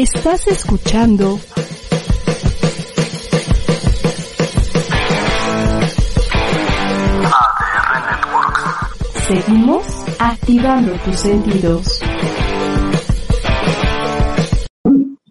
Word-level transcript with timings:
Estás 0.00 0.46
escuchando. 0.46 1.38
Seguimos 9.28 9.84
activando 10.18 10.92
tus 11.04 11.16
sentidos. 11.16 12.00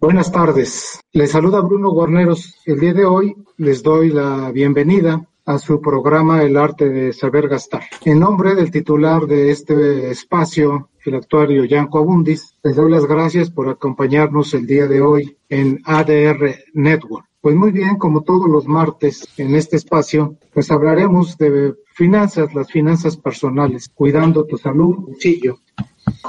Buenas 0.00 0.30
tardes. 0.30 1.00
Les 1.14 1.32
saluda 1.32 1.60
Bruno 1.62 1.90
Guarneros. 1.90 2.54
El 2.64 2.78
día 2.78 2.94
de 2.94 3.04
hoy 3.04 3.34
les 3.56 3.82
doy 3.82 4.10
la 4.10 4.52
bienvenida 4.52 5.26
a 5.44 5.58
su 5.58 5.80
programa 5.80 6.42
El 6.42 6.56
arte 6.56 6.88
de 6.88 7.12
saber 7.12 7.48
gastar. 7.48 7.82
En 8.04 8.20
nombre 8.20 8.54
del 8.54 8.70
titular 8.70 9.26
de 9.26 9.50
este 9.50 10.10
espacio, 10.10 10.90
el 11.04 11.14
actuario 11.14 11.64
Yanko 11.64 11.98
Abundis, 11.98 12.54
les 12.62 12.76
doy 12.76 12.90
las 12.90 13.06
gracias 13.06 13.50
por 13.50 13.68
acompañarnos 13.68 14.54
el 14.54 14.66
día 14.66 14.86
de 14.86 15.00
hoy 15.00 15.36
en 15.48 15.80
ADR 15.84 16.54
Network. 16.74 17.26
Pues 17.40 17.56
muy 17.56 17.70
bien, 17.70 17.96
como 17.96 18.22
todos 18.22 18.48
los 18.50 18.66
martes 18.66 19.26
en 19.38 19.56
este 19.56 19.76
espacio, 19.76 20.36
pues 20.52 20.70
hablaremos 20.70 21.38
de 21.38 21.74
finanzas, 21.94 22.54
las 22.54 22.70
finanzas 22.70 23.16
personales, 23.16 23.88
cuidando 23.88 24.44
tu 24.44 24.58
salud, 24.58 24.96
bolsillo. 24.96 25.58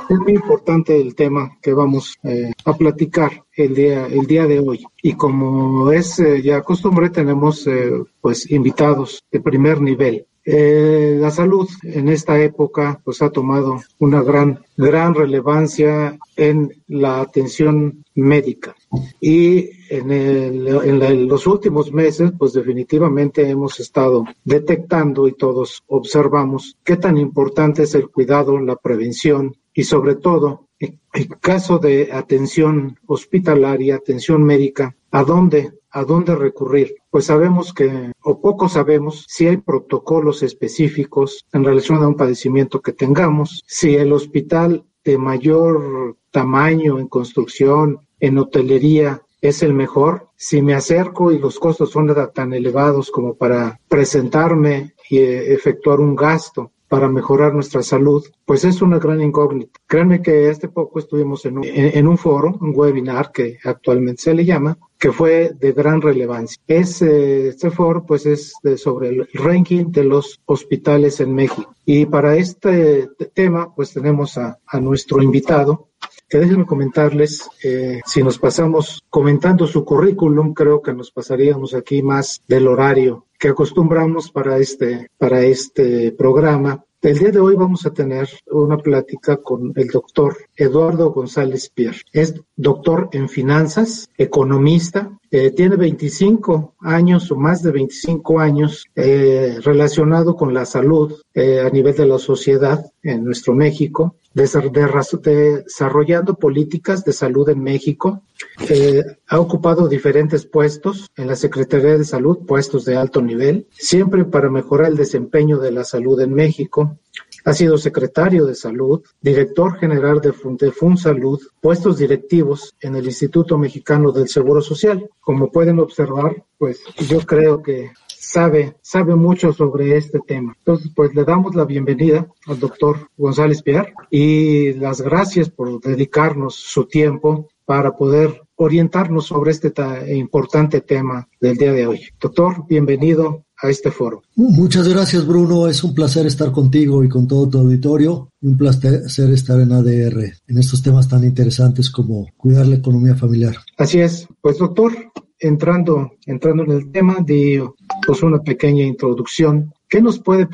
Es 0.09 0.19
muy 0.19 0.33
importante 0.33 0.99
el 0.99 1.15
tema 1.15 1.57
que 1.61 1.73
vamos 1.73 2.17
eh, 2.23 2.51
a 2.65 2.73
platicar 2.73 3.43
el 3.55 3.73
día, 3.73 4.07
el 4.07 4.25
día 4.25 4.45
de 4.45 4.59
hoy. 4.59 4.83
Y 5.01 5.13
como 5.13 5.91
es 5.91 6.19
eh, 6.19 6.41
ya 6.41 6.61
costumbre, 6.61 7.09
tenemos 7.09 7.65
eh, 7.67 7.91
pues 8.19 8.49
invitados 8.51 9.23
de 9.31 9.39
primer 9.39 9.81
nivel. 9.81 10.25
La 10.43 11.29
salud 11.29 11.69
en 11.83 12.09
esta 12.09 12.41
época 12.41 12.99
pues 13.05 13.21
ha 13.21 13.29
tomado 13.29 13.79
una 13.99 14.23
gran 14.23 14.59
gran 14.75 15.13
relevancia 15.13 16.17
en 16.35 16.81
la 16.87 17.21
atención 17.21 18.03
médica 18.15 18.75
y 19.19 19.69
en, 19.91 20.11
en, 20.11 21.27
los 21.27 21.45
últimos 21.45 21.93
meses 21.93 22.31
pues 22.39 22.53
definitivamente 22.53 23.47
hemos 23.47 23.79
estado 23.79 24.25
detectando 24.43 25.27
y 25.27 25.33
todos 25.33 25.83
observamos 25.85 26.75
qué 26.83 26.97
tan 26.97 27.17
importante 27.17 27.83
es 27.83 27.93
el 27.93 28.09
cuidado, 28.09 28.57
la 28.59 28.75
prevención 28.77 29.55
y 29.73 29.83
sobre 29.83 30.15
todo 30.15 30.67
en 30.79 31.27
caso 31.39 31.77
de 31.77 32.09
atención 32.11 32.97
hospitalaria, 33.05 33.95
atención 33.95 34.43
médica, 34.43 34.95
¿a 35.11 35.23
dónde 35.23 35.73
¿A 35.93 36.05
dónde 36.05 36.35
recurrir? 36.35 36.95
Pues 37.09 37.25
sabemos 37.25 37.73
que, 37.73 38.13
o 38.23 38.39
poco 38.39 38.69
sabemos, 38.69 39.25
si 39.27 39.47
hay 39.47 39.57
protocolos 39.57 40.41
específicos 40.41 41.45
en 41.51 41.65
relación 41.65 42.01
a 42.01 42.07
un 42.07 42.15
padecimiento 42.15 42.81
que 42.81 42.93
tengamos, 42.93 43.61
si 43.67 43.95
el 43.95 44.13
hospital 44.13 44.85
de 45.03 45.17
mayor 45.17 46.15
tamaño 46.31 46.97
en 46.97 47.09
construcción, 47.09 48.07
en 48.21 48.37
hotelería, 48.37 49.21
es 49.41 49.63
el 49.63 49.73
mejor. 49.73 50.29
Si 50.37 50.61
me 50.61 50.75
acerco 50.75 51.33
y 51.33 51.39
los 51.39 51.59
costos 51.59 51.91
son 51.91 52.15
tan 52.33 52.53
elevados 52.53 53.11
como 53.11 53.35
para 53.35 53.77
presentarme 53.89 54.93
y 55.09 55.17
efectuar 55.17 55.99
un 55.99 56.15
gasto 56.15 56.71
para 56.91 57.07
mejorar 57.07 57.53
nuestra 57.53 57.81
salud, 57.83 58.21
pues 58.43 58.65
es 58.65 58.81
una 58.81 58.99
gran 58.99 59.21
incógnita. 59.21 59.79
Créanme 59.87 60.21
que 60.21 60.49
este 60.49 60.67
poco 60.67 60.99
estuvimos 60.99 61.45
en 61.45 61.59
un, 61.59 62.07
un 62.07 62.17
foro, 62.17 62.57
un 62.59 62.73
webinar 62.75 63.31
que 63.31 63.59
actualmente 63.63 64.23
se 64.23 64.33
le 64.33 64.43
llama, 64.43 64.77
que 64.99 65.13
fue 65.13 65.53
de 65.57 65.71
gran 65.71 66.01
relevancia. 66.01 66.61
Ese, 66.67 67.47
este 67.47 67.71
foro 67.71 68.05
pues 68.05 68.25
es 68.25 68.55
de, 68.61 68.77
sobre 68.77 69.07
el 69.07 69.29
ranking 69.33 69.85
de 69.85 70.03
los 70.03 70.41
hospitales 70.45 71.21
en 71.21 71.33
México. 71.33 71.73
Y 71.85 72.07
para 72.07 72.35
este 72.35 73.07
tema 73.33 73.73
pues 73.73 73.93
tenemos 73.93 74.37
a 74.37 74.59
nuestro 74.81 75.23
invitado, 75.23 75.91
que 76.31 76.39
déjenme 76.39 76.65
comentarles, 76.65 77.49
eh, 77.61 77.99
si 78.05 78.23
nos 78.23 78.39
pasamos 78.39 79.03
comentando 79.09 79.67
su 79.67 79.83
currículum, 79.83 80.53
creo 80.53 80.81
que 80.81 80.93
nos 80.93 81.11
pasaríamos 81.11 81.73
aquí 81.73 82.01
más 82.01 82.41
del 82.47 82.69
horario 82.69 83.25
que 83.37 83.49
acostumbramos 83.49 84.31
para 84.31 84.57
este, 84.57 85.09
para 85.17 85.43
este 85.43 86.13
programa. 86.13 86.85
El 87.01 87.17
día 87.17 87.31
de 87.31 87.39
hoy 87.41 87.55
vamos 87.57 87.85
a 87.85 87.91
tener 87.91 88.29
una 88.49 88.77
plática 88.77 89.37
con 89.37 89.73
el 89.75 89.87
doctor 89.87 90.37
Eduardo 90.55 91.11
González 91.11 91.69
Pierre. 91.75 91.99
Es 92.13 92.33
doctor 92.55 93.09
en 93.11 93.27
finanzas, 93.27 94.07
economista, 94.17 95.19
eh, 95.31 95.51
tiene 95.51 95.75
25 95.75 96.75
años 96.79 97.29
o 97.29 97.35
más 97.35 97.61
de 97.61 97.71
25 97.71 98.39
años 98.39 98.85
eh, 98.95 99.57
relacionado 99.63 100.37
con 100.37 100.53
la 100.53 100.65
salud 100.65 101.13
a 101.35 101.69
nivel 101.71 101.95
de 101.95 102.05
la 102.05 102.19
sociedad 102.19 102.85
en 103.03 103.25
nuestro 103.25 103.53
México, 103.53 104.15
desarrollando 104.33 106.35
políticas 106.35 107.03
de 107.03 107.13
salud 107.13 107.49
en 107.49 107.61
México. 107.61 108.23
Eh, 108.69 109.03
ha 109.27 109.39
ocupado 109.39 109.87
diferentes 109.87 110.45
puestos 110.45 111.09
en 111.15 111.27
la 111.27 111.35
Secretaría 111.35 111.97
de 111.97 112.05
Salud, 112.05 112.45
puestos 112.45 112.85
de 112.85 112.95
alto 112.95 113.21
nivel, 113.21 113.67
siempre 113.71 114.25
para 114.25 114.49
mejorar 114.49 114.89
el 114.89 114.97
desempeño 114.97 115.59
de 115.59 115.71
la 115.71 115.83
salud 115.83 116.19
en 116.21 116.33
México. 116.33 116.97
Ha 117.43 117.53
sido 117.53 117.77
secretario 117.77 118.45
de 118.45 118.55
Salud, 118.55 119.01
director 119.19 119.77
general 119.77 120.21
de, 120.21 120.33
de 120.59 120.71
FunSalud, 120.71 121.39
puestos 121.59 121.97
directivos 121.97 122.75
en 122.79 122.95
el 122.95 123.05
Instituto 123.05 123.57
Mexicano 123.57 124.11
del 124.11 124.27
Seguro 124.27 124.61
Social. 124.61 125.09
Como 125.19 125.51
pueden 125.51 125.79
observar, 125.79 126.43
pues 126.57 126.81
yo 127.09 127.19
creo 127.21 127.61
que 127.61 127.91
sabe, 128.07 128.75
sabe 128.81 129.15
mucho 129.15 129.51
sobre 129.53 129.97
este 129.97 130.19
tema. 130.19 130.55
Entonces, 130.57 130.91
pues 130.95 131.13
le 131.15 131.23
damos 131.23 131.55
la 131.55 131.65
bienvenida 131.65 132.27
al 132.45 132.59
doctor 132.59 133.09
González 133.17 133.61
Pierre 133.63 133.93
y 134.09 134.73
las 134.73 135.01
gracias 135.01 135.49
por 135.49 135.81
dedicarnos 135.81 136.55
su 136.55 136.85
tiempo 136.85 137.49
para 137.65 137.95
poder 137.95 138.41
orientarnos 138.55 139.25
sobre 139.25 139.51
este 139.51 139.73
importante 140.13 140.81
tema 140.81 141.27
del 141.39 141.57
día 141.57 141.73
de 141.73 141.87
hoy. 141.87 142.01
Doctor, 142.19 142.65
bienvenido 142.67 143.45
a 143.61 143.69
este 143.69 143.91
foro. 143.91 144.23
Muchas 144.35 144.87
gracias, 144.87 145.25
Bruno. 145.25 145.67
Es 145.67 145.83
un 145.83 145.93
placer 145.93 146.25
estar 146.25 146.51
contigo 146.51 147.03
y 147.03 147.09
con 147.09 147.27
todo 147.27 147.47
tu 147.49 147.59
auditorio. 147.59 148.29
Y 148.41 148.47
un 148.47 148.57
placer 148.57 149.03
estar 149.31 149.59
en 149.59 149.71
ADR 149.71 150.33
en 150.47 150.57
estos 150.57 150.81
temas 150.81 151.07
tan 151.07 151.23
interesantes 151.23 151.89
como 151.89 152.27
cuidar 152.37 152.67
la 152.67 152.77
economía 152.77 153.15
familiar. 153.15 153.55
Así 153.77 153.99
es. 153.99 154.27
Pues, 154.41 154.57
doctor, 154.57 154.93
entrando, 155.39 156.11
entrando 156.25 156.63
en 156.63 156.71
el 156.71 156.91
tema 156.91 157.17
de 157.21 157.67
pues 158.05 158.23
una 158.23 158.41
pequeña 158.41 158.83
introducción. 158.83 159.73
¿Qué 159.91 160.01
nos 160.01 160.19
puede 160.19 160.47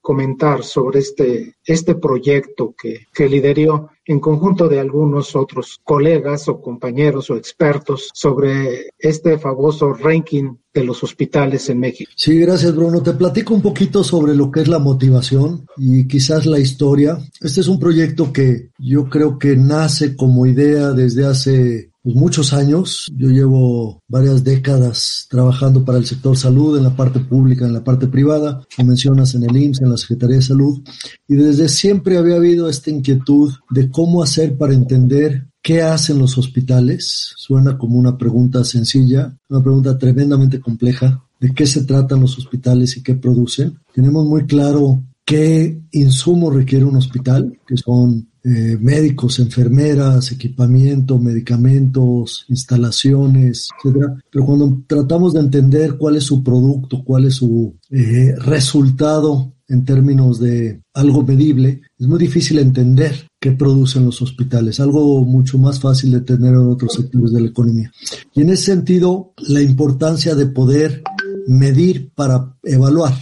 comentar 0.00 0.64
sobre 0.64 1.00
este, 1.00 1.56
este 1.62 1.94
proyecto 1.94 2.74
que, 2.74 3.00
que 3.12 3.28
lideró 3.28 3.90
en 4.06 4.18
conjunto 4.18 4.66
de 4.66 4.80
algunos 4.80 5.36
otros 5.36 5.78
colegas 5.84 6.48
o 6.48 6.62
compañeros 6.62 7.28
o 7.28 7.36
expertos 7.36 8.08
sobre 8.14 8.88
este 8.98 9.36
famoso 9.36 9.92
ranking 9.92 10.54
de 10.72 10.84
los 10.84 11.04
hospitales 11.04 11.68
en 11.68 11.80
México? 11.80 12.10
Sí, 12.16 12.38
gracias 12.38 12.74
Bruno. 12.74 13.02
Te 13.02 13.12
platico 13.12 13.52
un 13.52 13.60
poquito 13.60 14.02
sobre 14.02 14.34
lo 14.34 14.50
que 14.50 14.62
es 14.62 14.68
la 14.68 14.78
motivación 14.78 15.66
y 15.76 16.08
quizás 16.08 16.46
la 16.46 16.58
historia. 16.58 17.18
Este 17.42 17.60
es 17.60 17.68
un 17.68 17.78
proyecto 17.78 18.32
que 18.32 18.70
yo 18.78 19.10
creo 19.10 19.38
que 19.38 19.54
nace 19.54 20.16
como 20.16 20.46
idea 20.46 20.92
desde 20.92 21.26
hace 21.26 21.90
pues, 22.12 22.22
muchos 22.22 22.52
años. 22.54 23.12
Yo 23.14 23.28
llevo 23.28 24.02
varias 24.08 24.42
décadas 24.42 25.26
trabajando 25.28 25.84
para 25.84 25.98
el 25.98 26.06
sector 26.06 26.36
salud, 26.36 26.78
en 26.78 26.84
la 26.84 26.96
parte 26.96 27.20
pública, 27.20 27.66
en 27.66 27.74
la 27.74 27.84
parte 27.84 28.06
privada, 28.06 28.62
como 28.74 28.88
mencionas 28.88 29.34
en 29.34 29.42
el 29.42 29.54
IMSS, 29.54 29.82
en 29.82 29.90
la 29.90 29.96
Secretaría 29.98 30.36
de 30.36 30.42
Salud, 30.42 30.80
y 31.28 31.34
desde 31.34 31.68
siempre 31.68 32.16
había 32.16 32.36
habido 32.36 32.68
esta 32.68 32.90
inquietud 32.90 33.52
de 33.70 33.90
cómo 33.90 34.22
hacer 34.22 34.56
para 34.56 34.74
entender 34.74 35.48
¿Qué 35.60 35.82
hacen 35.82 36.18
los 36.18 36.38
hospitales? 36.38 37.32
Suena 37.36 37.76
como 37.76 37.98
una 37.98 38.16
pregunta 38.16 38.64
sencilla, 38.64 39.36
una 39.50 39.62
pregunta 39.62 39.98
tremendamente 39.98 40.60
compleja. 40.60 41.22
¿De 41.38 41.52
qué 41.52 41.66
se 41.66 41.84
tratan 41.84 42.22
los 42.22 42.38
hospitales 42.38 42.96
y 42.96 43.02
qué 43.02 43.16
producen? 43.16 43.78
Tenemos 43.92 44.24
muy 44.24 44.46
claro 44.46 45.02
qué 45.26 45.78
insumos 45.90 46.54
requiere 46.54 46.86
un 46.86 46.96
hospital, 46.96 47.58
que 47.66 47.76
son 47.76 48.28
eh, 48.50 48.78
médicos, 48.80 49.40
enfermeras, 49.40 50.32
equipamiento, 50.32 51.18
medicamentos, 51.18 52.46
instalaciones, 52.48 53.68
etcétera. 53.84 54.16
Pero 54.30 54.46
cuando 54.46 54.82
tratamos 54.86 55.34
de 55.34 55.40
entender 55.40 55.98
cuál 55.98 56.16
es 56.16 56.24
su 56.24 56.42
producto, 56.42 57.04
cuál 57.04 57.26
es 57.26 57.34
su 57.34 57.76
eh, 57.90 58.34
resultado 58.38 59.52
en 59.68 59.84
términos 59.84 60.40
de 60.40 60.80
algo 60.94 61.22
medible, 61.24 61.82
es 61.98 62.06
muy 62.06 62.18
difícil 62.18 62.58
entender 62.58 63.28
qué 63.38 63.52
producen 63.52 64.06
los 64.06 64.22
hospitales, 64.22 64.80
algo 64.80 65.22
mucho 65.26 65.58
más 65.58 65.78
fácil 65.78 66.12
de 66.12 66.22
tener 66.22 66.54
en 66.54 66.70
otros 66.70 66.94
sectores 66.94 67.32
de 67.32 67.42
la 67.42 67.48
economía. 67.48 67.92
Y 68.34 68.40
en 68.40 68.48
ese 68.48 68.72
sentido, 68.72 69.34
la 69.36 69.60
importancia 69.60 70.34
de 70.34 70.46
poder 70.46 71.02
medir 71.48 72.12
para 72.14 72.54
evaluar 72.62 73.14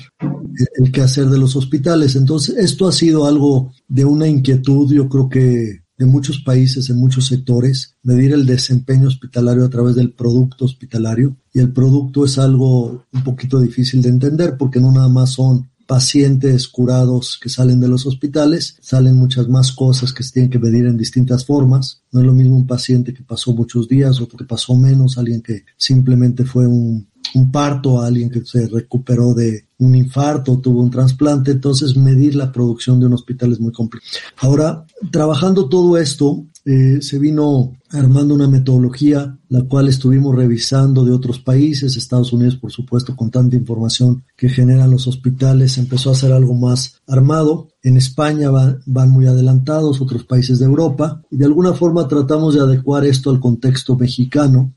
el 0.76 0.90
quehacer 0.90 1.26
de 1.26 1.38
los 1.38 1.54
hospitales. 1.54 2.16
Entonces, 2.16 2.56
esto 2.56 2.88
ha 2.88 2.92
sido 2.92 3.24
algo 3.24 3.72
de 3.86 4.04
una 4.04 4.26
inquietud, 4.26 4.92
yo 4.92 5.08
creo 5.08 5.28
que 5.28 5.82
de 5.96 6.06
muchos 6.06 6.40
países, 6.40 6.90
en 6.90 6.98
muchos 6.98 7.26
sectores, 7.26 7.94
medir 8.02 8.32
el 8.32 8.44
desempeño 8.44 9.08
hospitalario 9.08 9.64
a 9.64 9.70
través 9.70 9.94
del 9.94 10.12
producto 10.12 10.64
hospitalario. 10.64 11.36
Y 11.54 11.60
el 11.60 11.72
producto 11.72 12.24
es 12.24 12.36
algo 12.36 13.04
un 13.12 13.24
poquito 13.24 13.60
difícil 13.60 14.02
de 14.02 14.10
entender 14.10 14.56
porque 14.58 14.80
no 14.80 14.92
nada 14.92 15.08
más 15.08 15.30
son 15.30 15.70
pacientes 15.86 16.66
curados 16.66 17.38
que 17.40 17.48
salen 17.48 17.78
de 17.78 17.88
los 17.88 18.06
hospitales, 18.06 18.76
salen 18.80 19.16
muchas 19.16 19.48
más 19.48 19.70
cosas 19.70 20.12
que 20.12 20.24
se 20.24 20.32
tienen 20.32 20.50
que 20.50 20.58
medir 20.58 20.86
en 20.86 20.96
distintas 20.96 21.46
formas. 21.46 22.02
No 22.10 22.20
es 22.20 22.26
lo 22.26 22.34
mismo 22.34 22.56
un 22.56 22.66
paciente 22.66 23.14
que 23.14 23.22
pasó 23.22 23.54
muchos 23.54 23.88
días, 23.88 24.20
otro 24.20 24.36
que 24.36 24.44
pasó 24.44 24.74
menos, 24.74 25.16
alguien 25.16 25.40
que 25.42 25.64
simplemente 25.76 26.44
fue 26.44 26.66
un, 26.66 27.06
un 27.34 27.50
parto, 27.50 28.00
alguien 28.00 28.30
que 28.30 28.44
se 28.44 28.68
recuperó 28.68 29.34
de 29.34 29.66
un 29.78 29.94
infarto, 29.94 30.58
tuvo 30.58 30.82
un 30.82 30.90
trasplante, 30.90 31.50
entonces 31.50 31.96
medir 31.96 32.34
la 32.34 32.50
producción 32.50 32.98
de 32.98 33.06
un 33.06 33.14
hospital 33.14 33.52
es 33.52 33.60
muy 33.60 33.72
complicado. 33.72 34.10
Ahora, 34.38 34.86
trabajando 35.10 35.68
todo 35.68 35.98
esto, 35.98 36.46
eh, 36.64 37.00
se 37.00 37.20
vino 37.20 37.76
armando 37.90 38.34
una 38.34 38.48
metodología, 38.48 39.38
la 39.48 39.62
cual 39.62 39.86
estuvimos 39.86 40.34
revisando 40.34 41.04
de 41.04 41.12
otros 41.12 41.38
países, 41.38 41.96
Estados 41.96 42.32
Unidos, 42.32 42.56
por 42.56 42.72
supuesto, 42.72 43.14
con 43.14 43.30
tanta 43.30 43.54
información 43.54 44.24
que 44.36 44.48
generan 44.48 44.90
los 44.90 45.06
hospitales, 45.06 45.78
empezó 45.78 46.10
a 46.10 46.16
ser 46.16 46.32
algo 46.32 46.54
más 46.54 47.00
armado. 47.06 47.68
En 47.82 47.96
España 47.96 48.50
van 48.50 49.10
muy 49.10 49.26
adelantados, 49.26 50.00
otros 50.00 50.24
países 50.24 50.58
de 50.58 50.64
Europa, 50.64 51.22
y 51.30 51.36
de 51.36 51.44
alguna 51.44 51.72
forma 51.72 52.08
tratamos 52.08 52.54
de 52.54 52.62
adecuar 52.62 53.06
esto 53.06 53.30
al 53.30 53.38
contexto 53.38 53.96
mexicano. 53.96 54.72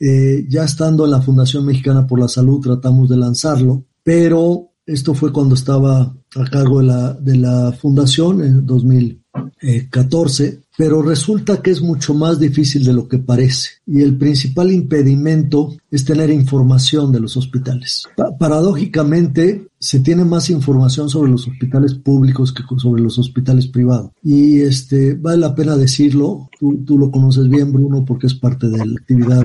Eh, 0.00 0.46
ya 0.48 0.64
estando 0.64 1.04
en 1.04 1.10
la 1.10 1.20
Fundación 1.20 1.66
Mexicana 1.66 2.06
por 2.06 2.18
la 2.18 2.28
Salud, 2.28 2.60
tratamos 2.60 3.10
de 3.10 3.18
lanzarlo, 3.18 3.84
pero 4.02 4.70
esto 4.86 5.14
fue 5.14 5.30
cuando 5.30 5.54
estaba 5.54 6.00
a 6.36 6.44
cargo 6.50 6.80
de 6.80 6.86
la, 6.86 7.12
de 7.12 7.36
la 7.36 7.72
fundación 7.72 8.42
en 8.42 8.64
2014, 8.64 10.62
pero 10.78 11.02
resulta 11.02 11.60
que 11.60 11.70
es 11.70 11.82
mucho 11.82 12.14
más 12.14 12.40
difícil 12.40 12.84
de 12.84 12.94
lo 12.94 13.06
que 13.06 13.18
parece 13.18 13.68
y 13.86 14.00
el 14.00 14.16
principal 14.16 14.72
impedimento 14.72 15.76
es 15.90 16.04
tener 16.04 16.30
información 16.30 17.12
de 17.12 17.20
los 17.20 17.36
hospitales. 17.36 18.04
paradójicamente, 18.38 19.68
se 19.78 20.00
tiene 20.00 20.24
más 20.24 20.50
información 20.50 21.08
sobre 21.08 21.30
los 21.30 21.46
hospitales 21.46 21.94
públicos 21.94 22.52
que 22.52 22.62
sobre 22.78 23.02
los 23.02 23.18
hospitales 23.18 23.66
privados. 23.66 24.10
Y 24.22 24.60
este, 24.60 25.14
vale 25.14 25.38
la 25.38 25.54
pena 25.54 25.76
decirlo, 25.76 26.48
tú, 26.58 26.82
tú 26.84 26.98
lo 26.98 27.10
conoces 27.10 27.48
bien, 27.48 27.72
Bruno, 27.72 28.04
porque 28.04 28.26
es 28.26 28.34
parte 28.34 28.68
de 28.68 28.78
la 28.78 28.84
actividad 28.84 29.42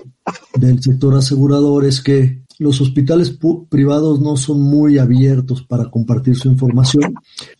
del 0.56 0.81
sector 0.81 1.16
asegurador, 1.16 1.86
es 1.86 2.01
que 2.01 2.45
los 2.57 2.80
hospitales 2.80 3.38
privados 3.69 4.22
no 4.22 4.38
son 4.38 4.62
muy 4.62 4.98
abiertos 4.98 5.62
para 5.62 5.89
compartir 5.89 6.36
su 6.38 6.48
información 6.48 7.13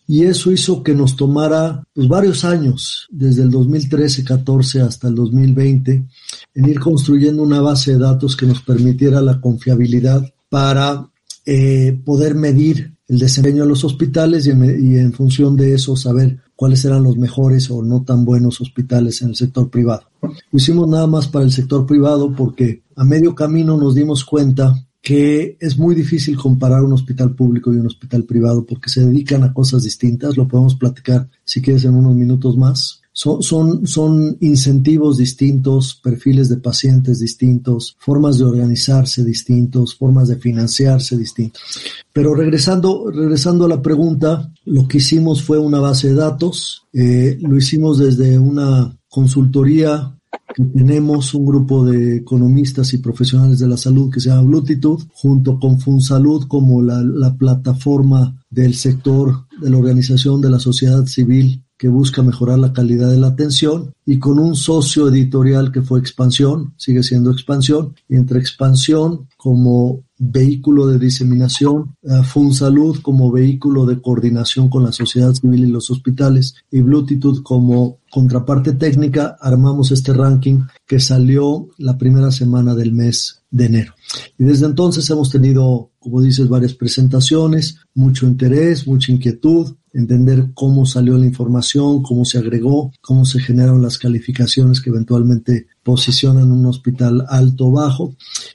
y 0.06 0.24
eso 0.24 0.50
hizo 0.50 0.82
que 0.82 0.94
nos 0.94 1.16
tomara 1.16 1.82
pues, 1.92 2.08
varios 2.08 2.44
años, 2.44 3.06
desde 3.10 3.42
el 3.42 3.50
2013-14 3.50 4.80
hasta 4.80 5.08
el 5.08 5.14
2020, 5.14 6.06
en 6.54 6.68
ir 6.68 6.80
construyendo 6.80 7.42
una 7.42 7.60
base 7.60 7.92
de 7.92 7.98
datos 7.98 8.36
que 8.36 8.46
nos 8.46 8.62
permitiera 8.62 9.20
la 9.20 9.40
confiabilidad 9.40 10.22
para 10.48 11.10
eh, 11.44 12.00
poder 12.04 12.34
medir 12.34 12.96
el 13.08 13.18
desempeño 13.18 13.62
de 13.62 13.68
los 13.68 13.84
hospitales 13.84 14.46
y 14.46 14.50
en, 14.50 15.12
función 15.12 15.56
de 15.56 15.74
eso 15.74 15.94
saber 15.94 16.40
cuáles 16.56 16.84
eran 16.84 17.04
los 17.04 17.16
mejores 17.16 17.70
o 17.70 17.82
no 17.82 18.02
tan 18.02 18.24
buenos 18.24 18.60
hospitales 18.60 19.22
en 19.22 19.28
el 19.28 19.36
sector 19.36 19.70
privado. 19.70 20.04
Lo 20.22 20.32
hicimos 20.52 20.88
nada 20.88 21.06
más 21.06 21.28
para 21.28 21.44
el 21.44 21.52
sector 21.52 21.86
privado 21.86 22.34
porque 22.34 22.82
a 22.96 23.04
medio 23.04 23.34
camino 23.34 23.76
nos 23.76 23.94
dimos 23.94 24.24
cuenta 24.24 24.74
que 25.02 25.56
es 25.60 25.78
muy 25.78 25.94
difícil 25.94 26.36
comparar 26.36 26.82
un 26.82 26.92
hospital 26.92 27.32
público 27.32 27.72
y 27.72 27.76
un 27.76 27.86
hospital 27.86 28.24
privado 28.24 28.64
porque 28.66 28.90
se 28.90 29.04
dedican 29.04 29.44
a 29.44 29.52
cosas 29.52 29.84
distintas. 29.84 30.36
Lo 30.36 30.48
podemos 30.48 30.74
platicar 30.74 31.28
si 31.44 31.62
quieres 31.62 31.84
en 31.84 31.94
unos 31.94 32.16
minutos 32.16 32.56
más. 32.56 33.02
Son, 33.18 33.42
son, 33.42 33.86
son 33.86 34.36
incentivos 34.42 35.16
distintos, 35.16 35.98
perfiles 36.04 36.50
de 36.50 36.58
pacientes 36.58 37.18
distintos, 37.18 37.96
formas 37.98 38.36
de 38.36 38.44
organizarse 38.44 39.24
distintos, 39.24 39.94
formas 39.94 40.28
de 40.28 40.36
financiarse 40.36 41.16
distintos. 41.16 41.62
Pero 42.12 42.34
regresando, 42.34 43.10
regresando 43.10 43.64
a 43.64 43.68
la 43.70 43.80
pregunta, 43.80 44.52
lo 44.66 44.86
que 44.86 44.98
hicimos 44.98 45.42
fue 45.42 45.58
una 45.58 45.80
base 45.80 46.08
de 46.08 46.14
datos. 46.14 46.84
Eh, 46.92 47.38
lo 47.40 47.56
hicimos 47.56 47.96
desde 47.96 48.38
una 48.38 48.94
consultoría 49.08 50.12
tenemos 50.74 51.32
un 51.32 51.46
grupo 51.46 51.86
de 51.86 52.18
economistas 52.18 52.92
y 52.92 52.98
profesionales 52.98 53.58
de 53.58 53.68
la 53.68 53.78
salud 53.78 54.12
que 54.12 54.20
se 54.20 54.28
llama 54.28 54.42
Blutitud, 54.42 55.02
junto 55.14 55.58
con 55.58 55.80
FunSalud 55.80 56.46
como 56.48 56.82
la, 56.82 57.02
la 57.02 57.34
plataforma 57.34 58.42
del 58.50 58.74
sector 58.74 59.46
de 59.58 59.70
la 59.70 59.78
organización 59.78 60.42
de 60.42 60.50
la 60.50 60.58
sociedad 60.58 61.06
civil 61.06 61.62
que 61.78 61.88
busca 61.88 62.22
mejorar 62.22 62.58
la 62.58 62.72
calidad 62.72 63.10
de 63.10 63.18
la 63.18 63.28
atención 63.28 63.94
y 64.04 64.18
con 64.18 64.38
un 64.38 64.56
socio 64.56 65.08
editorial 65.08 65.72
que 65.72 65.82
fue 65.82 66.00
Expansión, 66.00 66.74
sigue 66.76 67.02
siendo 67.02 67.30
Expansión, 67.30 67.94
y 68.08 68.16
entre 68.16 68.38
Expansión 68.38 69.28
como 69.36 70.04
vehículo 70.18 70.86
de 70.86 70.98
diseminación, 70.98 71.94
uh, 72.02 72.22
FunSalud 72.22 73.00
como 73.02 73.30
vehículo 73.30 73.84
de 73.84 74.00
coordinación 74.00 74.68
con 74.68 74.82
la 74.84 74.92
sociedad 74.92 75.34
civil 75.34 75.64
y 75.64 75.70
los 75.70 75.90
hospitales 75.90 76.54
y 76.70 76.80
Blutitud 76.80 77.42
como 77.42 77.98
contraparte 78.10 78.72
técnica, 78.72 79.36
armamos 79.40 79.90
este 79.90 80.14
ranking 80.14 80.60
que 80.86 81.00
salió 81.00 81.68
la 81.76 81.98
primera 81.98 82.30
semana 82.30 82.74
del 82.74 82.92
mes 82.92 83.42
de 83.50 83.66
enero. 83.66 83.94
Y 84.38 84.44
desde 84.44 84.66
entonces 84.66 85.08
hemos 85.10 85.30
tenido, 85.30 85.90
como 85.98 86.22
dices, 86.22 86.48
varias 86.48 86.74
presentaciones, 86.74 87.76
mucho 87.94 88.26
interés, 88.26 88.86
mucha 88.86 89.12
inquietud, 89.12 89.74
entender 89.96 90.50
cómo 90.54 90.84
salió 90.86 91.16
la 91.16 91.26
información, 91.26 92.02
cómo 92.02 92.24
se 92.24 92.38
agregó, 92.38 92.92
cómo 93.00 93.24
se 93.24 93.40
generaron 93.40 93.82
las 93.82 93.98
calificaciones 93.98 94.80
que 94.80 94.90
eventualmente 94.90 95.66
posicionan 95.82 96.52
un 96.52 96.66
hospital 96.66 97.24
alto 97.28 97.66
o 97.66 97.72
bajo. 97.72 98.14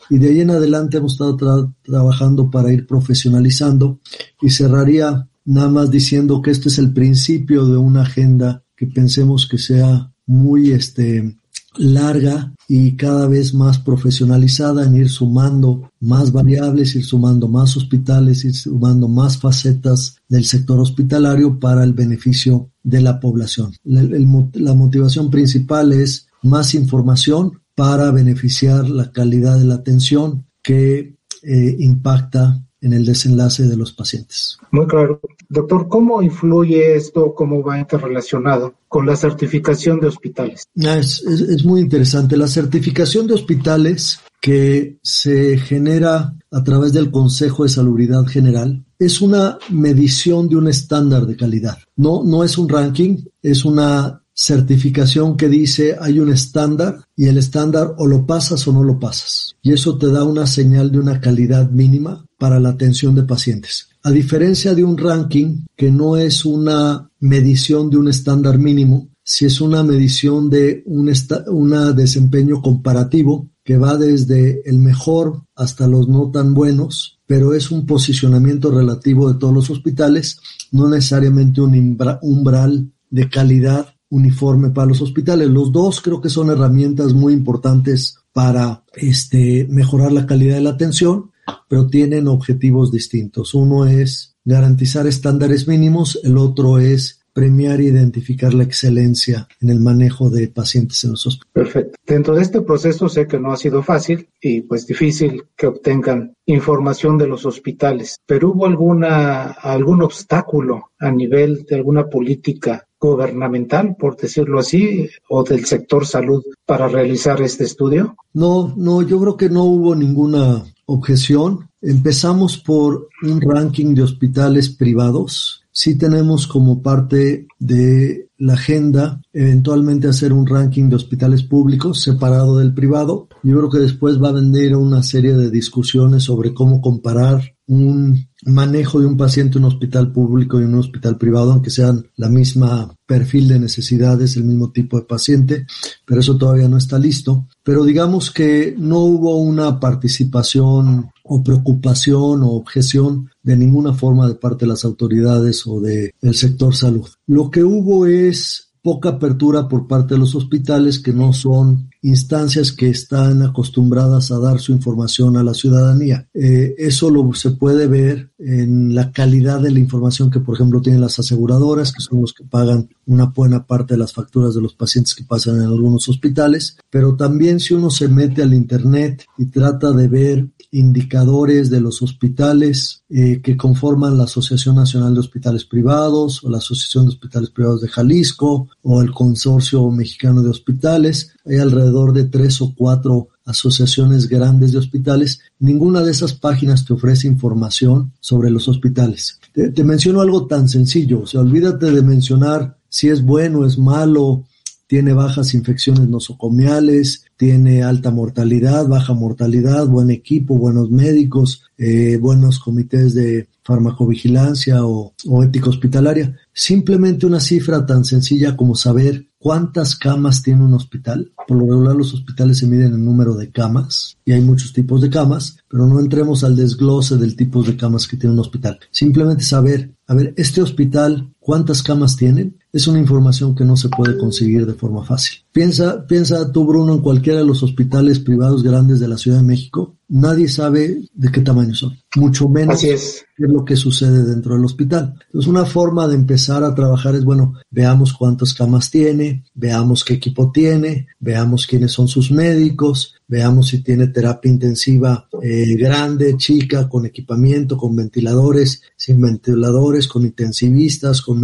Y 0.09 0.17
de 0.19 0.29
ahí 0.29 0.39
en 0.41 0.51
adelante 0.51 0.97
hemos 0.97 1.13
estado 1.13 1.73
trabajando 1.81 2.49
para 2.51 2.71
ir 2.71 2.85
profesionalizando 2.85 3.99
y 4.41 4.49
cerraría 4.49 5.27
nada 5.45 5.69
más 5.69 5.89
diciendo 5.89 6.41
que 6.41 6.51
este 6.51 6.69
es 6.69 6.77
el 6.77 6.93
principio 6.93 7.65
de 7.65 7.77
una 7.77 8.03
agenda 8.03 8.63
que 8.75 8.85
pensemos 8.87 9.47
que 9.47 9.57
sea 9.57 10.11
muy 10.25 10.71
este, 10.71 11.37
larga 11.77 12.53
y 12.67 12.95
cada 12.95 13.27
vez 13.27 13.53
más 13.53 13.79
profesionalizada 13.79 14.85
en 14.85 14.95
ir 14.95 15.09
sumando 15.09 15.91
más 15.99 16.31
variables, 16.31 16.95
ir 16.95 17.05
sumando 17.05 17.47
más 17.47 17.75
hospitales, 17.77 18.45
ir 18.45 18.55
sumando 18.55 19.07
más 19.07 19.37
facetas 19.37 20.17
del 20.27 20.45
sector 20.45 20.79
hospitalario 20.79 21.59
para 21.59 21.83
el 21.83 21.93
beneficio 21.93 22.69
de 22.83 23.01
la 23.01 23.19
población. 23.19 23.73
La, 23.83 24.73
motivación 24.73 25.29
principal 25.29 25.91
es 25.93 26.27
más 26.41 26.73
información 26.73 27.61
para 27.75 28.11
beneficiar 28.11 28.89
la 28.89 29.11
calidad 29.11 29.57
de 29.57 29.65
la 29.65 29.75
atención 29.75 30.45
que 30.61 31.15
eh, 31.43 31.75
impacta 31.79 32.61
en 32.81 32.93
el 32.93 33.05
desenlace 33.05 33.63
de 33.63 33.77
los 33.77 33.93
pacientes. 33.93 34.57
Muy 34.71 34.87
claro. 34.87 35.21
Doctor, 35.47 35.87
¿cómo 35.87 36.21
influye 36.21 36.95
esto, 36.95 37.33
cómo 37.35 37.63
va 37.63 37.79
interrelacionado 37.79 38.73
con 38.87 39.05
la 39.05 39.15
certificación 39.15 39.99
de 39.99 40.07
hospitales? 40.07 40.65
Es, 40.75 41.23
es, 41.23 41.41
es 41.41 41.65
muy 41.65 41.81
interesante. 41.81 42.35
La 42.35 42.47
certificación 42.47 43.27
de 43.27 43.35
hospitales 43.35 44.19
que 44.41 44.97
se 45.03 45.57
genera 45.57 46.33
a 46.49 46.63
través 46.63 46.91
del 46.91 47.11
Consejo 47.11 47.63
de 47.63 47.69
Salubridad 47.69 48.25
General 48.25 48.83
es 48.97 49.21
una 49.21 49.57
medición 49.69 50.49
de 50.49 50.57
un 50.57 50.67
estándar 50.67 51.25
de 51.25 51.37
calidad. 51.37 51.77
No, 51.95 52.23
no 52.23 52.43
es 52.43 52.57
un 52.57 52.67
ranking, 52.67 53.17
es 53.41 53.63
una 53.63 54.20
certificación 54.33 55.37
que 55.37 55.49
dice 55.49 55.97
hay 55.99 56.19
un 56.19 56.31
estándar 56.31 57.05
y 57.15 57.25
el 57.25 57.37
estándar 57.37 57.93
o 57.97 58.07
lo 58.07 58.25
pasas 58.25 58.67
o 58.67 58.73
no 58.73 58.83
lo 58.83 58.99
pasas. 58.99 59.55
Y 59.61 59.73
eso 59.73 59.97
te 59.97 60.07
da 60.07 60.23
una 60.23 60.47
señal 60.47 60.91
de 60.91 60.99
una 60.99 61.19
calidad 61.19 61.69
mínima 61.69 62.25
para 62.37 62.59
la 62.59 62.69
atención 62.69 63.15
de 63.15 63.23
pacientes. 63.23 63.89
A 64.03 64.11
diferencia 64.11 64.73
de 64.73 64.83
un 64.83 64.97
ranking 64.97 65.65
que 65.75 65.91
no 65.91 66.17
es 66.17 66.43
una 66.43 67.11
medición 67.19 67.89
de 67.89 67.97
un 67.97 68.07
estándar 68.07 68.57
mínimo, 68.57 69.09
si 69.23 69.45
es 69.45 69.61
una 69.61 69.83
medición 69.83 70.49
de 70.49 70.83
un 70.87 71.11
una 71.47 71.93
desempeño 71.93 72.61
comparativo 72.61 73.51
que 73.63 73.77
va 73.77 73.95
desde 73.95 74.67
el 74.67 74.79
mejor 74.79 75.43
hasta 75.55 75.87
los 75.87 76.07
no 76.07 76.31
tan 76.31 76.55
buenos, 76.55 77.19
pero 77.27 77.53
es 77.53 77.69
un 77.69 77.85
posicionamiento 77.85 78.71
relativo 78.71 79.31
de 79.31 79.39
todos 79.39 79.53
los 79.53 79.69
hospitales, 79.69 80.39
no 80.71 80.89
necesariamente 80.89 81.61
un 81.61 81.97
umbral 82.21 82.91
de 83.11 83.29
calidad 83.29 83.93
uniforme 84.11 84.69
para 84.69 84.87
los 84.87 85.01
hospitales. 85.01 85.49
Los 85.49 85.71
dos 85.71 86.01
creo 86.01 86.21
que 86.21 86.29
son 86.29 86.51
herramientas 86.51 87.13
muy 87.13 87.33
importantes 87.33 88.17
para 88.31 88.83
este, 88.93 89.65
mejorar 89.69 90.11
la 90.11 90.27
calidad 90.27 90.55
de 90.55 90.61
la 90.61 90.71
atención, 90.71 91.31
pero 91.67 91.87
tienen 91.87 92.27
objetivos 92.27 92.91
distintos. 92.91 93.53
Uno 93.53 93.85
es 93.85 94.35
garantizar 94.45 95.07
estándares 95.07 95.67
mínimos, 95.67 96.19
el 96.23 96.37
otro 96.37 96.77
es 96.77 97.21
premiar 97.33 97.79
e 97.79 97.85
identificar 97.85 98.53
la 98.53 98.63
excelencia 98.63 99.47
en 99.61 99.69
el 99.69 99.79
manejo 99.79 100.29
de 100.29 100.49
pacientes 100.49 101.03
en 101.05 101.11
los 101.11 101.25
hospitales. 101.25 101.53
Perfecto. 101.53 101.97
Dentro 102.05 102.35
de 102.35 102.41
este 102.41 102.61
proceso 102.61 103.07
sé 103.07 103.27
que 103.27 103.39
no 103.39 103.53
ha 103.53 103.57
sido 103.57 103.81
fácil 103.83 104.27
y 104.41 104.61
pues 104.61 104.85
difícil 104.85 105.45
que 105.55 105.67
obtengan 105.67 106.33
información 106.45 107.17
de 107.17 107.27
los 107.27 107.45
hospitales, 107.45 108.17
pero 108.25 108.51
hubo 108.51 108.65
alguna 108.65 109.43
algún 109.43 110.01
obstáculo 110.01 110.91
a 110.99 111.09
nivel 111.11 111.65
de 111.69 111.75
alguna 111.75 112.09
política 112.09 112.85
gubernamental, 113.01 113.95
por 113.97 114.15
decirlo 114.15 114.59
así, 114.59 115.09
o 115.27 115.43
del 115.43 115.65
sector 115.65 116.05
salud 116.05 116.43
para 116.65 116.87
realizar 116.87 117.41
este 117.41 117.63
estudio? 117.63 118.15
No, 118.33 118.73
no, 118.77 119.01
yo 119.01 119.19
creo 119.19 119.35
que 119.35 119.49
no 119.49 119.63
hubo 119.63 119.95
ninguna 119.95 120.63
objeción. 120.85 121.69
Empezamos 121.81 122.57
por 122.57 123.09
un 123.23 123.41
ranking 123.41 123.95
de 123.95 124.03
hospitales 124.03 124.69
privados. 124.69 125.63
Sí 125.71 125.97
tenemos 125.97 126.47
como 126.47 126.81
parte 126.81 127.47
de 127.57 128.27
la 128.37 128.53
agenda 128.53 129.21
eventualmente 129.33 130.07
hacer 130.07 130.33
un 130.33 130.45
ranking 130.45 130.89
de 130.89 130.97
hospitales 130.97 131.43
públicos 131.43 132.01
separado 132.01 132.57
del 132.57 132.73
privado. 132.73 133.29
Yo 133.41 133.57
creo 133.57 133.69
que 133.69 133.79
después 133.79 134.21
va 134.21 134.29
a 134.29 134.33
venir 134.33 134.75
una 134.75 135.01
serie 135.01 135.33
de 135.33 135.49
discusiones 135.49 136.23
sobre 136.23 136.53
cómo 136.53 136.81
comparar 136.81 137.55
un 137.71 138.27
manejo 138.43 138.99
de 138.99 139.05
un 139.05 139.15
paciente 139.15 139.57
en 139.57 139.63
un 139.63 139.71
hospital 139.71 140.11
público 140.11 140.59
y 140.59 140.63
en 140.63 140.73
un 140.73 140.79
hospital 140.79 141.17
privado, 141.17 141.53
aunque 141.53 141.69
sean 141.69 142.05
la 142.17 142.27
misma 142.27 142.93
perfil 143.05 143.47
de 143.47 143.59
necesidades, 143.59 144.35
el 144.35 144.43
mismo 144.43 144.71
tipo 144.71 144.99
de 144.99 145.05
paciente, 145.05 145.65
pero 146.05 146.19
eso 146.19 146.37
todavía 146.37 146.67
no 146.67 146.75
está 146.75 146.99
listo. 146.99 147.47
Pero 147.63 147.85
digamos 147.85 148.29
que 148.29 148.75
no 148.77 148.99
hubo 148.99 149.37
una 149.37 149.79
participación 149.79 151.11
o 151.23 151.43
preocupación 151.43 152.43
o 152.43 152.49
objeción 152.49 153.29
de 153.41 153.55
ninguna 153.55 153.93
forma 153.93 154.27
de 154.27 154.35
parte 154.35 154.65
de 154.65 154.69
las 154.69 154.83
autoridades 154.83 155.65
o 155.65 155.79
del 155.79 156.11
sector 156.33 156.75
salud. 156.75 157.07
Lo 157.25 157.49
que 157.49 157.63
hubo 157.63 158.05
es 158.05 158.73
poca 158.81 159.09
apertura 159.09 159.69
por 159.69 159.87
parte 159.87 160.15
de 160.15 160.19
los 160.19 160.35
hospitales 160.35 160.99
que 160.99 161.13
no 161.13 161.31
son 161.31 161.90
instancias 162.01 162.71
que 162.71 162.89
están 162.89 163.43
acostumbradas 163.43 164.31
a 164.31 164.39
dar 164.39 164.59
su 164.59 164.71
información 164.71 165.37
a 165.37 165.43
la 165.43 165.53
ciudadanía. 165.53 166.27
Eh, 166.33 166.73
eso 166.77 167.09
lo 167.09 167.31
se 167.33 167.51
puede 167.51 167.87
ver 167.87 168.31
en 168.39 168.95
la 168.95 169.11
calidad 169.11 169.61
de 169.61 169.71
la 169.71 169.79
información 169.79 170.31
que, 170.31 170.39
por 170.39 170.55
ejemplo, 170.55 170.81
tienen 170.81 171.01
las 171.01 171.19
aseguradoras, 171.19 171.91
que 171.91 172.01
son 172.01 172.21
los 172.21 172.33
que 172.33 172.43
pagan 172.43 172.89
una 173.05 173.25
buena 173.25 173.65
parte 173.65 173.93
de 173.93 173.99
las 173.99 174.13
facturas 174.13 174.55
de 174.55 174.61
los 174.61 174.73
pacientes 174.73 175.13
que 175.13 175.23
pasan 175.23 175.57
en 175.57 175.67
algunos 175.67 176.09
hospitales, 176.09 176.77
pero 176.89 177.15
también 177.15 177.59
si 177.59 177.73
uno 177.73 177.91
se 177.91 178.07
mete 178.07 178.41
al 178.41 178.53
Internet 178.53 179.25
y 179.37 179.45
trata 179.45 179.91
de 179.91 180.07
ver 180.07 180.47
indicadores 180.71 181.69
de 181.69 181.81
los 181.81 182.01
hospitales 182.01 183.03
eh, 183.09 183.41
que 183.43 183.57
conforman 183.57 184.17
la 184.17 184.23
Asociación 184.23 184.75
Nacional 184.75 185.13
de 185.13 185.19
Hospitales 185.19 185.65
Privados 185.65 186.43
o 186.43 186.49
la 186.49 186.59
Asociación 186.59 187.05
de 187.05 187.09
Hospitales 187.09 187.49
Privados 187.49 187.81
de 187.81 187.89
Jalisco 187.89 188.69
o 188.81 189.01
el 189.01 189.11
Consorcio 189.11 189.89
Mexicano 189.91 190.41
de 190.41 190.49
Hospitales. 190.49 191.33
Hay 191.45 191.57
alrededor 191.57 192.13
de 192.13 192.23
tres 192.23 192.61
o 192.61 192.73
cuatro 192.73 193.27
asociaciones 193.45 194.27
grandes 194.27 194.71
de 194.71 194.77
hospitales. 194.77 195.41
Ninguna 195.59 196.01
de 196.01 196.11
esas 196.11 196.33
páginas 196.33 196.85
te 196.85 196.93
ofrece 196.93 197.27
información 197.27 198.13
sobre 198.19 198.49
los 198.49 198.67
hospitales. 198.67 199.39
Te, 199.53 199.83
menciono 199.83 200.21
algo 200.21 200.47
tan 200.47 200.69
sencillo, 200.69 201.21
o 201.21 201.27
sea, 201.27 201.41
olvídate 201.41 201.91
de 201.91 202.01
mencionar 202.01 202.77
si 202.87 203.09
es 203.09 203.23
bueno, 203.23 203.65
es 203.65 203.77
malo, 203.77 204.45
tiene 204.91 205.13
bajas 205.13 205.53
infecciones 205.53 206.09
nosocomiales, 206.09 207.23
tiene 207.37 207.81
alta 207.81 208.11
mortalidad, 208.11 208.89
baja 208.89 209.13
mortalidad, 209.13 209.87
buen 209.87 210.11
equipo, 210.11 210.57
buenos 210.57 210.91
médicos, 210.91 211.63
eh, 211.77 212.17
buenos 212.17 212.59
comités 212.59 213.13
de 213.13 213.47
farmacovigilancia 213.63 214.85
o, 214.85 215.13
o 215.29 215.43
ética 215.45 215.69
hospitalaria. 215.69 216.35
Simplemente 216.51 217.25
una 217.25 217.39
cifra 217.39 217.85
tan 217.85 218.03
sencilla 218.03 218.57
como 218.57 218.75
saber 218.75 219.29
cuántas 219.39 219.95
camas 219.95 220.43
tiene 220.43 220.65
un 220.65 220.73
hospital. 220.73 221.31
Por 221.47 221.55
lo 221.55 221.67
regular 221.67 221.95
los 221.95 222.13
hospitales 222.13 222.57
se 222.57 222.67
miden 222.67 222.93
en 222.93 223.05
número 223.05 223.35
de 223.35 223.49
camas 223.49 224.17
y 224.25 224.33
hay 224.33 224.41
muchos 224.41 224.73
tipos 224.73 224.99
de 224.99 225.09
camas, 225.09 225.55
pero 225.71 225.87
no 225.87 226.01
entremos 226.01 226.43
al 226.43 226.57
desglose 226.57 227.15
del 227.15 227.37
tipo 227.37 227.63
de 227.63 227.77
camas 227.77 228.05
que 228.05 228.17
tiene 228.17 228.33
un 228.33 228.41
hospital. 228.41 228.77
Simplemente 228.91 229.43
saber, 229.43 229.95
a 230.05 230.13
ver, 230.13 230.33
este 230.35 230.61
hospital, 230.61 231.33
¿cuántas 231.39 231.81
camas 231.81 232.17
tienen? 232.17 232.57
Es 232.73 232.87
una 232.87 232.99
información 232.99 233.55
que 233.55 233.63
no 233.63 233.77
se 233.77 233.87
puede 233.87 234.17
conseguir 234.17 234.65
de 234.65 234.73
forma 234.73 235.05
fácil. 235.05 235.39
Piensa, 235.53 236.05
piensa 236.05 236.51
tú, 236.51 236.65
Bruno, 236.65 236.95
en 236.95 237.01
cualquiera 237.01 237.39
de 237.39 237.45
los 237.45 237.63
hospitales 237.63 238.19
privados 238.19 238.63
grandes 238.63 238.99
de 238.99 239.07
la 239.07 239.17
Ciudad 239.17 239.37
de 239.37 239.43
México. 239.43 239.95
Nadie 240.09 240.49
sabe 240.49 241.03
de 241.13 241.31
qué 241.31 241.39
tamaño 241.39 241.73
son, 241.73 241.97
mucho 242.17 242.49
menos 242.49 242.75
Así 242.75 242.89
es. 242.89 243.23
qué 243.37 243.45
es 243.45 243.49
lo 243.49 243.63
que 243.63 243.77
sucede 243.77 244.25
dentro 244.25 244.55
del 244.55 244.65
hospital. 244.65 245.15
Entonces, 245.27 245.49
una 245.49 245.63
forma 245.63 246.05
de 246.07 246.15
empezar 246.15 246.65
a 246.65 246.75
trabajar 246.75 247.15
es, 247.15 247.23
bueno, 247.23 247.53
veamos 247.69 248.11
cuántas 248.11 248.53
camas 248.53 248.91
tiene, 248.91 249.45
veamos 249.53 250.03
qué 250.03 250.15
equipo 250.15 250.51
tiene, 250.51 251.07
veamos 251.19 251.65
quiénes 251.65 251.93
son 251.93 252.09
sus 252.09 252.29
médicos, 252.29 253.15
veamos 253.31 253.69
si 253.69 253.81
tiene 253.81 254.07
terapia 254.07 254.51
intensiva 254.51 255.29
eh, 255.41 255.75
grande, 255.77 256.35
chica, 256.35 256.89
con 256.89 257.05
equipamiento, 257.05 257.77
con 257.77 257.95
ventiladores, 257.95 258.81
sin 258.97 259.21
ventiladores, 259.21 260.09
con 260.09 260.23
intensivistas, 260.23 261.21
con, 261.21 261.41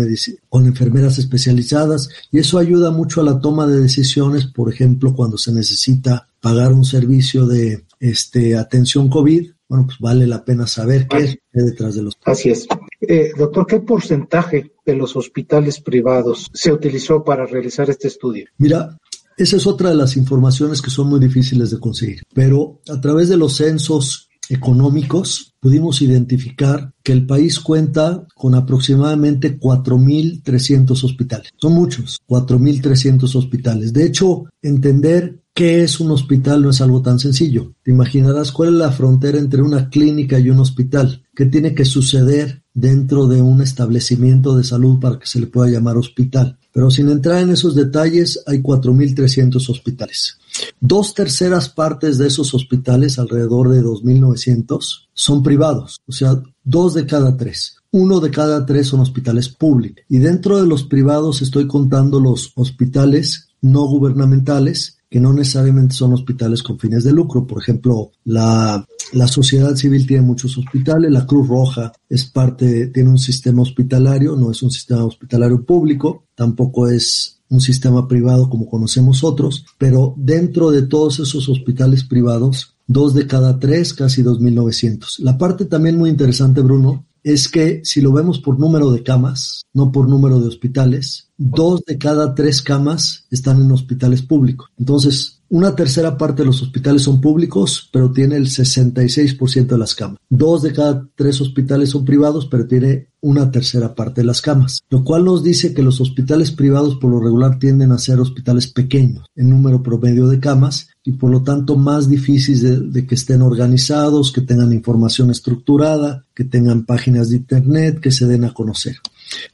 con 0.49 0.65
enfermeras 0.65 1.17
especializadas, 1.17 2.09
y 2.29 2.39
eso 2.39 2.59
ayuda 2.59 2.91
mucho 2.91 3.21
a 3.21 3.23
la 3.23 3.39
toma 3.39 3.65
de 3.65 3.79
decisiones, 3.79 4.47
por 4.47 4.71
ejemplo, 4.71 5.15
cuando 5.15 5.37
se 5.37 5.53
necesita 5.53 6.27
pagar 6.41 6.73
un 6.73 6.83
servicio 6.83 7.47
de 7.47 7.85
este, 8.01 8.57
atención 8.57 9.07
COVID, 9.07 9.51
bueno, 9.69 9.85
pues 9.85 9.99
vale 9.99 10.27
la 10.27 10.43
pena 10.43 10.67
saber 10.67 11.07
qué 11.07 11.17
es 11.17 11.37
detrás 11.51 11.95
de 11.95 12.03
los. 12.03 12.17
Así 12.25 12.49
es. 12.49 12.67
Eh, 13.01 13.31
doctor, 13.37 13.65
¿qué 13.65 13.79
porcentaje 13.79 14.71
de 14.85 14.95
los 14.95 15.15
hospitales 15.15 15.79
privados 15.81 16.49
se 16.53 16.71
utilizó 16.71 17.23
para 17.23 17.45
realizar 17.45 17.89
este 17.89 18.07
estudio? 18.07 18.47
Mira, 18.57 18.97
esa 19.37 19.57
es 19.57 19.67
otra 19.67 19.89
de 19.89 19.95
las 19.95 20.17
informaciones 20.17 20.81
que 20.81 20.89
son 20.89 21.09
muy 21.09 21.19
difíciles 21.19 21.69
de 21.71 21.79
conseguir, 21.79 22.23
pero 22.33 22.81
a 22.89 22.99
través 22.99 23.29
de 23.29 23.37
los 23.37 23.55
censos 23.55 24.27
económicos 24.49 25.53
pudimos 25.59 26.01
identificar 26.01 26.93
que 27.03 27.11
el 27.11 27.25
país 27.25 27.59
cuenta 27.59 28.25
con 28.35 28.55
aproximadamente 28.55 29.59
4.300 29.59 31.03
hospitales. 31.03 31.49
Son 31.57 31.73
muchos, 31.73 32.19
4.300 32.27 33.35
hospitales. 33.35 33.93
De 33.93 34.05
hecho, 34.05 34.45
entender 34.61 35.41
qué 35.53 35.83
es 35.83 35.99
un 35.99 36.11
hospital 36.11 36.61
no 36.61 36.69
es 36.69 36.81
algo 36.81 37.01
tan 37.01 37.19
sencillo. 37.19 37.73
Te 37.83 37.91
imaginarás 37.91 38.51
cuál 38.51 38.69
es 38.69 38.75
la 38.75 38.91
frontera 38.91 39.39
entre 39.39 39.61
una 39.61 39.89
clínica 39.89 40.39
y 40.39 40.49
un 40.49 40.59
hospital. 40.59 41.23
¿Qué 41.35 41.45
tiene 41.45 41.73
que 41.73 41.85
suceder 41.85 42.63
dentro 42.73 43.27
de 43.27 43.41
un 43.41 43.61
establecimiento 43.61 44.55
de 44.55 44.63
salud 44.63 44.99
para 44.99 45.19
que 45.19 45.27
se 45.27 45.39
le 45.39 45.47
pueda 45.47 45.71
llamar 45.71 45.97
hospital? 45.97 46.57
Pero 46.77 46.91
sin 46.91 47.09
entrar 47.09 47.41
en 47.41 47.49
esos 47.49 47.73
detalles, 47.73 48.43
hay 48.45 48.61
4.300 48.61 49.67
hospitales. 49.67 50.37
Dos 50.79 51.15
terceras 51.15 51.69
partes 51.69 52.19
de 52.19 52.27
esos 52.27 52.53
hospitales, 52.53 53.17
alrededor 53.17 53.69
de 53.69 53.81
2.900, 53.81 55.07
son 55.11 55.41
privados, 55.41 55.99
o 56.05 56.11
sea, 56.11 56.39
dos 56.63 56.93
de 56.93 57.07
cada 57.07 57.35
tres. 57.35 57.77
Uno 57.89 58.19
de 58.19 58.29
cada 58.29 58.63
tres 58.63 58.85
son 58.85 58.99
hospitales 58.99 59.49
públicos. 59.49 60.05
Y 60.07 60.19
dentro 60.19 60.61
de 60.61 60.67
los 60.67 60.83
privados 60.83 61.41
estoy 61.41 61.65
contando 61.65 62.19
los 62.19 62.51
hospitales 62.53 63.47
no 63.59 63.87
gubernamentales, 63.87 64.96
que 65.09 65.19
no 65.19 65.33
necesariamente 65.33 65.95
son 65.95 66.13
hospitales 66.13 66.61
con 66.63 66.79
fines 66.79 67.03
de 67.03 67.13
lucro. 67.13 67.47
Por 67.47 67.61
ejemplo, 67.61 68.11
la, 68.25 68.85
la 69.13 69.27
sociedad 69.27 69.75
civil 69.75 70.05
tiene 70.05 70.23
muchos 70.23 70.57
hospitales, 70.57 71.11
la 71.11 71.25
Cruz 71.25 71.47
Roja 71.47 71.91
es 72.09 72.25
parte, 72.25 72.87
tiene 72.87 73.09
un 73.09 73.17
sistema 73.17 73.61
hospitalario, 73.61 74.35
no 74.35 74.51
es 74.51 74.61
un 74.63 74.71
sistema 74.71 75.05
hospitalario 75.05 75.63
público, 75.65 76.25
tampoco 76.35 76.87
es 76.87 77.37
un 77.49 77.61
sistema 77.61 78.07
privado 78.07 78.49
como 78.49 78.67
conocemos 78.67 79.23
otros, 79.23 79.65
pero 79.77 80.13
dentro 80.17 80.71
de 80.71 80.83
todos 80.83 81.19
esos 81.19 81.47
hospitales 81.47 82.03
privados, 82.03 82.75
dos 82.87 83.13
de 83.13 83.27
cada 83.27 83.59
tres, 83.59 83.93
casi 83.93 84.23
2.900. 84.23 85.19
La 85.19 85.37
parte 85.37 85.65
también 85.65 85.97
muy 85.97 86.09
interesante, 86.09 86.61
Bruno, 86.61 87.06
es 87.33 87.49
que 87.49 87.81
si 87.83 87.99
lo 87.99 88.13
vemos 88.13 88.39
por 88.39 88.57
número 88.57 88.89
de 88.91 89.03
camas, 89.03 89.65
no 89.73 89.91
por 89.91 90.07
número 90.07 90.39
de 90.39 90.47
hospitales, 90.47 91.29
dos 91.37 91.83
de 91.85 91.97
cada 91.97 92.33
tres 92.33 92.61
camas 92.61 93.25
están 93.29 93.61
en 93.61 93.71
hospitales 93.71 94.21
públicos. 94.21 94.69
Entonces, 94.77 95.41
una 95.49 95.75
tercera 95.75 96.17
parte 96.17 96.41
de 96.41 96.47
los 96.47 96.61
hospitales 96.61 97.03
son 97.03 97.21
públicos, 97.21 97.89
pero 97.91 98.11
tiene 98.11 98.35
el 98.35 98.47
66% 98.47 99.67
de 99.67 99.77
las 99.77 99.95
camas. 99.95 100.19
Dos 100.29 100.61
de 100.61 100.73
cada 100.73 101.07
tres 101.15 101.39
hospitales 101.39 101.89
son 101.89 102.03
privados, 102.03 102.47
pero 102.47 102.67
tiene 102.67 103.09
una 103.21 103.49
tercera 103.49 103.95
parte 103.95 104.21
de 104.21 104.27
las 104.27 104.41
camas, 104.41 104.81
lo 104.89 105.03
cual 105.03 105.25
nos 105.25 105.43
dice 105.43 105.73
que 105.73 105.83
los 105.83 105.99
hospitales 105.99 106.51
privados 106.51 106.95
por 106.95 107.11
lo 107.11 107.19
regular 107.19 107.59
tienden 107.59 107.91
a 107.91 107.97
ser 107.97 108.19
hospitales 108.19 108.67
pequeños 108.67 109.25
en 109.35 109.49
número 109.49 109.81
promedio 109.81 110.27
de 110.27 110.39
camas 110.39 110.89
y 111.07 111.13
por 111.13 111.31
lo 111.31 111.41
tanto 111.41 111.77
más 111.77 112.09
difíciles 112.09 112.61
de, 112.61 112.81
de, 112.81 113.07
que 113.07 113.15
estén 113.15 113.41
organizados, 113.41 114.33
que 114.33 114.41
tengan 114.41 114.73
información 114.73 115.31
estructurada, 115.31 116.25
que 116.35 116.43
tengan 116.43 116.83
páginas 116.83 117.29
de 117.29 117.37
internet, 117.37 118.01
que 118.01 118.11
se 118.11 118.27
den 118.27 118.43
a 118.43 118.53
conocer. 118.53 118.97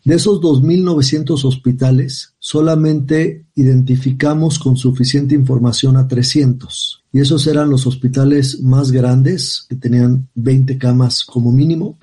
De 0.04 0.16
esos 0.16 0.42
2.900 0.42 1.46
hospitales, 1.46 2.34
solamente 2.40 3.46
identificamos 3.54 4.58
con 4.58 4.78
suficiente 4.78 5.36
información 5.36 5.96
a 5.96 6.08
300. 6.08 7.04
Y 7.14 7.20
esos 7.20 7.46
eran 7.46 7.70
los 7.70 7.86
hospitales 7.86 8.60
más 8.64 8.92
grandes, 8.92 9.68
que 9.70 9.76
tenían 9.76 10.30
20 10.34 10.80
camas 10.80 11.24
como 11.24 11.52
mínimo. 11.52 12.00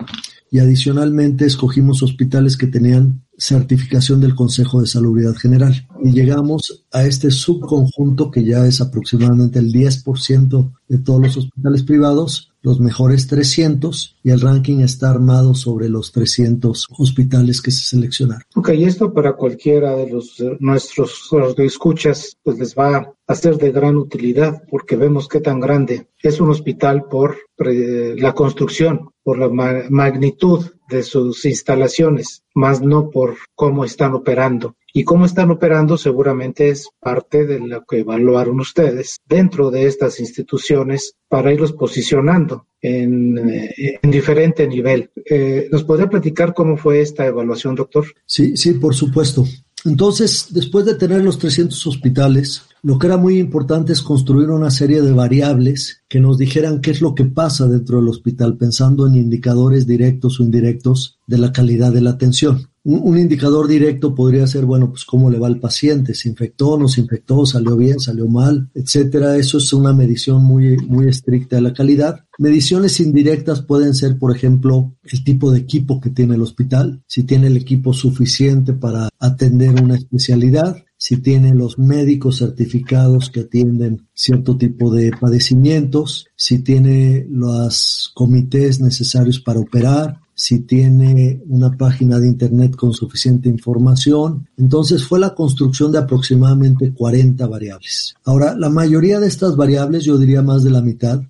Y 0.49 0.59
adicionalmente 0.59 1.45
escogimos 1.45 2.01
hospitales 2.03 2.55
que 2.55 2.67
tenían 2.67 3.21
certificación 3.41 4.21
del 4.21 4.35
Consejo 4.35 4.81
de 4.81 4.87
Salubridad 4.87 5.33
General. 5.33 5.73
Y 6.03 6.11
llegamos 6.11 6.85
a 6.91 7.05
este 7.05 7.31
subconjunto 7.31 8.29
que 8.29 8.43
ya 8.43 8.67
es 8.67 8.81
aproximadamente 8.81 9.57
el 9.57 9.73
10% 9.73 10.71
de 10.87 10.97
todos 10.99 11.21
los 11.21 11.37
hospitales 11.37 11.83
privados, 11.83 12.51
los 12.61 12.79
mejores 12.79 13.25
300 13.27 14.17
y 14.23 14.29
el 14.29 14.41
ranking 14.41 14.81
está 14.81 15.09
armado 15.09 15.55
sobre 15.55 15.89
los 15.89 16.11
300 16.11 16.87
hospitales 16.99 17.61
que 17.61 17.71
se 17.71 17.81
seleccionaron. 17.81 18.43
Ok, 18.55 18.69
y 18.75 18.83
esto 18.83 19.11
para 19.11 19.33
cualquiera 19.33 19.95
de 19.95 20.11
los 20.11 20.35
nuestros 20.59 21.27
escuchas, 21.57 22.37
pues 22.43 22.59
les 22.59 22.75
va 22.75 23.11
a 23.25 23.35
ser 23.35 23.57
de 23.57 23.71
gran 23.71 23.95
utilidad 23.95 24.61
porque 24.69 24.95
vemos 24.95 25.27
qué 25.27 25.39
tan 25.39 25.59
grande 25.59 26.09
es 26.21 26.39
un 26.39 26.51
hospital 26.51 27.05
por 27.09 27.37
eh, 27.65 28.15
la 28.17 28.33
construcción, 28.33 29.09
por 29.23 29.39
la 29.39 29.49
magnitud 29.89 30.65
de 30.91 31.03
sus 31.03 31.45
instalaciones, 31.45 32.43
más 32.53 32.81
no 32.81 33.09
por 33.09 33.37
cómo 33.55 33.83
están 33.85 34.13
operando. 34.13 34.75
Y 34.93 35.05
cómo 35.05 35.25
están 35.25 35.51
operando 35.51 35.97
seguramente 35.97 36.69
es 36.69 36.89
parte 36.99 37.45
de 37.45 37.59
lo 37.59 37.85
que 37.85 37.99
evaluaron 37.99 38.59
ustedes 38.59 39.17
dentro 39.25 39.71
de 39.71 39.85
estas 39.85 40.19
instituciones 40.19 41.15
para 41.29 41.53
irlos 41.53 41.71
posicionando 41.71 42.67
en, 42.81 43.37
eh, 43.49 43.99
diferente 44.03 44.67
nivel. 44.67 45.09
Eh, 45.25 45.69
¿Nos 45.71 45.83
podría 45.85 46.09
platicar 46.09 46.53
cómo 46.53 46.75
fue 46.75 46.99
esta 46.99 47.25
evaluación, 47.25 47.75
doctor? 47.75 48.05
Sí, 48.25 48.57
sí, 48.57 48.73
por 48.73 48.93
supuesto. 48.93 49.45
Entonces, 49.85 50.47
después 50.51 50.85
de 50.85 50.95
tener 50.95 51.23
los 51.23 51.39
300 51.39 51.87
hospitales, 51.87 52.61
lo 52.83 52.99
que 52.99 53.07
era 53.07 53.17
muy 53.17 53.39
importante 53.39 53.93
es 53.93 54.01
construir 54.01 54.49
una 54.49 54.71
serie 54.71 55.01
de 55.01 55.11
variables 55.11 56.01
que 56.07 56.19
nos 56.19 56.37
dijeran 56.37 56.81
qué 56.81 56.91
es 56.91 57.01
lo 57.01 57.15
que 57.15 57.25
pasa 57.25 57.67
dentro 57.67 57.97
del 57.97 58.09
hospital, 58.09 58.57
pensando 58.57 59.07
en 59.07 59.15
indicadores 59.15 59.87
directos 59.87 60.39
o 60.39 60.43
indirectos 60.43 61.19
de 61.27 61.37
la 61.37 61.51
calidad 61.51 61.91
de 61.91 62.01
la 62.01 62.11
atención. 62.11 62.70
Un, 62.83 63.17
indicador 63.17 63.67
directo 63.67 64.15
podría 64.15 64.47
ser, 64.47 64.65
bueno, 64.65 64.89
pues 64.89 65.05
cómo 65.05 65.29
le 65.29 65.37
va 65.37 65.45
al 65.45 65.59
paciente, 65.59 66.15
se 66.15 66.29
infectó, 66.29 66.79
no 66.79 66.87
se 66.87 67.01
infectó, 67.01 67.45
salió 67.45 67.77
bien, 67.77 67.99
salió 67.99 68.27
mal, 68.27 68.71
etcétera. 68.73 69.37
Eso 69.37 69.59
es 69.59 69.71
una 69.71 69.93
medición 69.93 70.43
muy, 70.43 70.77
muy 70.77 71.07
estricta 71.07 71.57
de 71.57 71.61
la 71.61 71.73
calidad. 71.73 72.25
Mediciones 72.39 72.99
indirectas 72.99 73.61
pueden 73.61 73.93
ser, 73.93 74.17
por 74.17 74.35
ejemplo, 74.35 74.95
el 75.03 75.23
tipo 75.23 75.51
de 75.51 75.59
equipo 75.59 76.01
que 76.01 76.09
tiene 76.09 76.35
el 76.35 76.41
hospital, 76.41 77.03
si 77.05 77.23
tiene 77.23 77.47
el 77.47 77.57
equipo 77.57 77.93
suficiente 77.93 78.73
para 78.73 79.09
atender 79.19 79.79
una 79.79 79.95
especialidad, 79.95 80.83
si 80.97 81.17
tiene 81.17 81.55
los 81.55 81.79
médicos 81.79 82.37
certificados 82.37 83.29
que 83.29 83.41
atienden 83.41 84.07
cierto 84.13 84.57
tipo 84.57 84.93
de 84.93 85.11
padecimientos, 85.19 86.27
si 86.35 86.59
tiene 86.59 87.25
los 87.29 88.11
comités 88.13 88.79
necesarios 88.79 89.39
para 89.39 89.59
operar, 89.59 90.20
si 90.41 90.61
tiene 90.61 91.39
una 91.49 91.77
página 91.77 92.17
de 92.17 92.27
Internet 92.27 92.75
con 92.75 92.93
suficiente 92.93 93.47
información. 93.47 94.47
Entonces 94.57 95.05
fue 95.05 95.19
la 95.19 95.35
construcción 95.35 95.91
de 95.91 95.99
aproximadamente 95.99 96.91
40 96.91 97.45
variables. 97.45 98.15
Ahora, 98.25 98.55
la 98.57 98.71
mayoría 98.71 99.19
de 99.19 99.27
estas 99.27 99.55
variables, 99.55 100.03
yo 100.03 100.17
diría 100.17 100.41
más 100.41 100.63
de 100.63 100.71
la 100.71 100.81
mitad, 100.81 101.21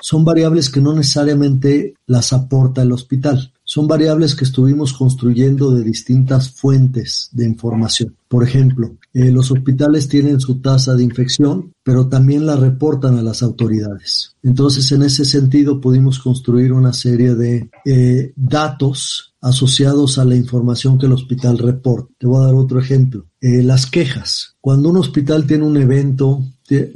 son 0.00 0.24
variables 0.24 0.70
que 0.70 0.80
no 0.80 0.94
necesariamente 0.94 1.94
las 2.06 2.32
aporta 2.32 2.82
el 2.82 2.92
hospital. 2.92 3.52
Son 3.64 3.88
variables 3.88 4.36
que 4.36 4.44
estuvimos 4.44 4.92
construyendo 4.92 5.72
de 5.72 5.82
distintas 5.82 6.52
fuentes 6.52 7.28
de 7.32 7.46
información. 7.46 8.14
Por 8.30 8.44
ejemplo, 8.44 8.96
eh, 9.12 9.32
los 9.32 9.50
hospitales 9.50 10.08
tienen 10.08 10.38
su 10.38 10.60
tasa 10.60 10.94
de 10.94 11.02
infección, 11.02 11.72
pero 11.82 12.06
también 12.06 12.46
la 12.46 12.54
reportan 12.54 13.18
a 13.18 13.22
las 13.22 13.42
autoridades. 13.42 14.36
Entonces, 14.44 14.92
en 14.92 15.02
ese 15.02 15.24
sentido, 15.24 15.80
pudimos 15.80 16.20
construir 16.20 16.72
una 16.72 16.92
serie 16.92 17.34
de 17.34 17.68
eh, 17.84 18.32
datos 18.36 19.34
asociados 19.40 20.18
a 20.18 20.24
la 20.24 20.36
información 20.36 20.96
que 20.96 21.06
el 21.06 21.12
hospital 21.12 21.58
reporta. 21.58 22.14
Te 22.18 22.28
voy 22.28 22.40
a 22.40 22.46
dar 22.46 22.54
otro 22.54 22.78
ejemplo. 22.78 23.26
Eh, 23.40 23.64
las 23.64 23.86
quejas. 23.86 24.54
Cuando 24.60 24.90
un 24.90 24.98
hospital 24.98 25.44
tiene 25.44 25.64
un 25.64 25.76
evento 25.76 26.44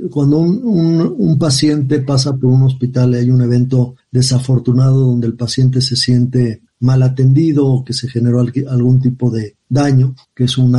cuando 0.09 0.39
un, 0.39 1.37
paciente 1.37 1.99
pasa 1.99 2.37
por 2.37 2.49
un 2.49 2.63
hospital 2.63 3.13
y 3.15 3.17
hay 3.17 3.31
un 3.31 3.43
evento 3.43 3.97
desafortunado 4.09 5.01
donde 5.01 5.27
el 5.27 5.35
paciente 5.35 5.81
se 5.81 5.97
siente 5.97 6.63
mal 6.79 7.03
atendido 7.03 7.67
o 7.67 7.85
que 7.85 7.93
se 7.93 8.09
generó 8.09 8.39
algún 8.39 9.01
tipo 9.01 9.33
de 9.33 9.57
daño, 9.69 10.15
que 10.33 10.45
es 10.45 10.57
un 10.59 10.77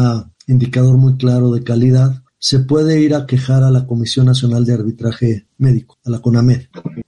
indicador 0.48 0.98
muy 0.98 1.18
claro 1.18 1.52
de 1.52 1.64
calidad, 1.64 2.22
se 2.38 2.60
puede 2.60 3.02
ir 3.02 3.16
a 3.16 3.26
quejar 3.26 3.64
a 3.64 3.72
la 3.72 3.88
Comisión 3.88 4.28
Nacional 4.28 4.66
de 4.66 4.74
Arbitraje 4.74 5.48
Médico, 5.58 5.98
a 6.06 6.10
la 6.10 6.20
CONAMED. 6.20 6.64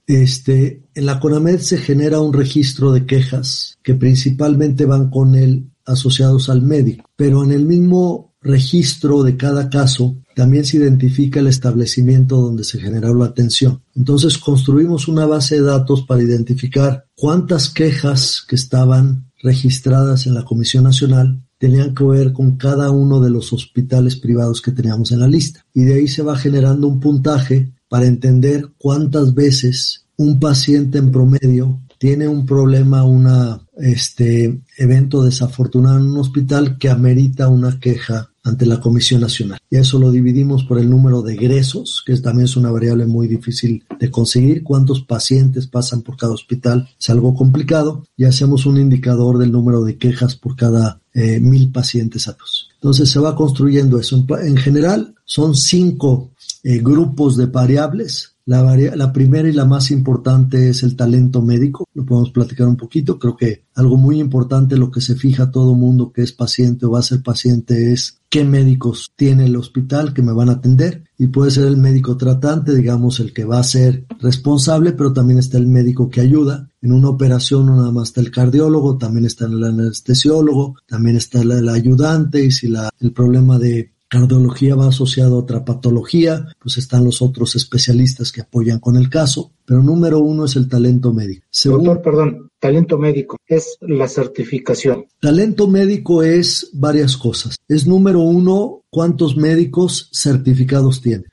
Este, 0.06 0.82
en 0.94 1.06
la 1.06 1.20
CONAMED 1.20 1.60
se 1.60 1.78
genera 1.78 2.20
un 2.20 2.32
registro 2.32 2.92
de 2.92 3.06
quejas 3.06 3.78
que 3.82 3.94
principalmente 3.94 4.84
van 4.84 5.10
con 5.10 5.34
él 5.34 5.70
asociados 5.84 6.48
al 6.48 6.62
médico, 6.62 7.08
pero 7.16 7.44
en 7.44 7.52
el 7.52 7.66
mismo 7.66 8.34
registro 8.40 9.22
de 9.22 9.36
cada 9.36 9.68
caso 9.70 10.16
también 10.34 10.64
se 10.64 10.76
identifica 10.76 11.40
el 11.40 11.48
establecimiento 11.48 12.36
donde 12.36 12.64
se 12.64 12.80
generó 12.80 13.14
la 13.14 13.26
atención. 13.26 13.82
Entonces 13.94 14.38
construimos 14.38 15.08
una 15.08 15.26
base 15.26 15.56
de 15.56 15.62
datos 15.62 16.02
para 16.02 16.22
identificar 16.22 17.06
cuántas 17.16 17.70
quejas 17.70 18.44
que 18.48 18.54
estaban 18.56 19.30
registradas 19.42 20.26
en 20.26 20.34
la 20.34 20.44
Comisión 20.44 20.84
Nacional 20.84 21.42
tenían 21.58 21.94
que 21.94 22.04
ver 22.04 22.32
con 22.32 22.56
cada 22.56 22.90
uno 22.90 23.20
de 23.20 23.30
los 23.30 23.52
hospitales 23.52 24.16
privados 24.16 24.62
que 24.62 24.72
teníamos 24.72 25.12
en 25.12 25.20
la 25.20 25.28
lista. 25.28 25.64
Y 25.74 25.84
de 25.84 25.94
ahí 25.94 26.08
se 26.08 26.22
va 26.22 26.36
generando 26.36 26.86
un 26.86 27.00
puntaje 27.00 27.72
para 27.88 28.06
entender 28.06 28.70
cuántas 28.78 29.34
veces 29.34 30.06
un 30.16 30.38
paciente 30.38 30.98
en 30.98 31.10
promedio 31.10 31.80
tiene 31.98 32.28
un 32.28 32.46
problema, 32.46 33.02
un 33.02 33.28
este, 33.76 34.60
evento 34.76 35.24
desafortunado 35.24 35.98
en 35.98 36.06
un 36.06 36.18
hospital 36.18 36.78
que 36.78 36.88
amerita 36.88 37.48
una 37.48 37.78
queja 37.80 38.30
ante 38.44 38.66
la 38.66 38.80
Comisión 38.80 39.20
Nacional. 39.20 39.58
Y 39.68 39.76
eso 39.76 39.98
lo 39.98 40.10
dividimos 40.10 40.64
por 40.64 40.78
el 40.78 40.88
número 40.88 41.22
de 41.22 41.34
egresos, 41.34 42.02
que 42.06 42.16
también 42.16 42.44
es 42.44 42.56
una 42.56 42.70
variable 42.70 43.04
muy 43.04 43.26
difícil 43.26 43.84
de 43.98 44.10
conseguir, 44.10 44.62
cuántos 44.62 45.02
pacientes 45.02 45.66
pasan 45.66 46.02
por 46.02 46.16
cada 46.16 46.32
hospital, 46.32 46.88
es 46.98 47.10
algo 47.10 47.34
complicado, 47.34 48.04
y 48.16 48.24
hacemos 48.24 48.64
un 48.64 48.78
indicador 48.78 49.36
del 49.36 49.52
número 49.52 49.82
de 49.82 49.98
quejas 49.98 50.36
por 50.36 50.56
cada 50.56 51.00
eh, 51.18 51.40
mil 51.40 51.72
pacientes 51.72 52.28
atos. 52.28 52.70
Entonces 52.74 53.10
se 53.10 53.18
va 53.18 53.34
construyendo 53.34 53.98
eso. 53.98 54.24
En, 54.40 54.56
general 54.56 55.14
son 55.24 55.56
cinco 55.56 56.30
eh, 56.62 56.78
grupos 56.78 57.36
de 57.36 57.46
variables 57.46 58.34
la, 58.48 59.12
primera 59.12 59.46
y 59.46 59.52
la 59.52 59.66
más 59.66 59.90
importante 59.90 60.70
es 60.70 60.82
el 60.82 60.96
talento 60.96 61.42
médico. 61.42 61.86
Lo 61.92 62.06
podemos 62.06 62.30
platicar 62.30 62.66
un 62.66 62.76
poquito. 62.76 63.18
Creo 63.18 63.36
que 63.36 63.64
algo 63.74 63.98
muy 63.98 64.18
importante, 64.18 64.78
lo 64.78 64.90
que 64.90 65.02
se 65.02 65.16
fija 65.16 65.50
todo 65.50 65.74
mundo 65.74 66.10
que 66.12 66.22
es 66.22 66.32
paciente 66.32 66.86
o 66.86 66.92
va 66.92 67.00
a 67.00 67.02
ser 67.02 67.22
paciente 67.22 67.92
es 67.92 68.20
qué 68.30 68.44
médicos 68.44 69.10
tiene 69.16 69.44
el 69.44 69.56
hospital 69.56 70.14
que 70.14 70.22
me 70.22 70.32
van 70.32 70.48
a 70.48 70.52
atender. 70.52 71.04
Y 71.18 71.26
puede 71.26 71.50
ser 71.50 71.66
el 71.66 71.76
médico 71.76 72.16
tratante, 72.16 72.74
digamos, 72.74 73.20
el 73.20 73.34
que 73.34 73.44
va 73.44 73.58
a 73.58 73.64
ser 73.64 74.06
responsable, 74.18 74.92
pero 74.92 75.12
también 75.12 75.40
está 75.40 75.58
el 75.58 75.66
médico 75.66 76.08
que 76.08 76.22
ayuda. 76.22 76.70
En 76.80 76.92
una 76.92 77.10
operación 77.10 77.66
no 77.66 77.76
nada 77.76 77.90
más 77.90 78.08
está 78.08 78.22
el 78.22 78.30
cardiólogo, 78.30 78.96
también 78.96 79.26
está 79.26 79.44
el 79.44 79.62
anestesiólogo, 79.62 80.76
también 80.86 81.16
está 81.16 81.42
el, 81.42 81.68
ayudante 81.68 82.42
y 82.42 82.50
si 82.50 82.68
la, 82.68 82.88
el 82.98 83.12
problema 83.12 83.58
de 83.58 83.92
cardiología 84.08 84.74
va 84.74 84.88
asociado 84.88 85.36
a 85.36 85.38
otra 85.40 85.64
patología, 85.64 86.46
pues 86.58 86.78
están 86.78 87.04
los 87.04 87.22
otros 87.22 87.54
especialistas 87.56 88.32
que 88.32 88.40
apoyan 88.40 88.80
con 88.80 88.96
el 88.96 89.10
caso, 89.10 89.52
pero 89.68 89.82
número 89.82 90.20
uno 90.20 90.46
es 90.46 90.56
el 90.56 90.66
talento 90.66 91.12
médico. 91.12 91.46
Doctor, 91.64 92.00
perdón, 92.00 92.50
talento 92.58 92.96
médico 92.96 93.36
es 93.46 93.76
la 93.82 94.08
certificación. 94.08 95.04
Talento 95.20 95.68
médico 95.68 96.22
es 96.22 96.70
varias 96.72 97.18
cosas. 97.18 97.56
Es 97.68 97.86
número 97.86 98.20
uno, 98.20 98.84
cuántos 98.90 99.36
médicos 99.36 100.08
certificados 100.12 101.02
tiene. 101.02 101.24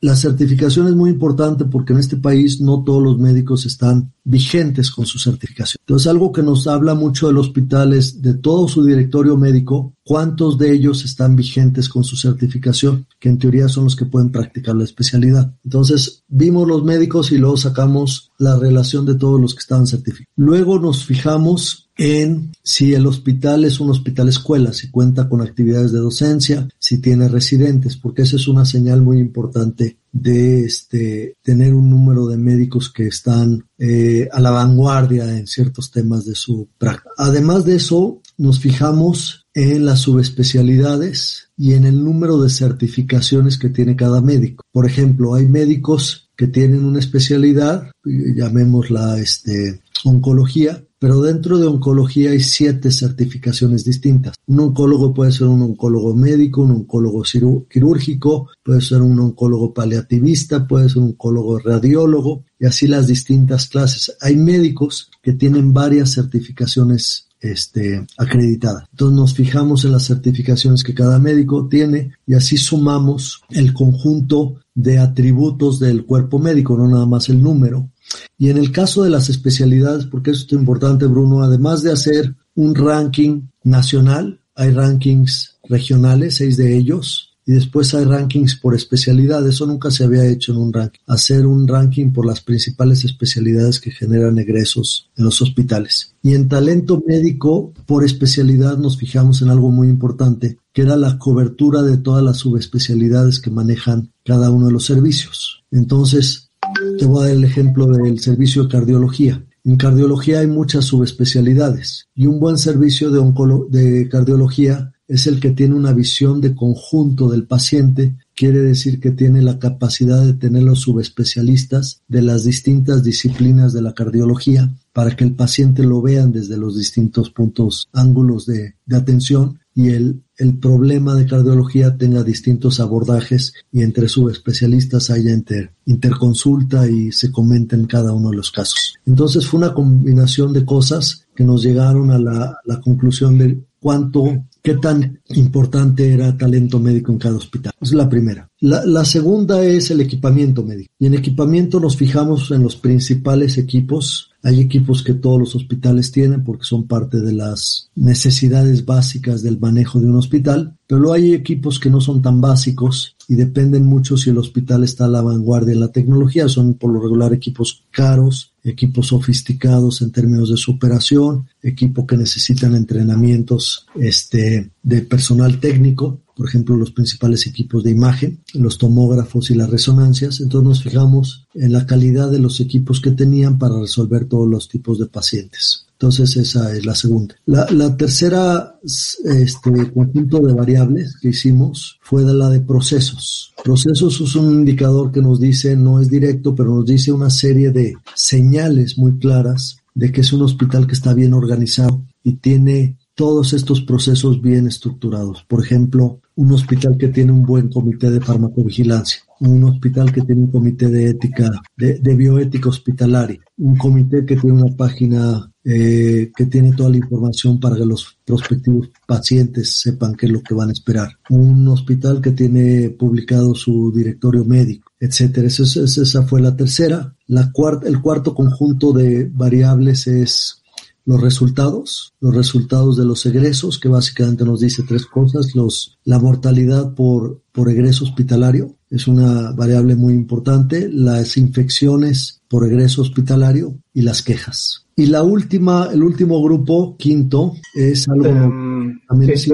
La, 0.00 0.14
certificación 0.16 0.88
es 0.88 0.94
muy 0.94 1.10
importante 1.10 1.64
porque 1.64 1.92
en 1.92 2.00
este 2.00 2.16
país 2.16 2.60
no 2.60 2.84
todos 2.84 3.02
los 3.02 3.18
médicos 3.18 3.64
están 3.66 4.12
vigentes 4.24 4.90
con 4.90 5.06
su 5.06 5.18
certificación. 5.18 5.80
Entonces, 5.80 6.08
algo 6.08 6.32
que 6.32 6.42
nos 6.42 6.66
habla 6.66 6.94
mucho 6.94 7.26
del 7.26 7.38
hospital 7.38 7.92
es 7.92 8.20
de 8.22 8.34
todo 8.34 8.68
su 8.68 8.84
directorio 8.84 9.36
médico, 9.36 9.94
cuántos 10.02 10.58
de 10.58 10.72
ellos 10.72 11.04
están 11.04 11.36
vigentes 11.36 11.88
con 11.88 12.04
su 12.04 12.16
certificación, 12.16 13.06
que 13.18 13.28
en 13.28 13.38
teoría 13.38 13.68
son 13.68 13.84
los 13.84 13.96
que 13.96 14.06
pueden 14.06 14.30
practicar 14.30 14.76
la 14.76 14.84
especialidad. 14.84 15.54
Entonces, 15.64 16.24
vimos 16.28 16.68
los 16.68 16.84
médicos 16.84 17.32
y 17.32 17.38
luego 17.38 17.53
sacamos 17.56 18.32
la 18.38 18.56
relación 18.56 19.06
de 19.06 19.14
todos 19.14 19.40
los 19.40 19.54
que 19.54 19.60
estaban 19.60 19.86
certificados. 19.86 20.32
Luego 20.36 20.78
nos 20.78 21.04
fijamos 21.04 21.84
en 21.96 22.52
si 22.62 22.94
el 22.94 23.06
hospital 23.06 23.64
es 23.64 23.78
un 23.78 23.90
hospital 23.90 24.28
escuela, 24.28 24.72
si 24.72 24.90
cuenta 24.90 25.28
con 25.28 25.40
actividades 25.40 25.92
de 25.92 25.98
docencia, 25.98 26.68
si 26.78 26.98
tiene 26.98 27.28
residentes, 27.28 27.96
porque 27.96 28.22
esa 28.22 28.36
es 28.36 28.48
una 28.48 28.64
señal 28.64 29.02
muy 29.02 29.18
importante 29.18 29.98
de 30.10 30.64
este, 30.64 31.36
tener 31.42 31.74
un 31.74 31.90
número 31.90 32.26
de 32.26 32.36
médicos 32.36 32.90
que 32.90 33.06
están 33.06 33.64
eh, 33.78 34.28
a 34.32 34.40
la 34.40 34.50
vanguardia 34.50 35.36
en 35.36 35.46
ciertos 35.46 35.90
temas 35.90 36.24
de 36.24 36.34
su 36.34 36.68
práctica. 36.78 37.10
Además 37.16 37.64
de 37.64 37.76
eso, 37.76 38.20
nos 38.36 38.58
fijamos 38.58 39.46
en 39.54 39.84
las 39.84 40.00
subespecialidades 40.00 41.50
y 41.56 41.74
en 41.74 41.84
el 41.84 42.02
número 42.02 42.40
de 42.40 42.50
certificaciones 42.50 43.58
que 43.58 43.70
tiene 43.70 43.94
cada 43.94 44.20
médico. 44.20 44.64
Por 44.72 44.86
ejemplo, 44.86 45.34
hay 45.34 45.46
médicos 45.46 46.23
que 46.36 46.46
tienen 46.46 46.84
una 46.84 46.98
especialidad, 46.98 47.90
llamémosla 48.04 49.18
este, 49.18 49.80
oncología, 50.04 50.84
pero 50.98 51.20
dentro 51.20 51.58
de 51.58 51.66
oncología 51.66 52.30
hay 52.30 52.40
siete 52.40 52.90
certificaciones 52.90 53.84
distintas. 53.84 54.36
Un 54.46 54.60
oncólogo 54.60 55.12
puede 55.12 55.32
ser 55.32 55.48
un 55.48 55.60
oncólogo 55.60 56.14
médico, 56.14 56.62
un 56.62 56.70
oncólogo 56.70 57.22
quirúrgico, 57.68 58.48
puede 58.62 58.80
ser 58.80 59.02
un 59.02 59.18
oncólogo 59.20 59.74
paliativista, 59.74 60.66
puede 60.66 60.88
ser 60.88 61.02
un 61.02 61.08
oncólogo 61.10 61.58
radiólogo 61.58 62.44
y 62.58 62.64
así 62.64 62.86
las 62.86 63.06
distintas 63.06 63.68
clases. 63.68 64.16
Hay 64.20 64.36
médicos 64.36 65.10
que 65.22 65.34
tienen 65.34 65.74
varias 65.74 66.12
certificaciones 66.12 67.28
este, 67.44 68.06
acreditadas. 68.16 68.84
Entonces 68.90 69.16
nos 69.16 69.34
fijamos 69.34 69.84
en 69.84 69.92
las 69.92 70.06
certificaciones 70.06 70.82
que 70.82 70.94
cada 70.94 71.18
médico 71.18 71.68
tiene 71.68 72.12
y 72.26 72.34
así 72.34 72.56
sumamos 72.56 73.42
el 73.50 73.74
conjunto 73.74 74.56
de 74.74 74.98
atributos 74.98 75.78
del 75.78 76.06
cuerpo 76.06 76.38
médico, 76.38 76.76
no 76.76 76.88
nada 76.88 77.06
más 77.06 77.28
el 77.28 77.42
número. 77.42 77.90
Y 78.38 78.48
en 78.48 78.56
el 78.56 78.72
caso 78.72 79.02
de 79.02 79.10
las 79.10 79.28
especialidades, 79.28 80.06
porque 80.06 80.30
eso 80.30 80.46
es 80.46 80.52
importante, 80.52 81.06
Bruno, 81.06 81.42
además 81.42 81.82
de 81.82 81.92
hacer 81.92 82.34
un 82.54 82.74
ranking 82.74 83.42
nacional, 83.62 84.40
hay 84.54 84.70
rankings 84.70 85.56
regionales, 85.68 86.36
seis 86.36 86.56
de 86.56 86.76
ellos, 86.76 87.33
y 87.46 87.52
después 87.52 87.94
hay 87.94 88.04
rankings 88.04 88.56
por 88.56 88.74
especialidad. 88.74 89.46
Eso 89.46 89.66
nunca 89.66 89.90
se 89.90 90.04
había 90.04 90.26
hecho 90.26 90.52
en 90.52 90.58
un 90.58 90.72
ranking. 90.72 91.00
Hacer 91.06 91.46
un 91.46 91.68
ranking 91.68 92.12
por 92.12 92.26
las 92.26 92.40
principales 92.40 93.04
especialidades 93.04 93.80
que 93.80 93.90
generan 93.90 94.38
egresos 94.38 95.10
en 95.16 95.24
los 95.24 95.42
hospitales. 95.42 96.14
Y 96.22 96.34
en 96.34 96.48
talento 96.48 97.02
médico 97.06 97.72
por 97.86 98.04
especialidad 98.04 98.78
nos 98.78 98.96
fijamos 98.96 99.42
en 99.42 99.50
algo 99.50 99.70
muy 99.70 99.88
importante, 99.88 100.58
que 100.72 100.82
era 100.82 100.96
la 100.96 101.18
cobertura 101.18 101.82
de 101.82 101.98
todas 101.98 102.24
las 102.24 102.38
subespecialidades 102.38 103.40
que 103.40 103.50
manejan 103.50 104.10
cada 104.24 104.50
uno 104.50 104.66
de 104.66 104.72
los 104.72 104.86
servicios. 104.86 105.64
Entonces, 105.70 106.50
te 106.98 107.04
voy 107.04 107.22
a 107.22 107.26
dar 107.26 107.36
el 107.36 107.44
ejemplo 107.44 107.86
del 107.86 108.18
servicio 108.20 108.64
de 108.64 108.68
cardiología. 108.70 109.44
En 109.64 109.76
cardiología 109.76 110.40
hay 110.40 110.46
muchas 110.46 110.84
subespecialidades 110.84 112.08
y 112.14 112.26
un 112.26 112.38
buen 112.38 112.58
servicio 112.58 113.10
de, 113.10 113.22
de 113.70 114.08
cardiología 114.08 114.93
es 115.06 115.26
el 115.26 115.40
que 115.40 115.50
tiene 115.50 115.74
una 115.74 115.92
visión 115.92 116.40
de 116.40 116.54
conjunto 116.54 117.28
del 117.28 117.44
paciente, 117.44 118.16
quiere 118.34 118.60
decir 118.60 119.00
que 119.00 119.10
tiene 119.10 119.42
la 119.42 119.58
capacidad 119.58 120.24
de 120.24 120.34
tener 120.34 120.62
los 120.62 120.80
subespecialistas 120.80 122.02
de 122.08 122.22
las 122.22 122.44
distintas 122.44 123.04
disciplinas 123.04 123.72
de 123.72 123.82
la 123.82 123.94
cardiología 123.94 124.74
para 124.92 125.14
que 125.16 125.24
el 125.24 125.34
paciente 125.34 125.82
lo 125.82 126.00
vean 126.00 126.32
desde 126.32 126.56
los 126.56 126.76
distintos 126.76 127.30
puntos, 127.30 127.88
ángulos 127.92 128.46
de, 128.46 128.76
atención 128.92 129.58
y 129.74 129.90
el, 129.90 130.22
problema 130.60 131.14
de 131.14 131.26
cardiología 131.26 131.96
tenga 131.96 132.22
distintos 132.22 132.80
abordajes 132.80 133.54
y 133.70 133.82
entre 133.82 134.08
subespecialistas 134.08 135.10
haya 135.10 135.32
inter, 135.32 135.72
interconsulta 135.86 136.88
y 136.88 137.12
se 137.12 137.30
comenten 137.30 137.86
cada 137.86 138.12
uno 138.12 138.30
de 138.30 138.36
los 138.36 138.50
casos. 138.50 138.94
Entonces 139.06 139.46
fue 139.46 139.58
una 139.58 139.74
combinación 139.74 140.52
de 140.52 140.64
cosas 140.64 141.26
que 141.36 141.44
nos 141.44 141.62
llegaron 141.62 142.10
a 142.10 142.18
la, 142.18 142.58
la 142.64 142.80
conclusión 142.80 143.38
de 143.38 143.64
cuánto 143.84 144.46
qué 144.62 144.76
tan 144.76 145.20
importante 145.34 146.10
era 146.10 146.34
talento 146.38 146.80
médico 146.80 147.12
en 147.12 147.18
cada 147.18 147.36
hospital. 147.36 147.74
Es 147.78 147.92
la 147.92 148.08
primera. 148.08 148.48
La, 148.60 148.82
la, 148.86 149.04
segunda 149.04 149.62
es 149.62 149.90
el 149.90 150.00
equipamiento 150.00 150.62
médico. 150.62 150.90
Y 150.98 151.04
en 151.04 151.12
equipamiento 151.12 151.78
nos 151.78 151.94
fijamos 151.94 152.50
en 152.50 152.62
los 152.62 152.76
principales 152.76 153.58
equipos. 153.58 154.32
Hay 154.44 154.60
equipos 154.60 155.02
que 155.02 155.14
todos 155.14 155.40
los 155.40 155.56
hospitales 155.56 156.12
tienen 156.12 156.44
porque 156.44 156.64
son 156.64 156.86
parte 156.86 157.22
de 157.22 157.32
las 157.32 157.90
necesidades 157.94 158.84
básicas 158.84 159.42
del 159.42 159.58
manejo 159.58 160.00
de 160.00 160.06
un 160.06 160.16
hospital, 160.16 160.76
pero 160.86 161.14
hay 161.14 161.32
equipos 161.32 161.80
que 161.80 161.88
no 161.88 161.98
son 162.02 162.20
tan 162.20 162.42
básicos 162.42 163.16
y 163.26 163.36
dependen 163.36 163.86
mucho 163.86 164.18
si 164.18 164.28
el 164.28 164.36
hospital 164.36 164.84
está 164.84 165.06
a 165.06 165.08
la 165.08 165.22
vanguardia 165.22 165.72
en 165.72 165.80
la 165.80 165.92
tecnología. 165.92 166.46
Son 166.48 166.74
por 166.74 166.92
lo 166.92 167.00
regular 167.00 167.32
equipos 167.32 167.84
caros, 167.90 168.52
equipos 168.62 169.06
sofisticados 169.06 170.02
en 170.02 170.12
términos 170.12 170.50
de 170.50 170.58
su 170.58 170.72
operación, 170.72 171.46
equipo 171.62 172.06
que 172.06 172.18
necesitan 172.18 172.76
entrenamientos 172.76 173.86
este, 173.94 174.70
de 174.82 175.00
personal 175.00 175.58
técnico, 175.58 176.20
por 176.36 176.48
ejemplo, 176.48 176.76
los 176.76 176.90
principales 176.90 177.46
equipos 177.46 177.84
de 177.84 177.90
imagen, 177.90 178.40
los 178.54 178.78
tomógrafos 178.78 179.50
y 179.50 179.54
las 179.54 179.70
resonancias. 179.70 180.40
Entonces 180.40 180.68
nos 180.68 180.82
fijamos 180.82 181.46
en 181.54 181.72
la 181.72 181.86
calidad 181.86 182.30
de 182.30 182.40
los 182.40 182.60
equipos 182.60 183.00
que 183.00 183.12
tenían 183.12 183.58
para 183.58 183.80
resolver 183.80 184.26
todos 184.26 184.48
los 184.48 184.68
tipos 184.68 184.98
de 184.98 185.06
pacientes. 185.06 185.86
Entonces 185.92 186.36
esa 186.36 186.76
es 186.76 186.84
la 186.84 186.94
segunda. 186.94 187.36
La, 187.46 187.96
tercera 187.96 188.78
este, 188.82 189.92
conjunto 189.92 190.40
de 190.40 190.52
variables 190.52 191.16
que 191.20 191.28
hicimos 191.28 191.98
fue 192.02 192.24
de 192.24 192.34
la 192.34 192.50
de 192.50 192.60
procesos. 192.60 193.54
Procesos 193.62 194.20
es 194.20 194.34
un 194.34 194.52
indicador 194.52 195.12
que 195.12 195.22
nos 195.22 195.40
dice, 195.40 195.76
no 195.76 196.00
es 196.00 196.10
directo, 196.10 196.54
pero 196.54 196.74
nos 196.74 196.84
dice 196.84 197.12
una 197.12 197.30
serie 197.30 197.70
de 197.70 197.94
señales 198.14 198.98
muy 198.98 199.18
claras 199.18 199.78
de 199.94 200.10
que 200.10 200.22
es 200.22 200.32
un 200.32 200.42
hospital 200.42 200.86
que 200.86 200.94
está 200.94 201.14
bien 201.14 201.32
organizado 201.32 202.04
y 202.24 202.34
tiene 202.34 202.98
todos 203.14 203.52
estos 203.52 203.80
procesos 203.80 204.42
bien 204.42 204.66
estructurados. 204.66 205.44
Por 205.44 205.62
ejemplo, 205.64 206.20
un 206.36 206.52
hospital 206.52 206.96
que 206.96 207.08
tiene 207.08 207.32
un 207.32 207.42
buen 207.42 207.68
comité 207.68 208.10
de 208.10 208.20
farmacovigilancia, 208.20 209.20
un 209.40 209.64
hospital 209.64 210.12
que 210.12 210.22
tiene 210.22 210.42
un 210.42 210.50
comité 210.50 210.88
de 210.88 211.10
ética, 211.10 211.50
de, 211.76 211.98
de 211.98 212.14
bioética 212.14 212.68
hospitalaria, 212.68 213.40
un 213.58 213.76
comité 213.76 214.24
que 214.24 214.36
tiene 214.36 214.62
una 214.62 214.76
página 214.76 215.50
eh, 215.66 216.30
que 216.36 216.46
tiene 216.46 216.72
toda 216.72 216.90
la 216.90 216.98
información 216.98 217.58
para 217.58 217.76
que 217.76 217.86
los 217.86 218.18
prospectivos 218.24 218.90
pacientes 219.06 219.80
sepan 219.80 220.14
qué 220.14 220.26
es 220.26 220.32
lo 220.32 220.42
que 220.42 220.54
van 220.54 220.68
a 220.68 220.72
esperar, 220.72 221.08
un 221.30 221.66
hospital 221.68 222.20
que 222.20 222.32
tiene 222.32 222.90
publicado 222.90 223.54
su 223.54 223.90
directorio 223.90 224.44
médico, 224.44 224.92
etcétera. 225.00 225.46
Esa, 225.46 225.62
esa 225.84 226.22
fue 226.24 226.40
la 226.40 226.54
tercera. 226.54 227.16
La 227.28 227.50
cuarta, 227.50 227.88
el 227.88 228.02
cuarto 228.02 228.34
conjunto 228.34 228.92
de 228.92 229.30
variables 229.32 230.06
es 230.06 230.63
los 231.06 231.20
resultados, 231.20 232.14
los 232.20 232.34
resultados 232.34 232.96
de 232.96 233.04
los 233.04 233.26
egresos, 233.26 233.78
que 233.78 233.88
básicamente 233.88 234.44
nos 234.44 234.60
dice 234.60 234.82
tres 234.86 235.06
cosas, 235.06 235.54
los, 235.54 235.98
la 236.04 236.18
mortalidad 236.18 236.94
por, 236.94 237.42
por 237.52 237.68
egreso 237.68 238.04
hospitalario, 238.04 238.76
es 238.90 239.06
una 239.06 239.52
variable 239.52 239.96
muy 239.96 240.14
importante, 240.14 240.88
las 240.90 241.36
infecciones 241.36 242.42
por 242.48 242.64
egreso 242.66 243.02
hospitalario 243.02 243.74
y 243.92 244.02
las 244.02 244.22
quejas. 244.22 244.86
Y 244.96 245.06
la 245.06 245.22
última, 245.22 245.88
el 245.92 246.02
último 246.02 246.42
grupo, 246.42 246.96
quinto, 246.96 247.54
es 247.74 248.08
algo 248.08 248.28
um, 248.28 249.00
sí, 249.34 249.52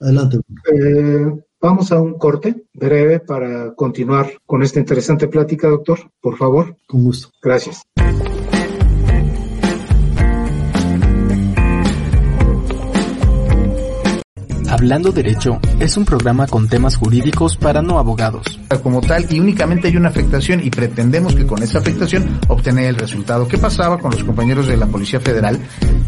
Adelante. 0.00 0.38
Eh, 0.74 1.26
vamos 1.60 1.92
a 1.92 2.00
un 2.00 2.14
corte 2.14 2.64
breve 2.72 3.20
para 3.20 3.74
continuar 3.74 4.32
con 4.46 4.62
esta 4.62 4.80
interesante 4.80 5.28
plática, 5.28 5.68
doctor, 5.68 5.98
por 6.20 6.36
favor. 6.36 6.76
Con 6.86 7.04
gusto. 7.04 7.28
Gracias. 7.40 7.82
Hablando 14.80 15.12
Derecho 15.12 15.60
es 15.78 15.98
un 15.98 16.06
programa 16.06 16.46
con 16.46 16.66
temas 16.66 16.96
jurídicos 16.96 17.54
para 17.58 17.82
no 17.82 17.98
abogados. 17.98 18.58
Como 18.82 19.02
tal, 19.02 19.26
y 19.28 19.38
únicamente 19.38 19.88
hay 19.88 19.96
una 19.98 20.08
afectación 20.08 20.64
y 20.64 20.70
pretendemos 20.70 21.34
que 21.34 21.44
con 21.46 21.62
esa 21.62 21.80
afectación 21.80 22.40
obtener 22.48 22.86
el 22.86 22.96
resultado. 22.96 23.46
¿Qué 23.46 23.58
pasaba 23.58 23.98
con 23.98 24.10
los 24.10 24.24
compañeros 24.24 24.68
de 24.68 24.78
la 24.78 24.86
Policía 24.86 25.20
Federal 25.20 25.60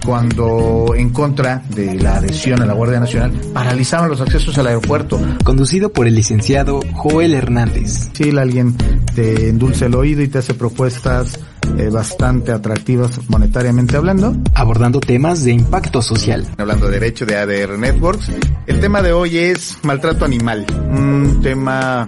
cuando 0.04 0.94
en 0.96 1.10
contra 1.10 1.62
de 1.68 1.94
la 1.94 2.16
adhesión 2.16 2.60
a 2.62 2.66
la 2.66 2.74
Guardia 2.74 3.00
Nacional 3.00 3.32
paralizaban 3.52 4.10
los 4.10 4.20
accesos 4.20 4.56
al 4.58 4.66
aeropuerto? 4.66 5.20
Conducido 5.44 5.92
por 5.92 6.06
el 6.06 6.14
licenciado 6.14 6.80
Joel 6.94 7.34
Hernández. 7.34 8.10
Si 8.12 8.30
alguien 8.36 8.76
te 9.14 9.48
endulce 9.48 9.86
el 9.86 9.94
oído 9.94 10.22
y 10.22 10.28
te 10.28 10.38
hace 10.38 10.54
propuestas 10.54 11.38
eh, 11.78 11.88
bastante 11.90 12.52
atractivas 12.52 13.20
monetariamente 13.28 13.96
hablando. 13.96 14.34
Abordando 14.54 15.00
temas 15.00 15.44
de 15.44 15.52
impacto 15.52 16.02
social. 16.02 16.46
Hablando 16.58 16.86
de 16.86 16.98
derecho 16.98 17.26
de 17.26 17.36
ADR 17.36 17.78
Networks. 17.78 18.30
El 18.66 18.80
tema 18.80 19.02
de 19.02 19.12
hoy 19.12 19.38
es 19.38 19.78
maltrato 19.82 20.24
animal. 20.24 20.66
Un 20.90 21.40
tema 21.42 22.06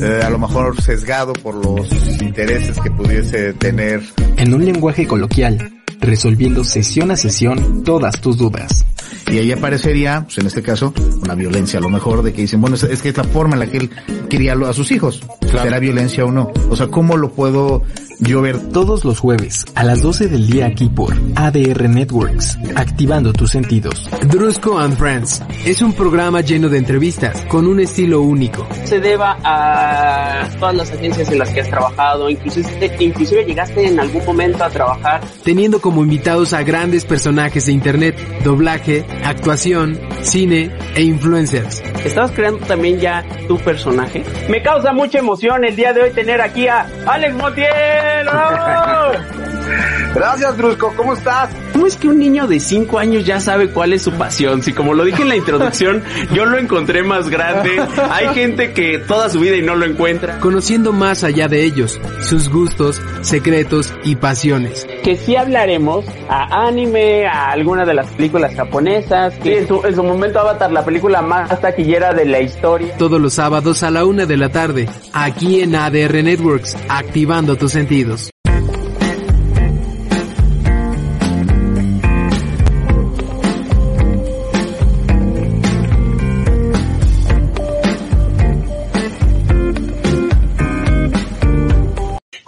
eh, 0.00 0.20
a 0.24 0.30
lo 0.30 0.38
mejor 0.38 0.80
sesgado 0.80 1.32
por 1.34 1.54
los 1.54 1.90
intereses 2.20 2.78
que 2.80 2.90
pudiese 2.90 3.52
tener. 3.54 4.02
En 4.36 4.54
un 4.54 4.64
lenguaje 4.64 5.06
coloquial, 5.06 5.73
resolviendo 6.04 6.64
sesión 6.64 7.10
a 7.10 7.16
sesión 7.16 7.82
todas 7.84 8.20
tus 8.20 8.36
dudas. 8.36 8.84
Y 9.30 9.38
ahí 9.38 9.52
aparecería, 9.52 10.22
pues 10.24 10.38
en 10.38 10.46
este 10.46 10.62
caso, 10.62 10.92
una 11.22 11.34
violencia 11.34 11.78
a 11.78 11.82
lo 11.82 11.88
mejor 11.88 12.22
de 12.22 12.32
que 12.32 12.42
dicen, 12.42 12.60
bueno, 12.60 12.76
es, 12.76 12.82
es 12.84 13.00
que 13.02 13.08
es 13.08 13.16
la 13.16 13.24
forma 13.24 13.54
en 13.54 13.60
la 13.60 13.66
que 13.66 13.78
él 13.78 13.90
quería 14.28 14.52
a 14.52 14.72
sus 14.72 14.90
hijos. 14.92 15.22
Claro. 15.40 15.62
¿Será 15.62 15.78
violencia 15.78 16.24
o 16.24 16.30
no? 16.30 16.50
O 16.68 16.76
sea, 16.76 16.88
¿cómo 16.88 17.16
lo 17.16 17.32
puedo 17.32 17.82
Llover 18.20 18.58
todos 18.72 19.04
los 19.04 19.18
jueves 19.18 19.64
a 19.74 19.84
las 19.84 20.00
12 20.02 20.28
del 20.28 20.46
día 20.46 20.66
aquí 20.66 20.88
por 20.88 21.14
ADR 21.34 21.88
Networks, 21.88 22.58
activando 22.76 23.32
tus 23.32 23.50
sentidos. 23.50 24.08
Drusco 24.28 24.78
and 24.78 24.96
Friends 24.96 25.42
es 25.64 25.82
un 25.82 25.92
programa 25.92 26.40
lleno 26.40 26.68
de 26.68 26.78
entrevistas 26.78 27.44
con 27.48 27.66
un 27.66 27.80
estilo 27.80 28.22
único. 28.22 28.66
Se 28.84 29.00
deba 29.00 29.36
a 29.42 30.48
todas 30.58 30.74
las 30.74 30.92
agencias 30.92 31.30
en 31.30 31.38
las 31.38 31.50
que 31.50 31.60
has 31.60 31.68
trabajado, 31.68 32.30
inclusive, 32.30 32.96
inclusive 33.00 33.44
llegaste 33.44 33.86
en 33.86 33.98
algún 33.98 34.24
momento 34.24 34.64
a 34.64 34.70
trabajar. 34.70 35.20
Teniendo 35.42 35.80
como 35.80 36.02
invitados 36.02 36.52
a 36.52 36.62
grandes 36.62 37.04
personajes 37.04 37.66
de 37.66 37.72
internet, 37.72 38.16
doblaje, 38.44 39.04
actuación, 39.24 39.98
cine 40.22 40.70
e 40.94 41.02
influencers. 41.02 41.82
¿Estabas 42.04 42.30
creando 42.32 42.64
también 42.66 43.00
ya 43.00 43.24
tu 43.48 43.58
personaje? 43.58 44.24
Me 44.48 44.62
causa 44.62 44.92
mucha 44.92 45.18
emoción 45.18 45.64
el 45.64 45.74
día 45.74 45.92
de 45.92 46.02
hoy 46.02 46.10
tener 46.12 46.40
aquí 46.40 46.68
a 46.68 46.86
Alex 47.06 47.34
Montiel 47.34 48.03
cielo! 48.04 49.94
Gracias, 50.14 50.56
Drusco. 50.56 50.94
¿Cómo 50.96 51.14
estás? 51.14 51.50
¿Cómo 51.72 51.88
es 51.88 51.96
que 51.96 52.06
un 52.06 52.20
niño 52.20 52.46
de 52.46 52.60
5 52.60 52.98
años 53.00 53.26
ya 53.26 53.40
sabe 53.40 53.70
cuál 53.70 53.92
es 53.92 54.02
su 54.02 54.12
pasión? 54.12 54.62
Si 54.62 54.72
como 54.72 54.94
lo 54.94 55.04
dije 55.04 55.22
en 55.22 55.28
la 55.28 55.36
introducción, 55.36 56.04
yo 56.32 56.44
lo 56.44 56.56
encontré 56.56 57.02
más 57.02 57.28
grande. 57.28 57.82
Hay 58.10 58.28
gente 58.28 58.72
que 58.72 58.98
toda 58.98 59.28
su 59.28 59.40
vida 59.40 59.56
y 59.56 59.62
no 59.62 59.74
lo 59.74 59.84
encuentra. 59.84 60.38
Conociendo 60.38 60.92
más 60.92 61.24
allá 61.24 61.48
de 61.48 61.64
ellos, 61.64 62.00
sus 62.20 62.48
gustos, 62.48 63.02
secretos 63.22 63.92
y 64.04 64.14
pasiones. 64.14 64.86
Que 65.02 65.16
sí 65.16 65.34
hablaremos 65.34 66.04
a 66.28 66.66
anime, 66.66 67.26
a 67.26 67.50
alguna 67.50 67.84
de 67.84 67.94
las 67.94 68.06
películas 68.12 68.54
japonesas. 68.54 69.34
Que 69.42 69.58
en 69.58 69.68
su, 69.68 69.84
en 69.84 69.96
su 69.96 70.04
momento 70.04 70.38
Avatar, 70.38 70.70
la 70.70 70.84
película 70.84 71.22
más 71.22 71.60
taquillera 71.60 72.14
de 72.14 72.24
la 72.24 72.40
historia. 72.40 72.96
Todos 72.98 73.20
los 73.20 73.34
sábados 73.34 73.82
a 73.82 73.90
la 73.90 74.04
una 74.04 74.26
de 74.26 74.36
la 74.36 74.50
tarde, 74.50 74.88
aquí 75.12 75.60
en 75.60 75.74
ADR 75.74 76.22
Networks, 76.22 76.76
activando 76.88 77.56
tus 77.56 77.72
sentidos. 77.72 78.33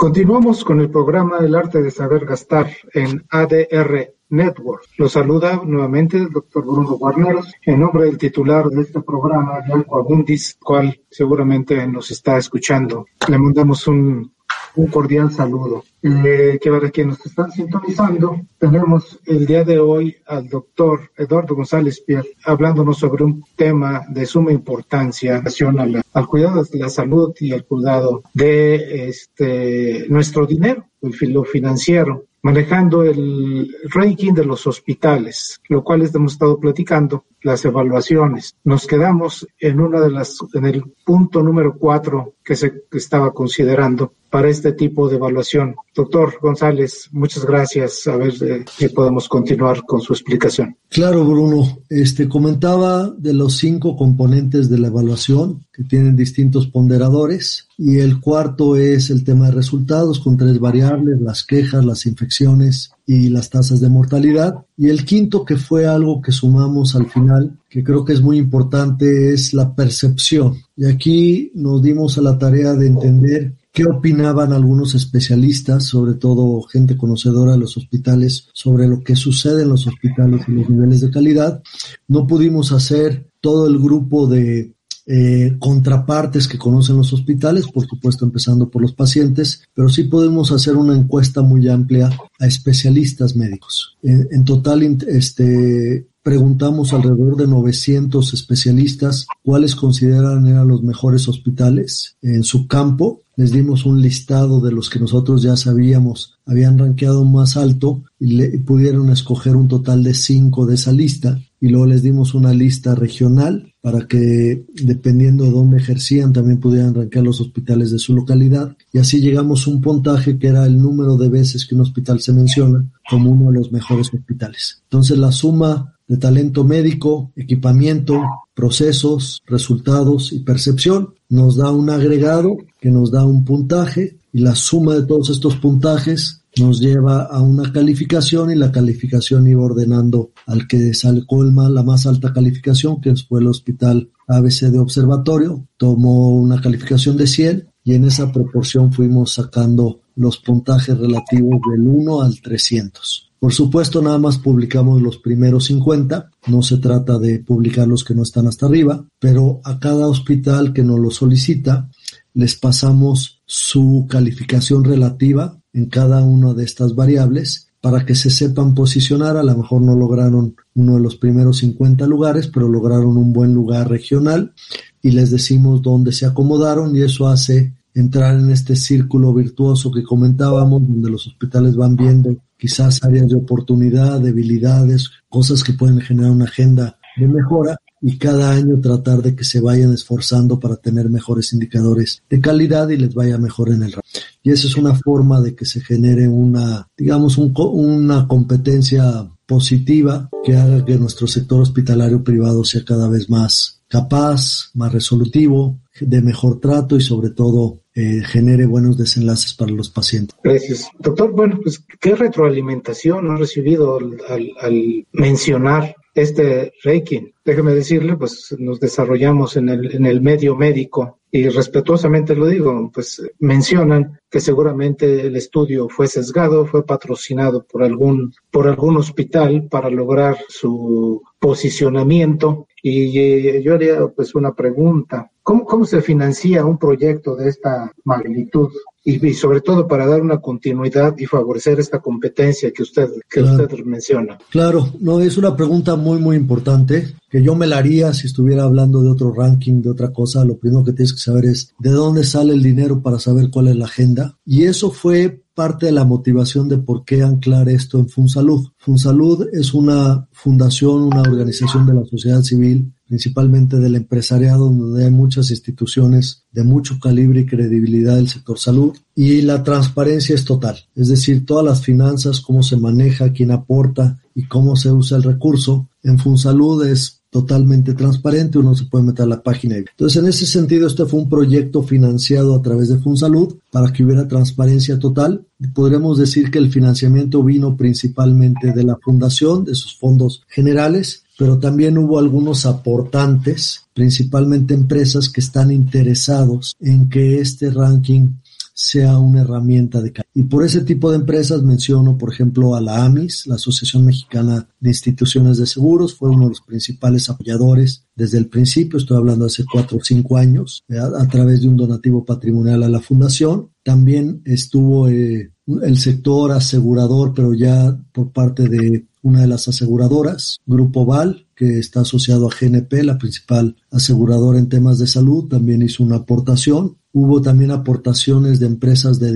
Continuamos 0.07 0.63
con 0.63 0.79
el 0.79 0.89
programa 0.89 1.39
El 1.39 1.57
arte 1.57 1.83
de 1.83 1.91
saber 1.91 2.27
gastar 2.27 2.71
en 2.95 3.27
ADR 3.29 4.15
Network. 4.29 4.85
Lo 4.99 5.09
saluda 5.09 5.61
nuevamente 5.65 6.17
el 6.17 6.31
doctor 6.31 6.65
Bruno 6.65 6.97
Guarneros 6.97 7.53
en 7.63 7.81
nombre 7.81 8.05
del 8.05 8.17
titular 8.17 8.67
de 8.67 8.83
este 8.83 9.01
programa, 9.01 9.59
Yanko 9.69 9.99
Abundis, 9.99 10.59
cual 10.63 10.97
seguramente 11.11 11.85
nos 11.89 12.13
está 12.13 12.39
escuchando. 12.39 13.07
Le 13.27 13.37
mandamos 13.37 13.89
un 13.89 14.33
un 14.77 14.87
cordial 14.89 15.31
saludo. 15.33 15.85
Eh, 16.03 16.59
que 16.63 16.71
para 16.71 16.91
quienes 16.91 17.19
nos 17.19 17.27
están 17.27 17.51
sintonizando, 17.51 18.41
tenemos 18.59 19.19
el 19.27 19.45
día 19.45 19.65
de 19.65 19.79
hoy 19.81 20.17
al 20.27 20.49
doctor 20.49 21.11
Eduardo 21.17 21.57
González 21.57 22.01
Pierre 22.01 22.29
hablándonos 22.45 22.99
sobre 22.99 23.25
un 23.25 23.43
tema 23.57 24.05
de 24.09 24.25
suma 24.25 24.53
importancia 24.53 25.43
al, 25.45 26.05
al 26.13 26.27
cuidado 26.27 26.63
de 26.63 26.79
la 26.79 26.89
salud 26.89 27.35
y 27.41 27.53
al 27.53 27.65
cuidado 27.65 28.23
de 28.35 29.09
este 29.09 30.07
nuestro 30.09 30.47
dinero, 30.47 30.87
lo 31.01 31.45
financiero 31.45 32.27
manejando 32.47 33.03
el 33.03 33.75
ranking 33.89 34.33
de 34.33 34.45
los 34.45 34.69
hospitales, 34.69 35.61
lo 35.69 35.83
cual 35.83 36.09
hemos 36.15 36.35
estado 36.35 36.61
platicando, 36.61 37.25
las 37.43 37.65
evaluaciones. 37.65 38.55
Nos 38.63 38.87
quedamos 38.87 39.49
en 39.59 39.81
una 39.81 40.01
de 40.01 40.13
las, 40.13 40.39
en 40.55 40.65
el 40.65 40.85
punto 41.05 41.43
número 41.43 41.77
cuatro 41.77 42.35
que 42.47 42.55
se 42.55 42.85
estaba 42.93 43.33
considerando 43.33 44.13
para 44.31 44.49
este 44.49 44.73
tipo 44.73 45.09
de 45.09 45.17
evaluación. 45.17 45.75
Doctor 45.93 46.39
González, 46.41 47.09
muchas 47.11 47.45
gracias. 47.45 48.07
A 48.07 48.17
ver 48.17 48.35
eh, 48.41 48.65
si 48.71 48.89
podemos 48.89 49.29
continuar 49.29 49.83
con 49.85 50.01
su 50.01 50.13
explicación. 50.13 50.77
Claro, 50.89 51.25
Bruno. 51.25 51.81
Este 51.91 52.29
comentaba 52.29 53.13
de 53.19 53.35
los 53.35 53.57
cinco 53.57 53.97
componentes 53.97 54.71
de 54.71 54.79
la 54.79 54.87
evaluación 54.87 55.67
que 55.73 55.83
tienen 55.83 56.15
distintos 56.15 56.69
ponderadores 56.69 57.67
y 57.77 57.99
el 57.99 58.21
cuarto 58.21 58.77
es 58.77 59.11
el 59.11 59.25
tema 59.25 59.47
de 59.47 59.57
resultados 59.57 60.21
con 60.21 60.37
tres 60.37 60.61
variables, 60.61 61.21
las 61.21 61.43
quejas, 61.43 61.85
las 61.85 62.07
infecciones 62.07 62.93
y 63.07 63.29
las 63.29 63.49
tasas 63.49 63.81
de 63.81 63.89
mortalidad. 63.89 64.67
Y 64.77 64.89
el 64.89 65.05
quinto, 65.05 65.45
que 65.45 65.57
fue 65.57 65.87
algo 65.87 66.21
que 66.21 66.33
sumamos 66.33 66.97
al 66.97 67.09
final, 67.09 67.57
que 67.71 67.85
creo 67.85 68.05
que 68.05 68.13
es 68.13 68.21
muy 68.21 68.37
importante, 68.37 69.33
es 69.33 69.55
la 69.55 69.75
percepción. 69.75 70.55
Y 70.77 70.87
aquí 70.87 71.53
nos 71.55 71.83
dimos 71.83 72.19
a 72.19 72.23
la 72.23 72.37
tarea 72.37 72.75
de 72.75 72.89
entender 72.89 73.55
qué 73.73 73.85
opinaban 73.85 74.53
algunos 74.53 74.95
especialistas, 74.95 75.85
sobre 75.85 76.15
todo 76.15 76.63
gente 76.63 76.97
conocedora 76.97 77.53
de 77.53 77.59
los 77.59 77.77
hospitales, 77.77 78.49
sobre 78.53 78.89
lo 78.89 79.03
que 79.03 79.15
sucede 79.15 79.63
en 79.63 79.69
los 79.69 79.87
hospitales 79.87 80.43
y 80.49 80.53
los 80.53 80.69
niveles 80.69 81.01
de 81.03 81.11
calidad. 81.11 81.63
No 82.09 82.27
pudimos 82.27 82.73
hacer 82.73 83.29
todo 83.41 83.67
el 83.67 83.79
grupo 83.79 84.27
de 84.27 84.76
eh, 85.07 85.57
contrapartes 85.61 86.49
que 86.49 86.59
conocen 86.59 86.97
los 86.97 87.13
hospitales, 87.13 87.67
por 87.69 87.87
supuesto 87.87 88.25
empezando 88.25 88.69
por 88.69 88.83
los 88.83 88.93
pacientes, 88.93 89.63
pero 89.73 89.89
sí 89.89 90.05
podemos 90.05 90.51
hacer 90.51 90.77
una 90.77 90.97
encuesta 90.97 91.43
muy 91.43 91.69
amplia 91.69 92.11
a 92.41 92.47
especialistas 92.47 93.37
médicos. 93.37 93.97
En, 94.03 94.45
total, 94.45 94.83
este, 95.07 96.07
preguntamos 96.23 96.93
alrededor 96.93 97.37
de 97.37 97.47
900 97.47 98.35
especialistas 98.35 99.27
cuáles 99.45 99.77
consideran 99.77 100.47
eran 100.47 100.67
los 100.67 100.83
mejores 100.83 101.29
hospitales 101.29 102.17
en 102.21 102.43
su 102.43 102.67
campo. 102.67 103.23
Les 103.37 103.53
dimos 103.53 103.87
un 103.87 104.01
listado 104.01 104.61
de 104.61 104.73
los 104.73 104.91
que 104.91 104.99
nosotros 104.99 105.43
ya 105.43 105.57
sabíamos 105.57 106.37
habían 106.47 106.79
rankeado 106.79 107.25
más 107.25 107.57
alto 107.57 108.03
y, 108.19 108.37
le, 108.37 108.59
pudieron 108.59 109.11
escoger 109.11 109.57
un 109.57 109.69
total 109.69 110.03
de 110.03 110.15
cinco 110.15 110.65
de 110.65 110.77
esa 110.77 110.93
lista 110.93 111.39
y 111.67 111.69
luego 111.69 111.87
les 111.87 112.03
dimos 112.03 112.33
una 112.35 112.55
lista 112.55 112.95
regional 112.95 113.75
para 113.81 114.07
que 114.07 114.65
dependiendo 114.75 115.43
de 115.43 115.51
dónde 115.51 115.79
ejercían 115.79 116.33
también 116.33 116.61
pudieran 116.61 116.95
rankear 116.95 117.25
los 117.25 117.41
hospitales 117.41 117.91
de 117.91 117.99
su 117.99 118.15
localidad 118.15 118.77
y 118.93 118.99
así 118.99 119.21
llegamos 119.21 119.67
a 119.67 119.71
un 119.71 119.81
puntaje 119.81 120.39
que 120.39 120.47
era 120.47 120.65
el 120.65 120.81
número 120.81 121.17
de 121.17 121.29
veces 121.29 121.67
que 121.67 121.75
un 121.75 121.81
hospital 121.81 122.21
se 122.21 122.33
menciona 122.33 122.85
como 123.11 123.33
uno 123.33 123.51
de 123.51 123.59
los 123.59 123.73
mejores 123.73 124.15
hospitales. 124.15 124.81
Entonces 124.85 125.19
la 125.19 125.33
suma 125.33 125.97
de 126.07 126.19
talento 126.19 126.63
médico, 126.63 127.33
equipamiento, 127.35 128.23
procesos, 128.55 129.43
resultados 129.45 130.33
y 130.33 130.39
percepción 130.41 131.15
nos 131.29 131.57
da 131.57 131.73
un 131.73 131.91
agregado 131.91 132.59
que 132.81 132.93
nos 132.93 133.11
da 133.11 133.25
un 133.27 133.45
puntaje 133.45 134.19
y 134.33 134.39
la 134.39 134.55
suma 134.55 134.95
de 134.95 135.05
todos 135.05 135.31
estos 135.31 135.57
puntajes 135.57 136.43
nos 136.59 136.81
lleva 136.81 137.25
a 137.25 137.41
una 137.41 137.73
calificación 137.73 138.51
y 138.51 138.55
la 138.55 138.73
calificación 138.73 139.47
iba 139.47 139.63
ordenando 139.63 140.31
al 140.47 140.67
que 140.67 140.95
sacó 140.95 141.45
la 141.45 141.83
más 141.83 142.07
alta 142.07 142.33
calificación, 142.33 143.01
que 143.01 143.15
fue 143.17 143.41
el 143.41 143.49
hospital 143.49 144.11
ABC 144.27 144.71
de 144.71 144.79
Observatorio, 144.79 145.67
tomó 145.77 146.31
una 146.31 146.61
calificación 146.61 147.17
de 147.17 147.27
100 147.27 147.69
y 147.85 147.95
en 147.95 148.05
esa 148.05 148.33
proporción 148.33 148.93
fuimos 148.93 149.35
sacando 149.35 150.01
los 150.17 150.39
puntajes 150.39 150.97
relativos 150.99 151.61
del 151.71 151.87
1 151.87 152.23
al 152.23 152.41
300. 152.41 153.27
Por 153.39 153.53
supuesto, 153.53 154.01
nada 154.01 154.19
más 154.19 154.39
publicamos 154.39 155.03
los 155.03 155.19
primeros 155.19 155.67
50, 155.67 156.31
no 156.47 156.63
se 156.63 156.79
trata 156.79 157.19
de 157.19 157.39
publicar 157.41 157.87
los 157.87 158.03
que 158.03 158.15
no 158.15 158.23
están 158.23 158.47
hasta 158.47 158.67
arriba, 158.67 159.07
pero 159.21 159.61
a 159.63 159.79
cada 159.79 160.09
hospital 160.09 160.73
que 160.73 160.83
nos 160.83 160.99
lo 160.99 161.11
solicita 161.11 161.91
les 162.33 162.57
pasamos 162.57 163.43
su 163.47 164.07
calificación 164.09 164.85
relativa 164.85 165.59
en 165.77 165.87
cada 165.87 166.25
una 166.25 166.55
de 166.55 166.65
estas 166.65 166.95
variables 166.95 167.69
para 167.83 168.05
que 168.05 168.15
se 168.15 168.31
sepan 168.31 168.75
posicionar. 168.75 169.37
A 169.37 169.43
lo 169.43 169.57
mejor 169.57 169.83
no 169.83 169.95
lograron 169.95 170.57
uno 170.75 170.95
de 170.95 171.01
los 171.01 171.17
primeros 171.17 171.59
50 171.59 172.07
lugares, 172.07 172.49
pero 172.49 172.67
lograron 172.69 173.17
un 173.17 173.33
buen 173.33 173.53
lugar 173.53 173.89
regional 173.89 174.55
y 175.03 175.11
les 175.11 175.31
decimos 175.31 175.83
dónde 175.83 176.13
se 176.13 176.27
acomodaron 176.27 176.97
y 176.97 177.03
eso 177.03 177.29
hace 177.29 177.75
entrar 177.95 178.39
en 178.41 178.51
este 178.51 178.75
círculo 178.75 179.33
virtuoso 179.35 179.91
que 179.91 180.03
comentábamos, 180.03 180.83
donde 180.83 181.11
los 181.11 181.27
hospitales 181.27 181.77
van 181.77 181.95
viendo 181.95 182.35
quizás 182.59 183.05
áreas 183.05 183.29
de 183.29 183.37
oportunidad, 183.37 184.21
debilidades, 184.21 185.11
cosas 185.29 185.63
que 185.63 185.75
pueden 185.75 186.01
generar 186.01 186.31
una 186.31 186.47
agenda 186.47 186.99
de 187.19 187.29
mejora 187.29 187.79
y 188.01 188.19
cada 188.19 188.51
año 188.51 188.81
tratar 188.81 189.23
de 189.23 189.35
que 189.35 189.45
se 189.45 189.61
vayan 189.61 189.93
esforzando 189.93 190.61
para 190.61 190.77
tener 190.77 191.09
mejores 191.09 191.53
indicadores 191.53 192.23
de 192.29 192.41
calidad 192.41 192.89
y 192.91 192.97
les 192.97 193.15
vaya 193.15 193.39
mejor 193.39 193.71
en 193.71 193.83
el 193.83 193.95
Y 194.43 194.51
esa 194.51 194.67
es 194.67 194.77
una 194.77 194.95
forma 194.95 195.41
de 195.41 195.55
que 195.55 195.65
se 195.65 195.81
genere 195.81 196.29
una, 196.29 196.89
digamos, 196.97 197.39
un, 197.39 197.53
una 197.57 198.29
competencia 198.29 199.29
positiva 199.47 200.29
que 200.45 200.57
haga 200.57 200.85
que 200.85 200.97
nuestro 200.97 201.27
sector 201.27 201.61
hospitalario 201.61 202.23
privado 202.23 202.65
sea 202.65 202.85
cada 202.85 203.09
vez 203.09 203.31
más 203.31 203.83
capaz, 203.89 204.71
más 204.75 204.93
resolutivo, 204.93 205.79
de 206.01 206.21
mejor 206.21 206.61
trato 206.61 206.97
y 206.97 207.01
sobre 207.01 207.31
todo 207.31 207.81
eh, 207.95 208.21
genere 208.25 208.67
buenos 208.67 208.99
desenlaces 208.99 209.55
para 209.55 209.73
los 209.73 209.89
pacientes. 209.89 210.37
Gracias. 210.43 210.89
Doctor, 210.99 211.33
bueno, 211.33 211.59
pues 211.63 211.83
qué 212.01 212.15
retroalimentación 212.15 213.31
ha 213.31 213.37
recibido 213.37 213.99
al 213.99 215.07
mencionar 215.13 215.95
este 216.17 216.73
ranking. 216.83 217.31
Déjeme 217.45 217.75
decirle, 217.75 218.17
pues 218.17 218.57
nos 218.59 218.81
desarrollamos 218.81 219.57
en 219.57 219.69
el, 219.69 219.95
en 219.95 220.07
el 220.07 220.21
medio 220.21 220.57
médico 220.57 221.21
y 221.31 221.51
respetuosamente 221.51 222.35
lo 222.35 222.47
digo, 222.47 222.91
pues 222.93 223.23
mencionan 223.41 224.19
que 224.31 224.41
seguramente 224.41 225.27
el 225.27 225.37
estudio 225.37 225.87
fue 225.89 226.07
sesgado, 226.07 226.65
fue 226.65 226.87
patrocinado 226.87 227.65
por 227.65 227.83
algún, 227.83 228.33
por 228.51 228.67
algún 228.67 228.97
hospital 228.97 229.69
para 229.71 229.91
lograr 229.91 230.39
su 230.49 231.23
posicionamiento. 231.39 232.67
Y 232.83 233.19
eh, 233.19 233.63
yo 233.63 233.75
haría 233.75 234.07
pues 234.09 234.35
una 234.35 234.55
pregunta. 234.55 235.31
¿Cómo, 235.43 235.67
¿Cómo 235.67 235.85
se 235.85 236.01
financia 236.01 236.65
un 236.65 236.79
proyecto 236.79 237.37
de 237.37 237.51
esta 237.51 237.93
magnitud? 238.05 238.71
Y, 239.09 239.35
sobre 239.35 239.61
todo 239.61 239.87
para 239.87 240.05
dar 240.05 240.21
una 240.21 240.41
continuidad 240.41 241.15
y 241.17 241.27
favorecer 241.27 241.79
esta 241.79 242.01
competencia 242.01 242.73
que 242.73 242.83
usted, 242.83 243.09
que 243.31 243.41
usted 243.41 243.71
menciona. 243.85 244.37
Claro, 244.51 244.93
no, 244.99 245.21
es 245.21 245.39
una 245.39 245.57
pregunta 245.57 245.95
muy, 245.95 246.19
muy 246.19 246.37
importante 246.37 247.15
que 247.31 247.41
yo 247.41 247.55
me 247.55 247.69
la 247.69 247.79
haría 247.79 248.13
si 248.13 248.27
estuviera 248.27 248.65
hablando 248.65 249.03
de 249.03 249.11
otro 249.11 249.33
ranking, 249.33 249.81
de 249.81 249.91
otra 249.91 250.13
cosa. 250.13 250.45
Lo 250.45 250.59
primero 250.59 250.83
que 250.83 250.93
tienes 250.93 251.13
que 251.13 251.21
saber 251.21 251.45
es 251.45 251.73
de 251.79 251.91
dónde 251.91 252.25
sale 252.25 252.53
el 252.53 252.65
dinero 252.65 253.01
para 253.01 253.21
saber 253.21 253.49
cuál 253.49 253.69
es 253.69 253.77
la 253.77 253.85
agenda. 253.85 254.37
Y 254.45 254.65
eso 254.65 254.91
fue 254.91 255.41
parte 255.57 255.87
de 255.87 255.93
la 255.93 256.05
motivación 256.05 256.69
de 256.69 256.79
por 256.79 257.05
qué 257.05 257.23
anclar 257.23 257.69
esto 257.69 257.99
en 257.99 258.09
FunSalud. 258.09 258.69
FunSalud 258.79 259.49
es 259.53 259.73
una 259.73 260.29
fundación, 260.31 261.05
una 261.05 261.23
organización 261.23 261.87
de 261.87 261.95
la 261.95 262.05
sociedad 262.05 262.43
civil, 262.43 262.93
principalmente 263.07 263.77
del 263.77 263.97
empresariado, 263.97 264.69
donde 264.69 265.05
hay 265.05 265.11
muchas 265.11 265.51
instituciones 265.51 266.45
de 266.53 266.65
mucho 266.65 266.99
calibre 267.01 267.41
y 267.41 267.47
credibilidad 267.47 268.17
del 268.17 268.29
sector 268.29 268.59
salud. 268.59 268.97
Y 269.15 269.43
la 269.43 269.63
transparencia 269.63 270.35
es 270.35 270.45
total, 270.45 270.79
es 270.95 271.09
decir, 271.09 271.47
todas 271.47 271.65
las 271.65 271.83
finanzas, 271.83 272.41
cómo 272.41 272.63
se 272.63 272.77
maneja, 272.77 273.33
quién 273.33 273.51
aporta 273.51 274.19
y 274.35 274.47
cómo 274.47 274.77
se 274.77 274.91
usa 274.91 275.17
el 275.17 275.23
recurso. 275.23 275.89
En 276.03 276.19
FunSalud 276.19 276.87
es 276.87 277.16
totalmente 277.31 277.95
transparente, 277.95 278.59
uno 278.59 278.75
se 278.75 278.85
puede 278.87 279.05
meter 279.05 279.25
a 279.25 279.29
la 279.29 279.43
página. 279.43 279.77
Entonces, 279.77 280.23
en 280.23 280.29
ese 280.29 280.47
sentido, 280.47 280.87
este 280.87 281.05
fue 281.05 281.21
un 281.21 281.29
proyecto 281.29 281.83
financiado 281.83 282.55
a 282.55 282.63
través 282.63 282.89
de 282.89 282.99
FunSalud 282.99 283.57
para 283.71 283.93
que 283.93 284.05
hubiera 284.05 284.29
transparencia 284.29 284.99
total. 284.99 285.45
Podríamos 285.75 286.19
decir 286.19 286.51
que 286.51 286.59
el 286.59 286.71
financiamiento 286.71 287.43
vino 287.43 287.77
principalmente 287.77 288.73
de 288.73 288.85
la 288.85 288.97
fundación, 288.97 289.65
de 289.65 289.75
sus 289.75 289.97
fondos 289.97 290.43
generales, 290.49 291.25
pero 291.39 291.59
también 291.59 291.99
hubo 291.99 292.19
algunos 292.19 292.65
aportantes, 292.65 293.83
principalmente 293.93 294.75
empresas 294.75 295.29
que 295.29 295.41
están 295.41 295.71
interesados 295.71 296.75
en 296.81 297.09
que 297.09 297.41
este 297.41 297.71
ranking 297.71 298.31
sea 298.79 299.19
una 299.19 299.41
herramienta 299.41 300.03
de 300.03 300.13
calidad. 300.13 300.31
Y 300.35 300.43
por 300.43 300.63
ese 300.63 300.83
tipo 300.83 301.11
de 301.11 301.17
empresas 301.17 301.63
menciono, 301.63 302.19
por 302.19 302.31
ejemplo, 302.31 302.75
a 302.75 302.81
la 302.83 303.07
AMIS, 303.07 303.47
la 303.47 303.55
Asociación 303.55 304.05
Mexicana 304.05 304.69
de 304.79 304.91
Instituciones 304.91 305.57
de 305.57 305.67
Seguros, 305.67 306.15
fue 306.15 306.29
uno 306.29 306.45
de 306.45 306.51
los 306.51 306.61
principales 306.61 307.31
apoyadores 307.31 308.05
desde 308.15 308.37
el 308.37 308.49
principio, 308.49 308.99
estoy 308.99 309.17
hablando 309.17 309.47
hace 309.47 309.65
cuatro 309.65 309.97
o 309.97 310.05
cinco 310.05 310.37
años, 310.37 310.85
a 310.91 311.27
través 311.29 311.63
de 311.63 311.69
un 311.69 311.77
donativo 311.79 312.23
patrimonial 312.25 312.83
a 312.83 312.91
la 312.91 313.01
fundación. 313.01 313.71
También 313.83 314.43
estuvo 314.45 315.09
eh, 315.09 315.53
el 315.83 315.97
sector 315.97 316.53
asegurador, 316.53 317.33
pero 317.35 317.55
ya 317.55 317.99
por 318.13 318.31
parte 318.31 318.69
de 318.69 319.07
una 319.23 319.41
de 319.41 319.49
las 319.49 319.67
aseguradoras, 319.69 320.59
Grupo 320.67 321.05
Val, 321.05 321.47
que 321.57 321.79
está 321.79 322.03
asociado 322.03 322.47
a 322.47 322.55
GNP, 322.55 323.03
la 323.03 323.19
principal 323.19 323.75
aseguradora 323.91 324.59
en 324.59 324.69
temas 324.69 324.99
de 324.99 325.07
salud, 325.07 325.49
también 325.49 325.83
hizo 325.83 326.05
una 326.05 326.17
aportación. 326.17 326.99
Hubo 327.19 327.41
también 327.41 327.71
aportaciones 327.71 328.61
de 328.61 328.67
empresas 328.67 329.19
de, 329.19 329.33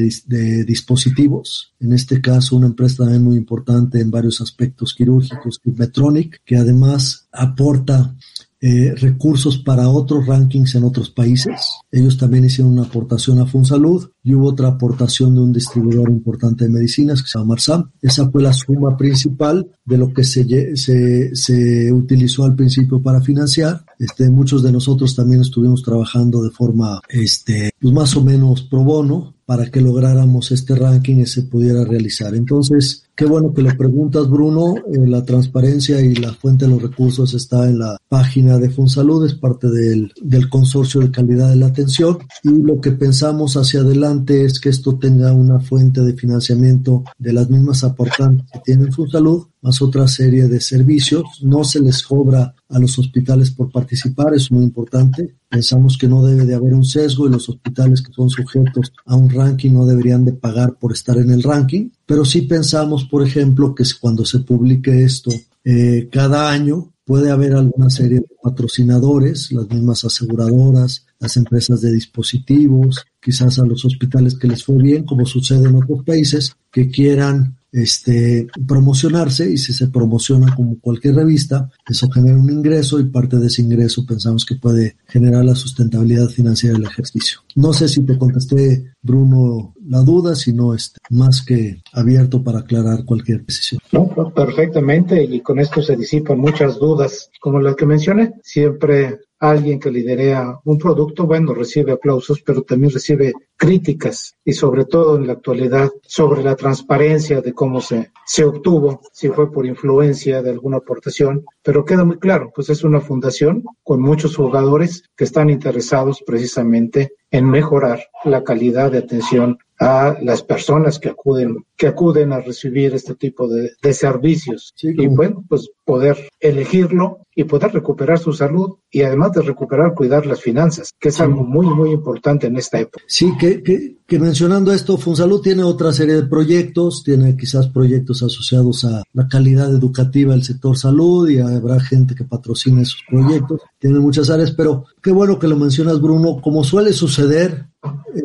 dispositivos, 0.67 1.73
en 1.81 1.95
este 1.95 2.21
caso 2.21 2.55
una 2.55 2.67
empresa 2.67 3.05
también 3.05 3.25
muy 3.25 3.39
importante 3.39 4.03
en 4.03 4.11
varios 4.11 4.43
aspectos 4.43 4.95
quirúrgicos, 4.95 5.59
Medtronic, 5.65 6.43
que 6.45 6.59
además 6.59 7.27
aporta 7.33 8.15
eh, 8.63 8.95
recursos 8.95 9.57
para 9.59 9.89
otros 9.89 10.27
rankings 10.27 10.75
en 10.75 10.85
otros 10.85 11.11
países. 11.11 11.79
Ellos 11.91 12.19
también 12.19 12.45
hicieron 12.45 12.75
una 12.75 12.83
aportación 12.83 13.39
a 13.39 13.47
FunSalud 13.47 14.11
y 14.23 14.35
hubo 14.35 14.49
otra 14.49 14.69
aportación 14.69 15.35
de 15.35 15.41
un 15.41 15.53
distribuidor 15.53 16.11
importante 16.11 16.65
de 16.65 16.71
medicinas 16.71 17.23
que 17.23 17.29
se 17.29 17.39
llama 17.39 17.55
Marsam. 17.55 17.91
Esa 18.03 18.31
fue 18.31 18.43
la 18.43 18.53
suma 18.53 18.97
principal 18.97 19.67
de 19.85 19.97
lo 19.97 20.13
que 20.13 20.25
se, 20.25 20.77
se, 20.77 21.35
se 21.35 21.93
utilizó 21.93 22.45
al 22.45 22.55
principio 22.55 23.01
para 23.03 23.23
financiar. 23.23 23.85
Este, 23.99 24.29
muchos 24.29 24.63
de 24.63 24.73
nosotros 24.73 25.17
también 25.17 25.41
estuvimos 25.41 25.83
trabajando 25.83 26.43
de 26.43 26.51
forma 26.51 27.01
este, 27.09 27.71
pues 27.81 27.95
más 27.95 28.15
o 28.17 28.23
menos 28.23 28.63
pro 28.63 28.85
bono 28.85 29.35
para 29.47 29.71
que 29.71 29.81
lográramos 29.81 30.53
este 30.53 30.77
ranking 30.77 31.17
y 31.17 31.27
se 31.27 31.43
pudiera 31.43 31.85
realizar. 31.85 32.35
Entonces, 32.37 33.10
qué 33.21 33.27
bueno 33.27 33.53
que 33.53 33.61
lo 33.61 33.77
preguntas, 33.77 34.31
Bruno. 34.31 34.77
Eh, 34.77 35.07
la 35.07 35.23
transparencia 35.23 36.01
y 36.01 36.15
la 36.15 36.33
fuente 36.33 36.65
de 36.65 36.71
los 36.71 36.81
recursos 36.81 37.35
está 37.35 37.69
en 37.69 37.79
la 37.79 37.99
página 38.09 38.57
de 38.57 38.71
FunSalud, 38.71 39.27
es 39.27 39.35
parte 39.35 39.69
del, 39.69 40.11
del 40.23 40.49
consorcio 40.49 41.03
de 41.03 41.11
calidad 41.11 41.51
de 41.51 41.57
la 41.57 41.67
atención. 41.67 42.17
Y 42.43 42.49
lo 42.49 42.81
que 42.81 42.93
pensamos 42.93 43.59
hacia 43.59 43.81
adelante 43.81 44.47
es 44.47 44.59
que 44.59 44.71
esto 44.71 44.97
tenga 44.97 45.35
una 45.35 45.61
fuente 45.61 46.01
de 46.01 46.15
financiamiento 46.15 47.05
de 47.19 47.35
las 47.35 47.51
mismas 47.51 47.85
aportantes 47.85 48.47
que 48.51 48.61
tiene 48.61 48.91
FunSalud 48.91 49.49
más 49.63 49.83
otra 49.83 50.09
serie 50.09 50.49
de 50.49 50.61
servicios. 50.61 51.25
No 51.43 51.65
se 51.65 51.81
les 51.81 52.03
cobra 52.03 52.55
a 52.69 52.79
los 52.79 52.99
hospitales 52.99 53.51
por 53.51 53.71
participar, 53.71 54.35
es 54.35 54.51
muy 54.51 54.65
importante. 54.65 55.37
Pensamos 55.49 55.99
que 55.99 56.09
no 56.09 56.25
debe 56.25 56.47
de 56.47 56.55
haber 56.55 56.73
un 56.75 56.85
sesgo 56.85 57.27
y 57.27 57.31
los 57.31 57.49
hospitales 57.49 58.03
que 58.03 58.13
son 58.13 58.31
sujetos 58.31 58.93
a 59.05 59.17
un 59.17 59.29
ranking 59.29 59.73
no 59.73 59.85
deberían 59.85 60.25
de 60.25 60.33
pagar 60.33 60.79
por 60.79 60.93
estar 60.93 61.19
en 61.19 61.31
el 61.31 61.43
ranking, 61.43 61.91
pero 62.11 62.25
sí 62.25 62.43
pensamos, 62.43 63.05
por 63.05 63.25
ejemplo, 63.25 63.73
que 63.73 63.85
cuando 64.01 64.25
se 64.25 64.41
publique 64.41 65.05
esto 65.05 65.31
eh, 65.63 66.09
cada 66.11 66.51
año, 66.51 66.93
puede 67.05 67.31
haber 67.31 67.53
alguna 67.53 67.89
serie 67.89 68.19
de 68.19 68.27
patrocinadores, 68.43 69.53
las 69.53 69.69
mismas 69.69 70.05
aseguradoras, 70.05 71.07
las 71.21 71.37
empresas 71.37 71.81
de 71.81 71.93
dispositivos, 71.93 73.07
quizás 73.21 73.61
a 73.61 73.65
los 73.65 73.85
hospitales 73.85 74.37
que 74.37 74.49
les 74.49 74.65
fue 74.65 74.79
bien, 74.79 75.05
como 75.05 75.25
sucede 75.25 75.69
en 75.69 75.77
otros 75.77 76.03
países, 76.05 76.57
que 76.73 76.91
quieran 76.91 77.61
este, 77.71 78.49
promocionarse 78.67 79.49
y 79.49 79.57
si 79.57 79.73
se 79.73 79.87
promociona 79.87 80.53
como 80.57 80.81
cualquier 80.81 81.15
revista, 81.15 81.71
eso 81.89 82.11
genera 82.11 82.39
un 82.39 82.51
ingreso 82.51 82.99
y 82.99 83.05
parte 83.05 83.37
de 83.37 83.47
ese 83.47 83.63
ingreso 83.63 84.05
pensamos 84.05 84.45
que 84.45 84.57
puede 84.57 84.97
generar 85.07 85.45
la 85.45 85.55
sustentabilidad 85.55 86.29
financiera 86.29 86.77
del 86.77 86.89
ejercicio. 86.89 87.39
No 87.55 87.73
sé 87.73 87.89
si 87.89 88.03
te 88.03 88.19
contesté, 88.19 88.95
Bruno, 89.01 89.75
la 89.91 90.03
duda, 90.03 90.37
sino 90.37 90.73
este, 90.73 91.01
más 91.11 91.45
que 91.45 91.83
abierto 91.93 92.43
para 92.43 92.61
aclarar 92.61 93.05
cualquier 93.05 93.45
decisión. 93.45 93.81
No, 93.91 94.09
perfectamente 94.33 95.23
y 95.25 95.41
con 95.41 95.59
esto 95.59 95.83
se 95.83 95.97
disipan 95.97 96.39
muchas 96.39 96.79
dudas. 96.79 97.29
Como 97.41 97.59
las 97.61 97.75
que 97.75 97.87
mencioné, 97.87 98.35
siempre 98.43 99.19
alguien 99.41 99.81
que 99.81 99.91
liderea 99.91 100.61
un 100.65 100.79
producto, 100.79 101.27
bueno, 101.27 101.55
recibe 101.55 101.93
aplausos, 101.93 102.43
pero 102.43 102.63
también 102.63 102.93
recibe 102.93 103.33
críticas 103.57 104.37
y 104.45 104.53
sobre 104.53 104.85
todo 104.85 105.17
en 105.17 105.27
la 105.27 105.33
actualidad 105.33 105.91
sobre 106.03 106.43
la 106.43 106.55
transparencia 106.55 107.41
de 107.41 107.53
cómo 107.53 107.81
se, 107.81 108.13
se 108.27 108.45
obtuvo, 108.45 109.01
si 109.13 109.29
fue 109.29 109.51
por 109.51 109.67
influencia 109.67 110.43
de 110.43 110.51
alguna 110.51 110.77
aportación, 110.77 111.45
pero 111.63 111.85
queda 111.85 112.05
muy 112.05 112.19
claro, 112.19 112.53
pues 112.55 112.69
es 112.69 112.85
una 112.85 113.01
fundación 113.01 113.65
con 113.83 114.01
muchos 114.03 114.37
jugadores 114.37 115.05
que 115.17 115.25
están 115.25 115.51
interesados 115.51 116.23
precisamente 116.25 117.15
en 117.31 117.49
mejorar 117.49 118.01
la 118.25 118.45
calidad 118.45 118.93
de 118.93 118.99
atención 118.99 119.59
a 119.81 120.15
las 120.21 120.43
personas 120.43 120.99
que 120.99 121.09
acuden, 121.09 121.65
que 121.77 121.87
acuden 121.87 122.33
a 122.33 122.41
recibir 122.41 122.95
este 122.95 123.15
tipo 123.15 123.49
de, 123.49 123.73
de 123.83 123.95
servicios. 123.95 124.75
y 124.83 125.07
bueno, 125.07 125.43
pues 125.49 125.71
poder 125.91 126.29
elegirlo 126.39 127.19
y 127.35 127.43
poder 127.43 127.73
recuperar 127.73 128.17
su 128.17 128.33
salud 128.33 128.77
y 128.93 129.03
además 129.03 129.33
de 129.33 129.43
recuperar, 129.43 129.93
cuidar 129.93 130.25
las 130.25 130.41
finanzas, 130.41 130.93
que 131.01 131.09
es 131.09 131.21
algo 131.21 131.43
muy, 131.43 131.67
muy 131.67 131.91
importante 131.91 132.47
en 132.47 132.57
esta 132.57 132.79
época. 132.79 133.03
Sí, 133.09 133.33
que, 133.41 133.61
que, 133.61 133.97
que 134.07 134.19
mencionando 134.21 134.73
esto, 134.73 134.97
Funsalud 134.97 135.41
tiene 135.41 135.65
otra 135.65 135.93
serie 135.93 136.15
de 136.15 136.29
proyectos, 136.29 137.03
tiene 137.03 137.37
quizás 137.37 137.67
proyectos 137.67 138.23
asociados 138.23 138.85
a 138.85 139.03
la 139.13 139.27
calidad 139.27 139.69
educativa 139.69 140.33
del 140.33 140.45
sector 140.45 140.79
salud 140.79 141.29
y 141.29 141.41
habrá 141.41 141.81
gente 141.81 142.15
que 142.15 142.23
patrocine 142.23 142.83
esos 142.83 143.03
proyectos, 143.11 143.61
tiene 143.81 143.99
muchas 143.99 144.31
áreas, 144.31 144.53
pero 144.53 144.85
qué 145.03 145.11
bueno 145.11 145.41
que 145.41 145.49
lo 145.49 145.57
mencionas, 145.57 146.01
Bruno, 146.01 146.41
como 146.41 146.63
suele 146.63 146.93
suceder, 146.93 147.67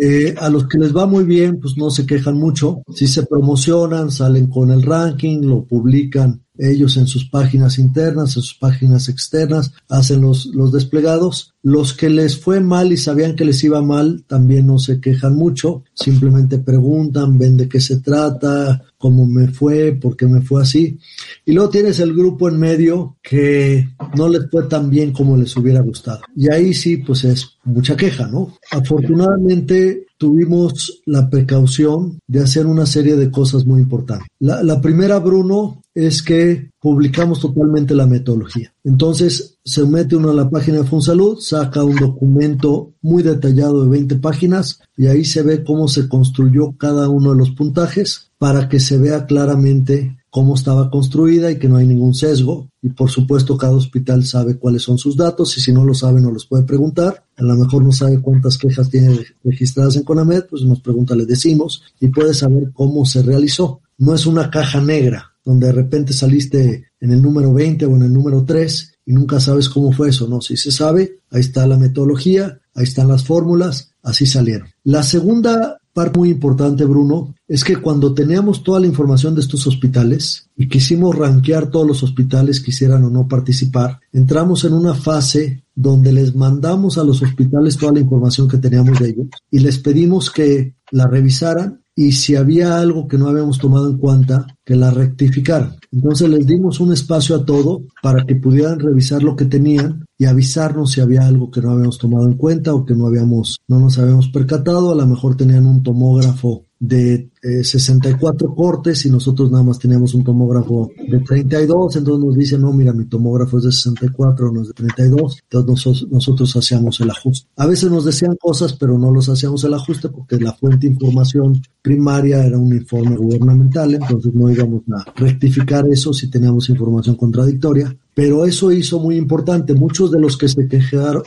eh, 0.01 0.35
a 0.37 0.49
los 0.49 0.67
que 0.67 0.77
les 0.77 0.95
va 0.95 1.07
muy 1.07 1.23
bien, 1.23 1.59
pues 1.59 1.77
no 1.77 1.89
se 1.89 2.05
quejan 2.05 2.37
mucho. 2.37 2.83
Si 2.93 3.07
se 3.07 3.25
promocionan, 3.25 4.11
salen 4.11 4.47
con 4.47 4.69
el 4.69 4.83
ranking, 4.83 5.41
lo 5.41 5.63
publican 5.63 6.44
ellos 6.57 6.97
en 6.97 7.07
sus 7.07 7.25
páginas 7.25 7.79
internas, 7.79 8.35
en 8.35 8.43
sus 8.43 8.53
páginas 8.55 9.09
externas, 9.09 9.73
hacen 9.89 10.21
los, 10.21 10.47
los 10.47 10.71
desplegados. 10.71 11.53
Los 11.61 11.93
que 11.93 12.09
les 12.09 12.37
fue 12.37 12.59
mal 12.59 12.91
y 12.91 12.97
sabían 12.97 13.35
que 13.35 13.45
les 13.45 13.63
iba 13.63 13.81
mal 13.81 14.23
también 14.27 14.67
no 14.67 14.77
se 14.77 14.99
quejan 14.99 15.35
mucho, 15.35 15.83
simplemente 15.93 16.59
preguntan, 16.59 17.37
ven 17.37 17.57
de 17.57 17.67
qué 17.67 17.81
se 17.81 17.97
trata, 17.97 18.83
cómo 18.97 19.25
me 19.25 19.47
fue, 19.47 19.93
por 19.93 20.15
qué 20.15 20.27
me 20.27 20.41
fue 20.41 20.61
así. 20.61 20.99
Y 21.45 21.53
luego 21.53 21.69
tienes 21.69 21.99
el 21.99 22.13
grupo 22.13 22.49
en 22.49 22.59
medio 22.59 23.17
que 23.21 23.87
no 24.15 24.29
les 24.29 24.49
fue 24.49 24.63
tan 24.63 24.89
bien 24.89 25.11
como 25.11 25.37
les 25.37 25.55
hubiera 25.57 25.81
gustado. 25.81 26.21
Y 26.35 26.51
ahí 26.51 26.73
sí, 26.73 26.97
pues 26.97 27.23
es 27.23 27.57
mucha 27.63 27.95
queja, 27.95 28.27
¿no? 28.27 28.57
Afortunadamente, 28.71 30.07
tuvimos 30.17 31.01
la 31.05 31.29
precaución 31.29 32.19
de 32.27 32.39
hacer 32.39 32.65
una 32.65 32.85
serie 32.85 33.15
de 33.15 33.29
cosas 33.29 33.65
muy 33.65 33.81
importantes. 33.81 34.27
La, 34.39 34.63
la 34.63 34.81
primera, 34.81 35.19
Bruno, 35.19 35.81
es 35.95 36.21
que 36.21 36.71
publicamos 36.81 37.39
totalmente 37.39 37.95
la 37.95 38.05
metodología. 38.05 38.73
Entonces, 38.83 39.57
se 39.63 39.85
mete 39.85 40.17
uno 40.17 40.29
a 40.29 40.33
la 40.33 40.49
página 40.49 40.79
de 40.79 40.83
Fonsalud, 40.83 41.39
saca 41.39 41.83
un 41.83 41.95
documento 41.95 42.93
muy 43.01 43.23
detallado 43.23 43.83
de 43.83 43.89
20 43.89 44.17
páginas 44.17 44.81
y 44.97 45.07
ahí 45.07 45.23
se 45.23 45.41
ve 45.41 45.63
cómo 45.63 45.87
se 45.87 46.09
construyó 46.09 46.75
cada 46.77 47.07
uno 47.07 47.31
de 47.31 47.37
los 47.37 47.51
puntajes 47.51 48.29
para 48.37 48.67
que 48.67 48.81
se 48.81 48.97
vea 48.97 49.25
claramente 49.25 50.17
cómo 50.29 50.55
estaba 50.55 50.91
construida 50.91 51.49
y 51.49 51.57
que 51.57 51.69
no 51.69 51.77
hay 51.77 51.87
ningún 51.87 52.13
sesgo. 52.13 52.69
Y 52.81 52.89
por 52.89 53.09
supuesto, 53.09 53.57
cada 53.57 53.71
hospital 53.71 54.25
sabe 54.25 54.57
cuáles 54.57 54.83
son 54.83 54.97
sus 54.97 55.15
datos 55.15 55.57
y 55.57 55.61
si 55.61 55.71
no 55.71 55.85
lo 55.85 55.93
sabe, 55.93 56.19
nos 56.19 56.33
los 56.33 56.45
puede 56.45 56.63
preguntar. 56.63 57.23
A 57.37 57.43
lo 57.43 57.55
mejor 57.55 57.85
no 57.85 57.93
sabe 57.93 58.19
cuántas 58.19 58.57
quejas 58.57 58.89
tiene 58.89 59.17
registradas 59.45 59.95
en 59.95 60.03
CONAMED, 60.03 60.47
pues 60.49 60.63
nos 60.63 60.81
pregunta, 60.81 61.15
le 61.15 61.25
decimos 61.25 61.83
y 62.01 62.09
puede 62.09 62.33
saber 62.33 62.73
cómo 62.73 63.05
se 63.05 63.23
realizó. 63.23 63.79
No 63.97 64.13
es 64.13 64.25
una 64.25 64.51
caja 64.51 64.81
negra 64.81 65.34
donde 65.45 65.67
de 65.67 65.73
repente 65.73 66.11
saliste 66.11 66.87
en 66.99 67.11
el 67.11 67.21
número 67.21 67.53
20 67.53 67.85
o 67.85 67.95
en 67.95 68.01
el 68.01 68.11
número 68.11 68.43
3 68.43 68.93
y 69.05 69.13
nunca 69.13 69.39
sabes 69.39 69.69
cómo 69.69 69.91
fue 69.91 70.09
eso, 70.09 70.27
no, 70.27 70.41
si 70.41 70.57
se 70.57 70.71
sabe, 70.71 71.19
ahí 71.29 71.41
está 71.41 71.67
la 71.67 71.77
metodología, 71.77 72.59
ahí 72.73 72.83
están 72.83 73.07
las 73.07 73.23
fórmulas, 73.23 73.91
así 74.01 74.25
salieron. 74.25 74.67
La 74.83 75.03
segunda 75.03 75.79
parte 75.93 76.19
muy 76.19 76.29
importante, 76.29 76.83
Bruno, 76.83 77.35
es 77.47 77.63
que 77.63 77.77
cuando 77.77 78.13
teníamos 78.13 78.63
toda 78.63 78.81
la 78.81 78.87
información 78.87 79.33
de 79.33 79.39
estos 79.39 79.65
hospitales 79.65 80.49
y 80.57 80.67
quisimos 80.67 81.15
rankear 81.15 81.69
todos 81.69 81.87
los 81.87 82.03
hospitales 82.03 82.59
quisieran 82.59 83.05
o 83.05 83.09
no 83.09 83.29
participar, 83.29 84.01
entramos 84.11 84.65
en 84.65 84.73
una 84.73 84.93
fase 84.93 85.63
donde 85.73 86.11
les 86.11 86.35
mandamos 86.35 86.97
a 86.97 87.03
los 87.03 87.21
hospitales 87.21 87.77
toda 87.77 87.93
la 87.93 88.01
información 88.01 88.49
que 88.49 88.57
teníamos 88.57 88.99
de 88.99 89.09
ellos 89.09 89.27
y 89.49 89.59
les 89.59 89.77
pedimos 89.77 90.31
que 90.31 90.75
la 90.91 91.07
revisaran 91.07 91.84
y 91.95 92.11
si 92.11 92.35
había 92.35 92.77
algo 92.77 93.07
que 93.07 93.17
no 93.17 93.29
habíamos 93.29 93.57
tomado 93.57 93.89
en 93.89 93.97
cuenta, 93.97 94.45
que 94.65 94.75
la 94.75 94.91
rectificaran. 94.91 95.77
Entonces 95.91 96.29
les 96.29 96.45
dimos 96.45 96.79
un 96.81 96.91
espacio 96.91 97.35
a 97.37 97.45
todo 97.45 97.83
para 98.01 98.25
que 98.25 98.35
pudieran 98.35 98.79
revisar 98.79 99.23
lo 99.23 99.35
que 99.35 99.45
tenían 99.45 100.05
y 100.17 100.25
avisarnos 100.25 100.91
si 100.91 101.01
había 101.01 101.25
algo 101.25 101.49
que 101.49 101.61
no 101.61 101.71
habíamos 101.71 101.97
tomado 101.97 102.25
en 102.25 102.33
cuenta 102.33 102.73
o 102.73 102.85
que 102.85 102.95
no 102.95 103.07
habíamos, 103.07 103.59
no 103.67 103.79
nos 103.79 103.97
habíamos 103.97 104.27
percatado. 104.27 104.91
A 104.91 104.95
lo 104.95 105.07
mejor 105.07 105.37
tenían 105.37 105.65
un 105.65 105.83
tomógrafo 105.83 106.64
de 106.79 107.29
64 107.41 108.47
eh, 108.47 108.51
cortes 108.55 109.05
y 109.05 109.09
nosotros 109.09 109.49
nada 109.49 109.63
más 109.63 109.79
teníamos 109.79 110.13
un 110.13 110.23
tomógrafo 110.23 110.91
de 111.07 111.19
32, 111.19 111.95
entonces 111.95 112.25
nos 112.25 112.35
dicen, 112.35 112.61
no, 112.61 112.73
mira, 112.73 112.91
mi 112.91 113.05
tomógrafo 113.05 113.57
es 113.59 113.65
de 113.65 113.71
64, 113.71 114.51
no 114.51 114.61
es 114.61 114.67
de 114.69 114.73
32, 114.73 115.39
entonces 115.43 115.69
nosotros, 115.69 116.11
nosotros 116.11 116.55
hacíamos 116.55 116.99
el 116.99 117.09
ajuste. 117.09 117.47
A 117.55 117.65
veces 117.65 117.89
nos 117.91 118.05
decían 118.05 118.35
cosas, 118.39 118.73
pero 118.73 118.97
no 118.97 119.11
los 119.11 119.29
hacíamos 119.29 119.63
el 119.63 119.73
ajuste 119.73 120.09
porque 120.09 120.37
la 120.37 120.53
fuente 120.53 120.87
de 120.87 120.93
información 120.93 121.61
primaria 121.81 122.45
era 122.45 122.57
un 122.57 122.73
informe 122.75 123.15
gubernamental, 123.15 123.93
entonces 123.93 124.33
no 124.33 124.49
íbamos 124.49 124.81
a 124.91 125.11
rectificar 125.15 125.87
eso 125.87 126.13
si 126.13 126.29
teníamos 126.29 126.69
información 126.69 127.15
contradictoria. 127.15 127.95
Pero 128.13 128.45
eso 128.45 128.71
hizo 128.71 128.99
muy 128.99 129.17
importante. 129.17 129.73
Muchos 129.73 130.09
de 130.09 130.19
los 130.19 130.37
que 130.37 130.47
se 130.47 130.67
quejaron, 130.69 131.21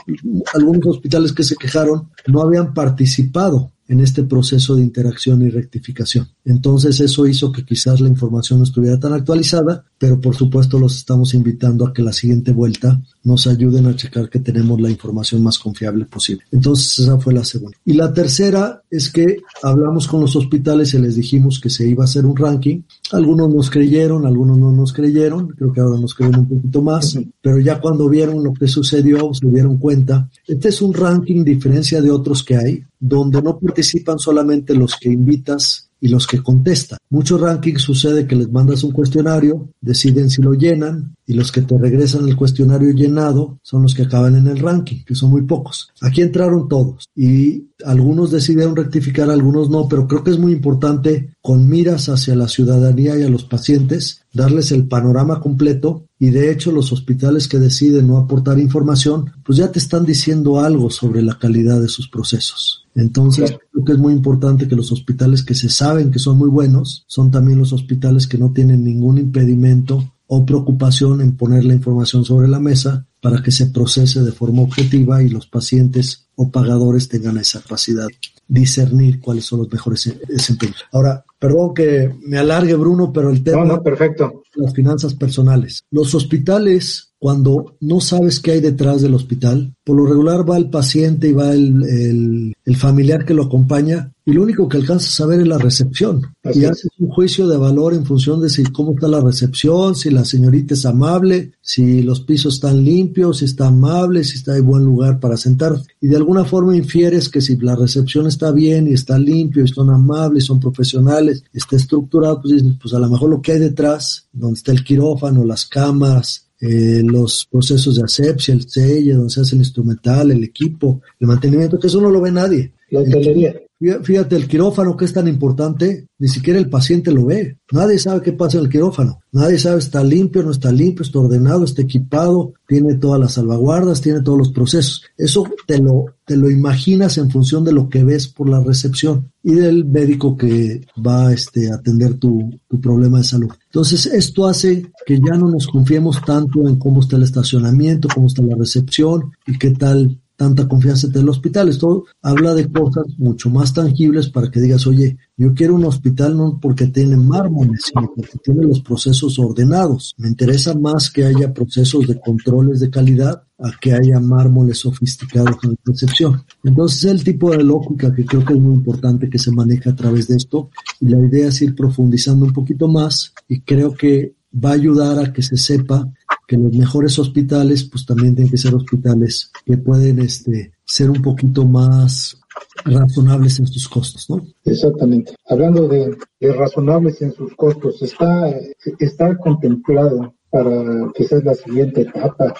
algunos 0.54 0.86
hospitales 0.86 1.32
que 1.32 1.42
se 1.42 1.54
quejaron, 1.54 2.08
no 2.26 2.40
habían 2.40 2.72
participado 2.72 3.70
en 3.88 4.00
este 4.00 4.22
proceso 4.22 4.76
de 4.76 4.82
interacción 4.82 5.42
y 5.42 5.48
rectificación. 5.48 6.28
Entonces 6.44 7.00
eso 7.00 7.26
hizo 7.26 7.50
que 7.50 7.64
quizás 7.64 8.00
la 8.00 8.08
información 8.08 8.58
no 8.60 8.64
estuviera 8.64 9.00
tan 9.00 9.14
actualizada, 9.14 9.84
pero 9.98 10.20
por 10.20 10.36
supuesto 10.36 10.78
los 10.78 10.96
estamos 10.96 11.34
invitando 11.34 11.86
a 11.86 11.92
que 11.92 12.02
la 12.02 12.12
siguiente 12.12 12.52
vuelta 12.52 13.00
nos 13.24 13.46
ayuden 13.46 13.86
a 13.86 13.96
checar 13.96 14.28
que 14.28 14.38
tenemos 14.40 14.80
la 14.80 14.90
información 14.90 15.42
más 15.42 15.58
confiable 15.58 16.04
posible. 16.04 16.44
Entonces 16.52 16.98
esa 16.98 17.18
fue 17.18 17.34
la 17.34 17.44
segunda. 17.44 17.76
Y 17.84 17.94
la 17.94 18.12
tercera 18.12 18.82
es 18.90 19.10
que 19.10 19.38
hablamos 19.62 20.06
con 20.06 20.20
los 20.20 20.36
hospitales 20.36 20.94
y 20.94 20.98
les 20.98 21.16
dijimos 21.16 21.58
que 21.60 21.70
se 21.70 21.88
iba 21.88 22.04
a 22.04 22.06
hacer 22.06 22.26
un 22.26 22.36
ranking. 22.36 22.82
Algunos 23.12 23.52
nos 23.52 23.70
creyeron, 23.70 24.26
algunos 24.26 24.58
no 24.58 24.70
nos 24.70 24.92
creyeron, 24.92 25.48
creo 25.48 25.72
que 25.72 25.80
ahora 25.80 25.98
nos 25.98 26.14
creen 26.14 26.38
un 26.38 26.48
poquito 26.48 26.82
más, 26.82 27.18
pero 27.40 27.58
ya 27.58 27.80
cuando 27.80 28.08
vieron 28.08 28.44
lo 28.44 28.52
que 28.52 28.68
sucedió, 28.68 29.32
se 29.32 29.46
dieron 29.46 29.78
cuenta. 29.78 30.28
Este 30.46 30.68
es 30.68 30.82
un 30.82 30.92
ranking 30.92 31.42
diferencia 31.42 32.02
de 32.02 32.10
otros 32.10 32.42
que 32.44 32.56
hay, 32.56 32.84
donde 33.00 33.40
no 33.40 33.58
participan 33.58 34.18
solamente 34.18 34.74
los 34.74 34.96
que 34.96 35.10
invitas 35.10 35.87
y 36.00 36.08
los 36.08 36.26
que 36.26 36.42
contestan. 36.42 36.98
Muchos 37.10 37.40
rankings 37.40 37.82
sucede 37.82 38.26
que 38.26 38.36
les 38.36 38.50
mandas 38.50 38.84
un 38.84 38.92
cuestionario, 38.92 39.70
deciden 39.80 40.30
si 40.30 40.42
lo 40.42 40.54
llenan 40.54 41.16
y 41.26 41.34
los 41.34 41.52
que 41.52 41.62
te 41.62 41.76
regresan 41.76 42.28
el 42.28 42.36
cuestionario 42.36 42.90
llenado 42.92 43.58
son 43.62 43.82
los 43.82 43.94
que 43.94 44.02
acaban 44.02 44.36
en 44.36 44.46
el 44.46 44.58
ranking, 44.58 45.04
que 45.04 45.14
son 45.14 45.30
muy 45.30 45.42
pocos. 45.42 45.90
Aquí 46.00 46.22
entraron 46.22 46.68
todos 46.68 47.08
y 47.14 47.68
algunos 47.84 48.30
decidieron 48.30 48.76
rectificar, 48.76 49.30
algunos 49.30 49.70
no, 49.70 49.88
pero 49.88 50.06
creo 50.06 50.24
que 50.24 50.30
es 50.30 50.38
muy 50.38 50.52
importante 50.52 51.34
con 51.40 51.68
miras 51.68 52.08
hacia 52.08 52.34
la 52.34 52.48
ciudadanía 52.48 53.18
y 53.18 53.22
a 53.22 53.30
los 53.30 53.44
pacientes 53.44 54.22
darles 54.32 54.72
el 54.72 54.86
panorama 54.86 55.40
completo 55.40 56.04
y 56.18 56.30
de 56.30 56.50
hecho 56.50 56.72
los 56.72 56.92
hospitales 56.92 57.48
que 57.48 57.58
deciden 57.58 58.08
no 58.08 58.16
aportar 58.16 58.58
información, 58.58 59.32
pues 59.44 59.58
ya 59.58 59.70
te 59.70 59.78
están 59.78 60.04
diciendo 60.04 60.60
algo 60.60 60.90
sobre 60.90 61.22
la 61.22 61.38
calidad 61.38 61.80
de 61.80 61.88
sus 61.88 62.08
procesos. 62.08 62.77
Entonces, 62.98 63.56
creo 63.72 63.84
que 63.84 63.92
es 63.92 63.98
muy 63.98 64.12
importante 64.12 64.66
que 64.66 64.76
los 64.76 64.90
hospitales 64.90 65.42
que 65.44 65.54
se 65.54 65.68
saben 65.68 66.10
que 66.10 66.18
son 66.18 66.36
muy 66.36 66.48
buenos 66.48 67.04
son 67.06 67.30
también 67.30 67.58
los 67.58 67.72
hospitales 67.72 68.26
que 68.26 68.38
no 68.38 68.52
tienen 68.52 68.84
ningún 68.84 69.18
impedimento 69.18 70.12
o 70.26 70.44
preocupación 70.44 71.20
en 71.20 71.36
poner 71.36 71.64
la 71.64 71.74
información 71.74 72.24
sobre 72.24 72.48
la 72.48 72.60
mesa 72.60 73.06
para 73.20 73.42
que 73.42 73.50
se 73.50 73.66
procese 73.66 74.22
de 74.22 74.32
forma 74.32 74.62
objetiva 74.62 75.22
y 75.22 75.28
los 75.28 75.46
pacientes 75.46 76.26
o 76.34 76.50
pagadores 76.50 77.08
tengan 77.08 77.38
esa 77.38 77.60
capacidad 77.60 78.06
discernir 78.48 79.20
cuáles 79.20 79.44
son 79.44 79.60
los 79.60 79.70
mejores 79.70 80.12
desempeños. 80.26 80.84
Ahora, 80.92 81.24
perdón 81.38 81.74
que 81.74 82.14
me 82.22 82.38
alargue 82.38 82.74
Bruno, 82.74 83.12
pero 83.12 83.30
el 83.30 83.44
tema 83.44 83.64
no, 83.64 83.76
no, 83.76 83.82
perfecto. 83.82 84.42
las 84.54 84.74
finanzas 84.74 85.14
personales. 85.14 85.84
Los 85.90 86.14
hospitales 86.14 87.07
cuando 87.18 87.76
no 87.80 88.00
sabes 88.00 88.38
qué 88.38 88.52
hay 88.52 88.60
detrás 88.60 89.02
del 89.02 89.14
hospital, 89.14 89.74
por 89.84 89.96
lo 89.96 90.06
regular 90.06 90.48
va 90.48 90.56
el 90.56 90.70
paciente 90.70 91.28
y 91.28 91.32
va 91.32 91.52
el, 91.52 92.54
el, 92.64 92.76
familiar 92.76 93.24
que 93.24 93.34
lo 93.34 93.44
acompaña 93.44 94.12
y 94.24 94.32
lo 94.32 94.42
único 94.42 94.68
que 94.68 94.76
alcanza 94.76 95.08
a 95.08 95.10
saber 95.10 95.40
es 95.40 95.48
la 95.48 95.58
recepción. 95.58 96.22
y 96.54 96.64
haces 96.64 96.90
un 96.98 97.08
juicio 97.08 97.48
de 97.48 97.56
valor 97.56 97.94
en 97.94 98.04
función 98.04 98.40
de 98.40 98.50
si 98.50 98.62
cómo 98.64 98.92
está 98.92 99.08
la 99.08 99.20
recepción, 99.20 99.96
si 99.96 100.10
la 100.10 100.24
señorita 100.24 100.74
es 100.74 100.86
amable, 100.86 101.54
si 101.60 102.02
los 102.02 102.20
pisos 102.20 102.54
están 102.54 102.84
limpios, 102.84 103.38
si 103.38 103.46
está 103.46 103.68
amable, 103.68 104.22
si 104.22 104.36
está 104.36 104.56
en 104.56 104.66
buen 104.66 104.84
lugar 104.84 105.18
para 105.18 105.36
sentar. 105.36 105.80
Y 106.00 106.08
de 106.08 106.16
alguna 106.16 106.44
forma 106.44 106.76
infieres 106.76 107.28
que 107.28 107.40
si 107.40 107.56
la 107.56 107.74
recepción 107.74 108.26
está 108.26 108.52
bien 108.52 108.86
y 108.86 108.92
está 108.92 109.18
limpio 109.18 109.64
y 109.64 109.68
son 109.68 109.90
amables, 109.90 110.44
son 110.44 110.60
profesionales, 110.60 111.42
está 111.52 111.76
estructurado, 111.76 112.42
pues, 112.42 112.62
pues 112.80 112.94
a 112.94 112.98
lo 112.98 113.08
mejor 113.08 113.30
lo 113.30 113.42
que 113.42 113.52
hay 113.52 113.58
detrás, 113.58 114.28
donde 114.32 114.58
está 114.58 114.70
el 114.70 114.84
quirófano, 114.84 115.44
las 115.44 115.64
camas, 115.66 116.47
eh, 116.60 117.02
los 117.04 117.46
procesos 117.50 117.96
de 117.96 118.04
asepsia, 118.04 118.54
el 118.54 118.68
sello, 118.68 119.16
donde 119.16 119.30
se 119.30 119.40
hace 119.40 119.54
el 119.54 119.60
instrumental, 119.60 120.30
el 120.30 120.42
equipo, 120.42 121.00
el 121.20 121.26
mantenimiento, 121.26 121.78
que 121.78 121.86
eso 121.86 122.00
no 122.00 122.10
lo 122.10 122.20
ve 122.20 122.32
nadie. 122.32 122.72
La 122.90 123.00
hotelería. 123.00 123.60
Fíjate, 123.80 124.34
el 124.34 124.48
quirófano 124.48 124.96
que 124.96 125.04
es 125.04 125.12
tan 125.12 125.28
importante, 125.28 126.08
ni 126.18 126.26
siquiera 126.26 126.58
el 126.58 126.68
paciente 126.68 127.12
lo 127.12 127.26
ve. 127.26 127.58
Nadie 127.70 127.98
sabe 128.00 128.22
qué 128.22 128.32
pasa 128.32 128.58
en 128.58 128.64
el 128.64 128.70
quirófano. 128.70 129.20
Nadie 129.30 129.56
sabe 129.56 129.78
está 129.78 130.02
limpio, 130.02 130.42
no 130.42 130.50
está 130.50 130.72
limpio, 130.72 131.04
está 131.04 131.20
ordenado, 131.20 131.64
está 131.64 131.82
equipado, 131.82 132.54
tiene 132.66 132.96
todas 132.96 133.20
las 133.20 133.34
salvaguardas, 133.34 134.00
tiene 134.00 134.20
todos 134.22 134.38
los 134.38 134.50
procesos. 134.50 135.02
Eso 135.16 135.44
te 135.66 135.78
lo, 135.78 136.06
te 136.26 136.36
lo 136.36 136.50
imaginas 136.50 137.18
en 137.18 137.30
función 137.30 137.62
de 137.62 137.72
lo 137.72 137.88
que 137.88 138.02
ves 138.02 138.26
por 138.26 138.48
la 138.48 138.58
recepción 138.60 139.30
y 139.44 139.52
del 139.52 139.84
médico 139.84 140.36
que 140.36 140.84
va 140.96 141.32
este, 141.32 141.70
a 141.70 141.76
atender 141.76 142.14
tu, 142.14 142.50
tu 142.68 142.80
problema 142.80 143.18
de 143.18 143.24
salud. 143.24 143.50
Entonces, 143.66 144.06
esto 144.06 144.46
hace 144.46 144.90
que 145.06 145.20
ya 145.20 145.36
no 145.36 145.48
nos 145.48 145.68
confiemos 145.68 146.20
tanto 146.26 146.68
en 146.68 146.76
cómo 146.76 147.00
está 147.00 147.16
el 147.16 147.22
estacionamiento, 147.22 148.08
cómo 148.12 148.26
está 148.26 148.42
la 148.42 148.56
recepción 148.56 149.30
y 149.46 149.56
qué 149.56 149.70
tal 149.70 150.18
tanta 150.38 150.68
confianza 150.68 151.08
en 151.08 151.16
el 151.16 151.28
hospital. 151.28 151.68
Esto 151.68 152.04
habla 152.22 152.54
de 152.54 152.70
cosas 152.70 153.06
mucho 153.18 153.50
más 153.50 153.74
tangibles 153.74 154.30
para 154.30 154.48
que 154.50 154.60
digas, 154.60 154.86
oye, 154.86 155.18
yo 155.36 155.52
quiero 155.52 155.74
un 155.74 155.84
hospital 155.84 156.36
no 156.36 156.60
porque 156.62 156.86
tiene 156.86 157.16
mármoles, 157.16 157.82
sino 157.86 158.12
porque 158.14 158.38
tiene 158.44 158.62
los 158.62 158.80
procesos 158.80 159.36
ordenados. 159.40 160.14
Me 160.16 160.28
interesa 160.28 160.74
más 160.78 161.10
que 161.10 161.24
haya 161.24 161.52
procesos 161.52 162.06
de 162.06 162.20
controles 162.20 162.78
de 162.78 162.88
calidad 162.88 163.42
a 163.58 163.72
que 163.80 163.92
haya 163.92 164.20
mármoles 164.20 164.78
sofisticados 164.78 165.56
en 165.64 165.76
recepción. 165.84 166.44
Entonces, 166.62 167.04
es 167.04 167.10
el 167.10 167.24
tipo 167.24 167.50
de 167.50 167.64
lógica 167.64 168.14
que 168.14 168.24
creo 168.24 168.44
que 168.44 168.54
es 168.54 168.60
muy 168.60 168.74
importante 168.74 169.28
que 169.28 169.40
se 169.40 169.50
maneje 169.50 169.90
a 169.90 169.96
través 169.96 170.28
de 170.28 170.36
esto 170.36 170.70
y 171.00 171.08
la 171.08 171.18
idea 171.18 171.48
es 171.48 171.60
ir 171.62 171.74
profundizando 171.74 172.46
un 172.46 172.52
poquito 172.52 172.86
más 172.86 173.34
y 173.48 173.60
creo 173.62 173.92
que 173.92 174.36
va 174.52 174.70
a 174.70 174.74
ayudar 174.74 175.18
a 175.18 175.32
que 175.32 175.42
se 175.42 175.56
sepa 175.56 176.08
que 176.48 176.56
los 176.56 176.72
mejores 176.72 177.18
hospitales 177.18 177.84
pues 177.84 178.06
también 178.06 178.34
tienen 178.34 178.50
que 178.50 178.56
ser 178.56 178.74
hospitales 178.74 179.52
que 179.66 179.76
pueden 179.76 180.18
este, 180.20 180.72
ser 180.82 181.10
un 181.10 181.20
poquito 181.20 181.66
más 181.66 182.40
razonables 182.86 183.60
en 183.60 183.66
sus 183.66 183.86
costos, 183.86 184.30
¿no? 184.30 184.42
Exactamente. 184.64 185.34
Hablando 185.46 185.86
de, 185.86 186.16
razonables 186.40 187.20
en 187.20 187.34
sus 187.34 187.54
costos, 187.54 188.02
está, 188.02 188.50
está 188.98 189.36
contemplado 189.36 190.34
para 190.50 191.12
sea 191.18 191.40
la 191.44 191.54
siguiente 191.54 192.00
etapa 192.00 192.54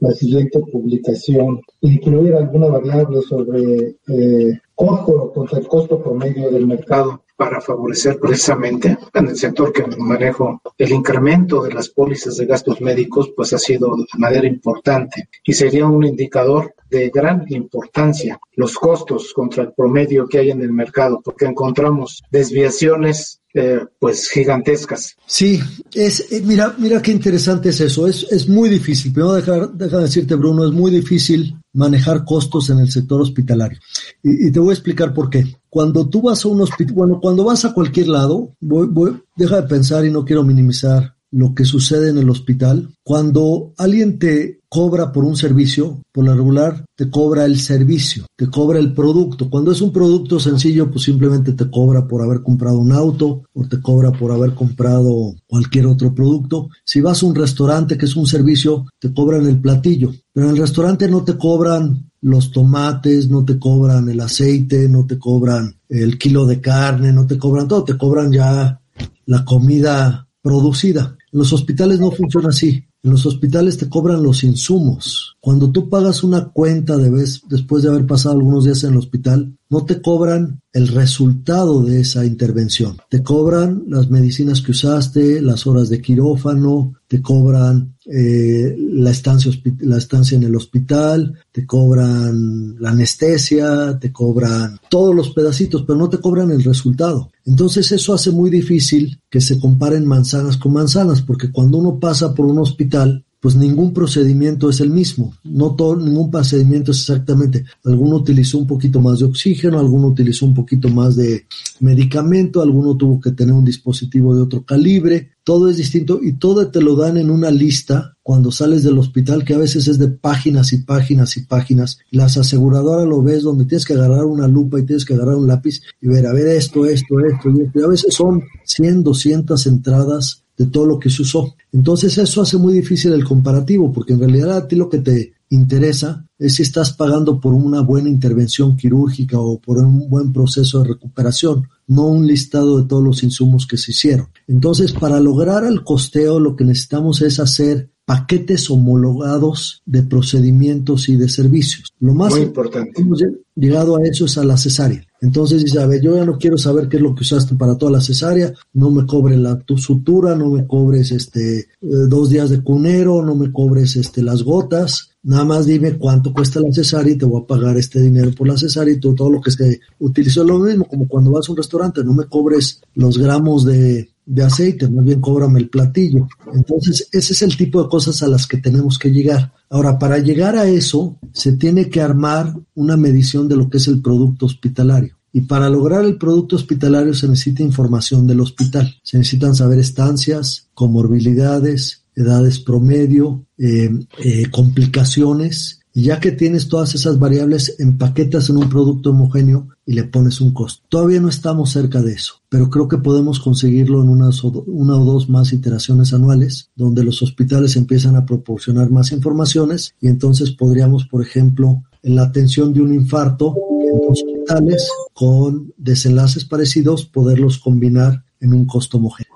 la 0.00 0.12
siguiente 0.12 0.58
publicación, 0.60 1.60
incluir 1.82 2.34
alguna 2.34 2.68
variable 2.68 3.20
sobre 3.20 3.96
eh, 4.08 4.60
costo 4.74 5.30
contra 5.32 5.58
el 5.58 5.68
costo 5.68 6.02
promedio 6.02 6.50
del 6.50 6.66
mercado 6.66 7.22
para 7.40 7.62
favorecer 7.62 8.18
precisamente 8.20 8.98
en 9.14 9.28
el 9.28 9.34
sector 9.34 9.72
que 9.72 9.86
manejo 9.96 10.60
el 10.76 10.92
incremento 10.92 11.62
de 11.62 11.72
las 11.72 11.88
pólizas 11.88 12.36
de 12.36 12.44
gastos 12.44 12.82
médicos 12.82 13.32
pues 13.34 13.54
ha 13.54 13.58
sido 13.58 13.96
de 13.96 14.04
manera 14.18 14.46
importante 14.46 15.30
y 15.42 15.54
sería 15.54 15.86
un 15.86 16.04
indicador 16.04 16.74
de 16.90 17.08
gran 17.08 17.46
importancia 17.48 18.38
los 18.56 18.76
costos 18.76 19.32
contra 19.32 19.62
el 19.62 19.72
promedio 19.72 20.28
que 20.28 20.36
hay 20.36 20.50
en 20.50 20.60
el 20.60 20.70
mercado 20.70 21.22
porque 21.24 21.46
encontramos 21.46 22.22
desviaciones 22.30 23.40
eh, 23.54 23.80
pues 23.98 24.28
gigantescas. 24.28 25.16
Sí, 25.26 25.58
es, 25.94 26.30
eh, 26.30 26.42
mira, 26.44 26.74
mira 26.78 27.02
qué 27.02 27.10
interesante 27.10 27.70
es 27.70 27.80
eso. 27.80 28.06
Es, 28.06 28.24
es 28.30 28.48
muy 28.48 28.68
difícil. 28.68 29.12
Primero 29.12 29.32
dejar, 29.32 29.72
deja 29.72 29.96
de 29.96 30.02
decirte, 30.04 30.36
Bruno, 30.36 30.64
es 30.64 30.70
muy 30.70 30.92
difícil 30.92 31.56
manejar 31.72 32.24
costos 32.24 32.70
en 32.70 32.78
el 32.78 32.90
sector 32.90 33.20
hospitalario. 33.20 33.78
Y, 34.22 34.50
te 34.50 34.58
voy 34.58 34.70
a 34.70 34.74
explicar 34.74 35.14
por 35.14 35.30
qué. 35.30 35.44
Cuando 35.68 36.08
tú 36.08 36.22
vas 36.22 36.44
a 36.44 36.48
un 36.48 36.60
hospital, 36.60 36.94
bueno, 36.94 37.20
cuando 37.20 37.44
vas 37.44 37.64
a 37.64 37.72
cualquier 37.72 38.08
lado, 38.08 38.56
voy, 38.60 38.86
voy, 38.88 39.22
deja 39.36 39.60
de 39.60 39.68
pensar 39.68 40.04
y 40.04 40.10
no 40.10 40.24
quiero 40.24 40.42
minimizar 40.42 41.14
lo 41.30 41.54
que 41.54 41.64
sucede 41.64 42.10
en 42.10 42.18
el 42.18 42.30
hospital. 42.30 42.88
Cuando 43.02 43.72
alguien 43.78 44.18
te 44.18 44.60
cobra 44.68 45.12
por 45.12 45.24
un 45.24 45.36
servicio, 45.36 46.00
por 46.12 46.24
lo 46.24 46.34
regular 46.34 46.84
te 46.94 47.10
cobra 47.10 47.44
el 47.44 47.58
servicio, 47.58 48.26
te 48.36 48.48
cobra 48.48 48.78
el 48.78 48.92
producto. 48.94 49.50
Cuando 49.50 49.72
es 49.72 49.80
un 49.80 49.92
producto 49.92 50.38
sencillo, 50.38 50.90
pues 50.90 51.04
simplemente 51.04 51.52
te 51.52 51.68
cobra 51.68 52.06
por 52.06 52.22
haber 52.22 52.42
comprado 52.42 52.78
un 52.78 52.92
auto 52.92 53.42
o 53.52 53.64
te 53.66 53.80
cobra 53.80 54.12
por 54.12 54.30
haber 54.30 54.54
comprado 54.54 55.34
cualquier 55.46 55.86
otro 55.86 56.14
producto. 56.14 56.68
Si 56.84 57.00
vas 57.00 57.22
a 57.22 57.26
un 57.26 57.34
restaurante 57.34 57.98
que 57.98 58.06
es 58.06 58.16
un 58.16 58.26
servicio, 58.26 58.86
te 58.98 59.12
cobran 59.12 59.46
el 59.46 59.60
platillo, 59.60 60.12
pero 60.32 60.46
en 60.46 60.52
el 60.52 60.60
restaurante 60.60 61.08
no 61.08 61.24
te 61.24 61.36
cobran 61.36 62.10
los 62.22 62.52
tomates, 62.52 63.28
no 63.28 63.44
te 63.44 63.58
cobran 63.58 64.08
el 64.08 64.20
aceite, 64.20 64.88
no 64.88 65.06
te 65.06 65.18
cobran 65.18 65.74
el 65.88 66.18
kilo 66.18 66.46
de 66.46 66.60
carne, 66.60 67.12
no 67.12 67.26
te 67.26 67.38
cobran 67.38 67.66
todo, 67.66 67.82
te 67.82 67.96
cobran 67.96 68.30
ya 68.30 68.80
la 69.26 69.44
comida 69.44 70.28
producida. 70.42 71.16
En 71.32 71.38
los 71.38 71.52
hospitales 71.52 72.00
no 72.00 72.10
funciona 72.10 72.48
así. 72.48 72.84
En 73.02 73.10
los 73.10 73.24
hospitales 73.24 73.78
te 73.78 73.88
cobran 73.88 74.22
los 74.22 74.42
insumos. 74.44 75.36
Cuando 75.40 75.70
tú 75.70 75.88
pagas 75.88 76.22
una 76.22 76.50
cuenta 76.50 76.98
de 76.98 77.08
vez, 77.08 77.42
después 77.48 77.82
de 77.82 77.88
haber 77.88 78.06
pasado 78.06 78.34
algunos 78.34 78.64
días 78.64 78.84
en 78.84 78.92
el 78.92 78.98
hospital, 78.98 79.56
no 79.70 79.86
te 79.86 80.02
cobran 80.02 80.60
el 80.72 80.88
resultado 80.88 81.82
de 81.82 82.00
esa 82.00 82.26
intervención. 82.26 82.98
Te 83.08 83.22
cobran 83.22 83.84
las 83.88 84.10
medicinas 84.10 84.60
que 84.60 84.72
usaste, 84.72 85.40
las 85.40 85.66
horas 85.66 85.88
de 85.88 86.02
quirófano, 86.02 86.94
te 87.08 87.22
cobran 87.22 87.96
eh, 88.04 88.76
la, 88.78 89.10
estancia, 89.10 89.50
la 89.78 89.96
estancia 89.96 90.36
en 90.36 90.42
el 90.42 90.56
hospital, 90.56 91.38
te 91.50 91.64
cobran 91.64 92.76
la 92.78 92.90
anestesia, 92.90 93.98
te 93.98 94.12
cobran 94.12 94.78
todos 94.90 95.14
los 95.14 95.30
pedacitos, 95.30 95.84
pero 95.86 95.98
no 95.98 96.10
te 96.10 96.18
cobran 96.18 96.50
el 96.50 96.62
resultado. 96.62 97.30
Entonces 97.46 97.90
eso 97.92 98.12
hace 98.12 98.30
muy 98.30 98.50
difícil 98.50 99.20
que 99.30 99.40
se 99.40 99.58
comparen 99.58 100.06
manzanas 100.06 100.58
con 100.58 100.74
manzanas, 100.74 101.22
porque 101.22 101.50
cuando 101.50 101.78
uno 101.78 101.98
pasa 101.98 102.34
por 102.34 102.46
un 102.46 102.58
hospital, 102.58 103.24
pues 103.40 103.56
ningún 103.56 103.92
procedimiento 103.92 104.68
es 104.68 104.80
el 104.80 104.90
mismo, 104.90 105.34
no 105.44 105.74
todo, 105.74 105.96
ningún 105.96 106.30
procedimiento 106.30 106.92
es 106.92 106.98
exactamente, 107.00 107.64
alguno 107.84 108.16
utilizó 108.16 108.58
un 108.58 108.66
poquito 108.66 109.00
más 109.00 109.20
de 109.20 109.24
oxígeno, 109.24 109.78
alguno 109.78 110.08
utilizó 110.08 110.44
un 110.44 110.54
poquito 110.54 110.88
más 110.90 111.16
de 111.16 111.46
medicamento, 111.80 112.60
alguno 112.60 112.96
tuvo 112.96 113.20
que 113.20 113.32
tener 113.32 113.54
un 113.54 113.64
dispositivo 113.64 114.34
de 114.34 114.42
otro 114.42 114.62
calibre, 114.64 115.30
todo 115.42 115.70
es 115.70 115.78
distinto 115.78 116.20
y 116.22 116.34
todo 116.34 116.68
te 116.68 116.82
lo 116.82 116.94
dan 116.96 117.16
en 117.16 117.30
una 117.30 117.50
lista 117.50 118.16
cuando 118.22 118.52
sales 118.52 118.84
del 118.84 118.98
hospital 118.98 119.44
que 119.44 119.54
a 119.54 119.58
veces 119.58 119.88
es 119.88 119.98
de 119.98 120.08
páginas 120.08 120.72
y 120.72 120.78
páginas 120.78 121.36
y 121.36 121.40
páginas. 121.42 121.98
Las 122.10 122.36
aseguradoras 122.36 123.08
lo 123.08 123.22
ves 123.22 123.42
donde 123.42 123.64
tienes 123.64 123.84
que 123.84 123.94
agarrar 123.94 124.26
una 124.26 124.46
lupa 124.46 124.78
y 124.78 124.84
tienes 124.84 125.04
que 125.04 125.14
agarrar 125.14 125.34
un 125.34 125.48
lápiz 125.48 125.80
y 126.00 126.08
ver, 126.08 126.26
a 126.26 126.32
ver 126.32 126.46
esto, 126.48 126.84
esto, 126.86 127.18
esto 127.18 127.50
y 127.50 127.62
esto. 127.62 127.80
Y 127.80 127.82
a 127.82 127.88
veces 127.88 128.14
son 128.14 128.42
100, 128.64 129.02
200 129.02 129.66
entradas 129.66 130.44
de 130.60 130.66
todo 130.66 130.84
lo 130.84 130.98
que 130.98 131.08
se 131.08 131.22
usó. 131.22 131.54
Entonces 131.72 132.18
eso 132.18 132.42
hace 132.42 132.58
muy 132.58 132.74
difícil 132.74 133.14
el 133.14 133.24
comparativo, 133.24 133.90
porque 133.90 134.12
en 134.12 134.20
realidad 134.20 134.58
a 134.58 134.68
ti 134.68 134.76
lo 134.76 134.90
que 134.90 134.98
te 134.98 135.32
interesa 135.48 136.26
es 136.38 136.56
si 136.56 136.62
estás 136.62 136.92
pagando 136.92 137.40
por 137.40 137.54
una 137.54 137.80
buena 137.80 138.10
intervención 138.10 138.76
quirúrgica 138.76 139.40
o 139.40 139.58
por 139.58 139.78
un 139.78 140.10
buen 140.10 140.34
proceso 140.34 140.80
de 140.82 140.88
recuperación, 140.88 141.66
no 141.86 142.08
un 142.08 142.26
listado 142.26 142.78
de 142.78 142.86
todos 142.86 143.02
los 143.02 143.22
insumos 143.22 143.66
que 143.66 143.78
se 143.78 143.92
hicieron. 143.92 144.28
Entonces, 144.48 144.92
para 144.92 145.18
lograr 145.18 145.64
el 145.64 145.82
costeo, 145.82 146.38
lo 146.38 146.54
que 146.54 146.64
necesitamos 146.64 147.22
es 147.22 147.40
hacer 147.40 147.88
paquetes 148.10 148.68
homologados 148.68 149.84
de 149.86 150.02
procedimientos 150.02 151.08
y 151.08 151.14
de 151.14 151.28
servicios. 151.28 151.92
Lo 152.00 152.12
más 152.12 152.32
Muy 152.32 152.40
importante. 152.40 153.00
hemos 153.00 153.22
llegado 153.54 153.96
a 153.96 154.02
eso 154.02 154.24
es 154.24 154.36
a 154.36 154.42
la 154.42 154.56
cesárea. 154.56 155.06
Entonces 155.20 155.62
dice, 155.62 155.80
a 155.80 155.86
ver, 155.86 156.02
yo 156.02 156.16
ya 156.16 156.24
no 156.24 156.36
quiero 156.36 156.58
saber 156.58 156.88
qué 156.88 156.96
es 156.96 157.04
lo 157.04 157.14
que 157.14 157.20
usaste 157.20 157.54
para 157.54 157.78
toda 157.78 157.92
la 157.92 158.00
cesárea, 158.00 158.52
no 158.72 158.90
me 158.90 159.06
cobre 159.06 159.36
la 159.36 159.60
tu 159.60 159.78
sutura, 159.78 160.34
no 160.34 160.50
me 160.50 160.66
cobres 160.66 161.12
este 161.12 161.58
eh, 161.60 161.66
dos 161.80 162.30
días 162.30 162.50
de 162.50 162.64
cunero, 162.64 163.24
no 163.24 163.36
me 163.36 163.52
cobres 163.52 163.94
este 163.94 164.24
las 164.24 164.42
gotas, 164.42 165.10
nada 165.22 165.44
más 165.44 165.66
dime 165.66 165.96
cuánto 165.96 166.32
cuesta 166.32 166.58
la 166.58 166.72
cesárea 166.72 167.12
y 167.12 167.16
te 167.16 167.26
voy 167.26 167.42
a 167.42 167.46
pagar 167.46 167.76
este 167.76 168.00
dinero 168.00 168.32
por 168.32 168.48
la 168.48 168.58
cesárea 168.58 168.92
y 168.92 168.98
todo, 168.98 169.14
todo 169.14 169.30
lo 169.30 169.40
que 169.40 169.52
se 169.52 169.78
utilizó 170.00 170.42
lo 170.42 170.58
mismo, 170.58 170.84
como 170.86 171.06
cuando 171.06 171.30
vas 171.30 171.48
a 171.48 171.52
un 171.52 171.58
restaurante, 171.58 172.02
no 172.02 172.12
me 172.12 172.24
cobres 172.24 172.80
los 172.94 173.18
gramos 173.18 173.64
de, 173.64 174.08
de 174.30 174.44
aceite, 174.44 174.88
más 174.88 175.04
bien 175.04 175.20
cóbrame 175.20 175.58
el 175.58 175.68
platillo. 175.68 176.28
Entonces, 176.54 177.08
ese 177.10 177.32
es 177.32 177.42
el 177.42 177.56
tipo 177.56 177.82
de 177.82 177.88
cosas 177.88 178.22
a 178.22 178.28
las 178.28 178.46
que 178.46 178.58
tenemos 178.58 178.96
que 178.96 179.10
llegar. 179.10 179.52
Ahora, 179.68 179.98
para 179.98 180.18
llegar 180.18 180.56
a 180.56 180.68
eso, 180.68 181.18
se 181.32 181.52
tiene 181.54 181.88
que 181.88 182.00
armar 182.00 182.54
una 182.74 182.96
medición 182.96 183.48
de 183.48 183.56
lo 183.56 183.68
que 183.68 183.78
es 183.78 183.88
el 183.88 184.00
producto 184.00 184.46
hospitalario. 184.46 185.16
Y 185.32 185.42
para 185.42 185.68
lograr 185.68 186.04
el 186.04 186.16
producto 186.16 186.54
hospitalario 186.54 187.12
se 187.12 187.28
necesita 187.28 187.64
información 187.64 188.26
del 188.26 188.40
hospital. 188.40 188.94
Se 189.02 189.18
necesitan 189.18 189.54
saber 189.56 189.80
estancias, 189.80 190.68
comorbilidades, 190.74 192.04
edades 192.14 192.60
promedio, 192.60 193.46
eh, 193.58 193.90
eh, 194.18 194.48
complicaciones. 194.50 195.79
Ya 196.02 196.18
que 196.18 196.32
tienes 196.32 196.68
todas 196.68 196.94
esas 196.94 197.18
variables, 197.18 197.76
empaquetas 197.78 198.48
en 198.48 198.56
un 198.56 198.68
producto 198.68 199.10
homogéneo 199.10 199.68
y 199.84 199.94
le 199.94 200.04
pones 200.04 200.40
un 200.40 200.52
costo. 200.52 200.84
Todavía 200.88 201.20
no 201.20 201.28
estamos 201.28 201.70
cerca 201.70 202.00
de 202.00 202.12
eso, 202.12 202.34
pero 202.48 202.70
creo 202.70 202.88
que 202.88 202.98
podemos 202.98 203.40
conseguirlo 203.40 204.02
en 204.02 204.08
unas 204.08 204.42
una 204.44 204.96
o 204.96 205.04
dos 205.04 205.28
más 205.28 205.52
iteraciones 205.52 206.12
anuales, 206.14 206.70
donde 206.74 207.04
los 207.04 207.22
hospitales 207.22 207.76
empiezan 207.76 208.16
a 208.16 208.24
proporcionar 208.24 208.90
más 208.90 209.12
informaciones 209.12 209.94
y 210.00 210.08
entonces 210.08 210.52
podríamos, 210.52 211.06
por 211.06 211.22
ejemplo, 211.22 211.82
en 212.02 212.16
la 212.16 212.22
atención 212.22 212.72
de 212.72 212.80
un 212.80 212.94
infarto 212.94 213.54
en 213.82 214.10
hospitales 214.10 214.88
con 215.12 215.72
desenlaces 215.76 216.44
parecidos, 216.44 217.04
poderlos 217.04 217.58
combinar 217.58 218.24
en 218.40 218.54
un 218.54 218.64
costo 218.64 218.96
homogéneo. 218.96 219.32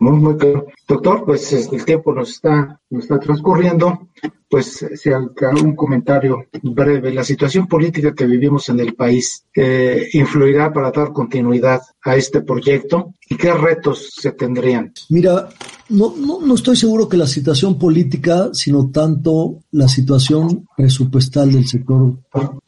Doctor, 0.87 1.25
pues 1.25 1.53
el 1.53 1.85
tiempo 1.85 2.13
nos 2.13 2.31
está, 2.31 2.81
nos 2.91 3.05
está 3.05 3.19
transcurriendo. 3.19 4.09
Pues 4.49 4.87
si 4.95 5.11
un 5.11 5.75
comentario 5.75 6.47
breve. 6.63 7.13
La 7.13 7.25
situación 7.25 7.67
política 7.67 8.15
que 8.15 8.27
vivimos 8.27 8.69
en 8.69 8.79
el 8.81 8.95
país 8.95 9.45
eh, 9.55 10.09
influirá 10.13 10.73
para 10.73 10.93
dar 10.93 11.13
continuidad 11.13 11.83
a 12.03 12.15
este 12.15 12.43
proyecto 12.43 13.15
y 13.29 13.37
qué 13.37 13.53
retos 13.53 14.13
se 14.15 14.33
tendrían. 14.33 14.93
Mira, 15.09 15.49
no, 15.89 16.15
no, 16.17 16.41
no, 16.41 16.55
estoy 16.55 16.77
seguro 16.77 17.09
que 17.09 17.17
la 17.17 17.27
situación 17.27 17.79
política, 17.79 18.51
sino 18.53 18.91
tanto 18.91 19.61
la 19.73 19.89
situación 19.89 20.67
presupuestal 20.77 21.53
del 21.53 21.67
sector 21.67 22.19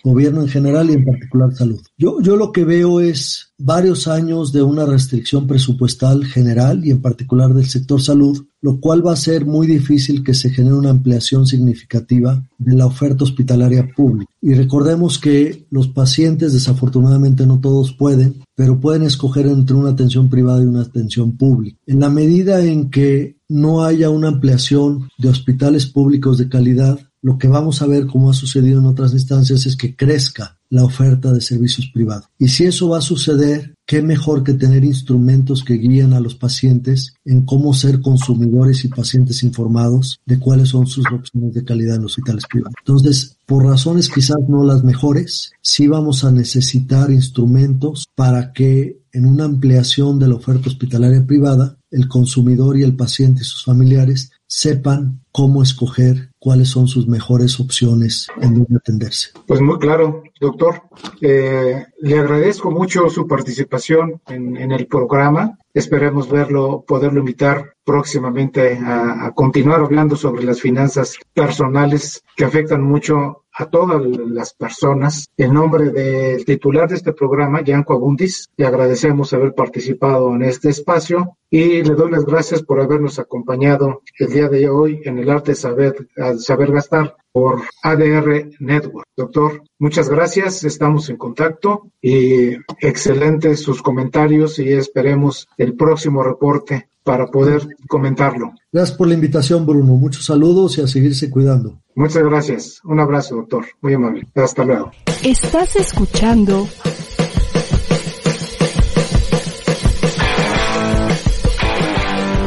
gobierno 0.03 0.43
en 0.43 0.49
general 0.49 0.91
y 0.91 0.95
en 0.95 1.05
particular 1.05 1.55
salud. 1.55 1.81
Yo, 1.97 2.21
yo 2.21 2.37
lo 2.37 2.53
que 2.53 2.65
veo 2.65 3.01
es 3.01 3.53
varios 3.59 4.07
años 4.07 4.53
de 4.53 4.63
una 4.63 4.85
restricción 4.85 5.47
presupuestal 5.47 6.25
general 6.27 6.85
y 6.85 6.91
en 6.91 7.01
particular 7.01 7.55
del 7.55 7.67
sector 7.67 8.03
salud, 8.07 8.47
lo 8.61 8.81
cual 8.81 9.07
va 9.07 9.13
a 9.13 9.17
ser 9.17 9.47
muy 9.47 9.67
difícil 9.67 10.25
que 10.25 10.35
se 10.35 10.51
genere 10.51 10.75
una 10.75 10.91
ampliación 10.91 11.47
significativa 11.47 12.43
de 12.59 12.75
la 12.75 12.87
oferta 12.87 13.25
hospitalaria 13.25 13.89
pública. 13.95 14.31
Y 14.41 14.55
recordemos 14.55 15.19
que 15.19 15.67
los 15.71 15.89
pacientes, 15.89 16.53
desafortunadamente 16.53 17.47
no 17.47 17.61
todos 17.61 17.93
pueden, 17.93 18.43
pero 18.55 18.81
pueden 18.81 19.03
escoger 19.03 19.47
entre 19.47 19.77
una 19.77 19.91
atención 19.91 20.29
privada 20.29 20.63
y 20.63 20.67
una 20.67 20.83
atención 20.83 21.37
pública. 21.37 21.79
En 21.87 22.01
la 22.01 22.11
medida 22.11 22.65
en 22.65 22.91
que 22.91 23.37
no 23.49 23.85
haya 23.85 24.11
una 24.11 24.29
ampliación 24.29 25.09
de 25.19 25.29
hospitales 25.29 25.87
públicos 25.87 26.39
de 26.39 26.49
calidad, 26.49 26.99
lo 27.27 27.39
que 27.39 27.49
vamos 27.49 27.83
a 27.83 27.89
ver, 27.89 28.07
como 28.07 28.31
ha 28.31 28.35
sucedido 28.35 28.79
en 28.79 28.87
otras 28.87 29.13
instancias, 29.13 29.67
es 29.67 29.75
que 29.75 29.97
crezca 29.97 30.61
la 30.71 30.85
oferta 30.85 31.33
de 31.33 31.41
servicios 31.41 31.91
privados. 31.93 32.29
Y 32.39 32.47
si 32.47 32.63
eso 32.63 32.91
va 32.91 32.99
a 32.99 33.01
suceder, 33.01 33.75
qué 33.85 34.01
mejor 34.01 34.45
que 34.45 34.55
tener 34.55 34.85
instrumentos 34.85 35.65
que 35.65 35.75
guíen 35.75 36.13
a 36.13 36.21
los 36.21 36.37
pacientes 36.37 37.15
en 37.25 37.45
cómo 37.45 37.75
ser 37.75 38.01
consumidores 38.01 38.85
y 38.85 38.89
pacientes 38.89 39.43
informados 39.43 40.21
de 40.25 40.39
cuáles 40.39 40.69
son 40.69 40.87
sus 40.87 41.05
opciones 41.13 41.53
de 41.53 41.65
calidad 41.65 41.97
en 41.97 42.03
los 42.03 42.13
hospitales 42.13 42.45
privados. 42.49 42.77
Entonces, 42.79 43.37
por 43.45 43.65
razones 43.65 44.09
quizás 44.09 44.39
no 44.49 44.63
las 44.63 44.85
mejores, 44.85 45.51
sí 45.61 45.89
vamos 45.89 46.23
a 46.23 46.31
necesitar 46.31 47.11
instrumentos 47.11 48.07
para 48.15 48.53
que 48.53 49.01
en 49.13 49.27
una 49.27 49.47
ampliación 49.47 50.21
de 50.21 50.29
la 50.29 50.37
oferta 50.37 50.69
hospitalaria 50.69 51.27
privada, 51.27 51.77
el 51.91 52.07
consumidor 52.07 52.79
y 52.79 52.85
el 52.85 52.95
paciente 52.95 53.43
y 53.43 53.45
sus 53.45 53.65
familiares 53.65 54.31
sepan 54.47 55.21
cómo 55.33 55.63
escoger 55.63 56.31
cuáles 56.39 56.69
son 56.69 56.87
sus 56.87 57.09
mejores 57.09 57.59
opciones 57.61 58.29
en 58.41 58.55
donde 58.55 58.77
atenderse. 58.77 59.31
Pues 59.47 59.61
muy 59.61 59.79
claro, 59.79 60.23
doctor. 60.41 60.83
Eh, 61.21 61.85
le 62.01 62.19
agradezco 62.19 62.71
mucho 62.71 63.11
su 63.11 63.27
participación 63.27 64.21
en, 64.29 64.73
el 64.73 64.87
programa. 64.87 65.59
Esperemos 65.75 66.31
verlo, 66.31 66.85
poderlo 66.87 67.21
invitar 67.21 67.75
próximamente 67.85 68.79
a 68.83 69.33
continuar 69.35 69.81
hablando 69.81 70.17
sobre 70.17 70.45
las 70.45 70.61
finanzas 70.61 71.17
personales 71.35 72.23
que 72.37 72.45
afectan 72.45 72.83
mucho 72.83 73.45
a 73.59 73.67
todas 73.67 74.03
las 74.29 74.53
personas. 74.55 75.29
En 75.37 75.55
nombre 75.55 75.91
del 75.91 76.45
titular 76.45 76.89
de 76.89 76.97
este 76.97 77.13
programa, 77.13 77.63
Yanko 77.63 77.95
Abundis, 77.95 78.51
le 78.57 78.67
agradecemos 78.67 79.33
haber 79.33 79.55
participado 79.55 80.35
en 80.35 80.43
este 80.43 80.69
espacio 80.69 81.39
y 81.51 81.83
le 81.83 81.95
doy 81.95 82.11
las 82.11 82.27
gracias 82.27 82.63
por 82.63 82.81
habernos 82.81 83.19
acompañado 83.19 84.03
el 84.19 84.33
día 84.33 84.49
de 84.49 84.69
hoy 84.69 85.01
en 85.05 85.19
el 85.19 85.31
arte 85.31 85.55
saber, 85.55 86.09
saber 86.39 86.73
gastar 86.73 87.17
por 87.33 87.63
ADR 87.83 88.51
Network. 88.61 89.07
Doctor, 89.17 89.63
muchas 89.79 90.09
gracias, 90.09 90.65
estamos 90.65 91.09
en 91.09 91.17
contacto 91.17 91.91
y 92.03 92.53
excelentes 92.81 93.61
sus 93.61 93.83
comentarios 93.83 94.59
y 94.59 94.73
esperemos 94.73 95.49
el 95.57 95.75
próximo 95.77 96.23
reporte 96.23 96.89
para 97.03 97.29
poder 97.29 97.67
comentarlo. 97.89 98.53
Gracias 98.73 98.99
por 98.99 99.07
la 99.07 99.15
invitación, 99.15 99.65
Bruno. 99.65 99.95
Muchos 99.95 100.25
saludos 100.25 100.77
y 100.77 100.83
a 100.83 100.89
seguirse 100.89 101.31
cuidando. 101.31 101.79
Muchas 101.97 102.23
gracias. 102.25 102.81
Un 102.85 103.01
abrazo, 103.01 103.37
doctor. 103.37 103.65
Muy 103.81 103.95
amable. 103.95 104.27
Hasta 104.35 104.65
luego. 104.65 104.91
Estás 105.25 105.77
escuchando 105.77 106.69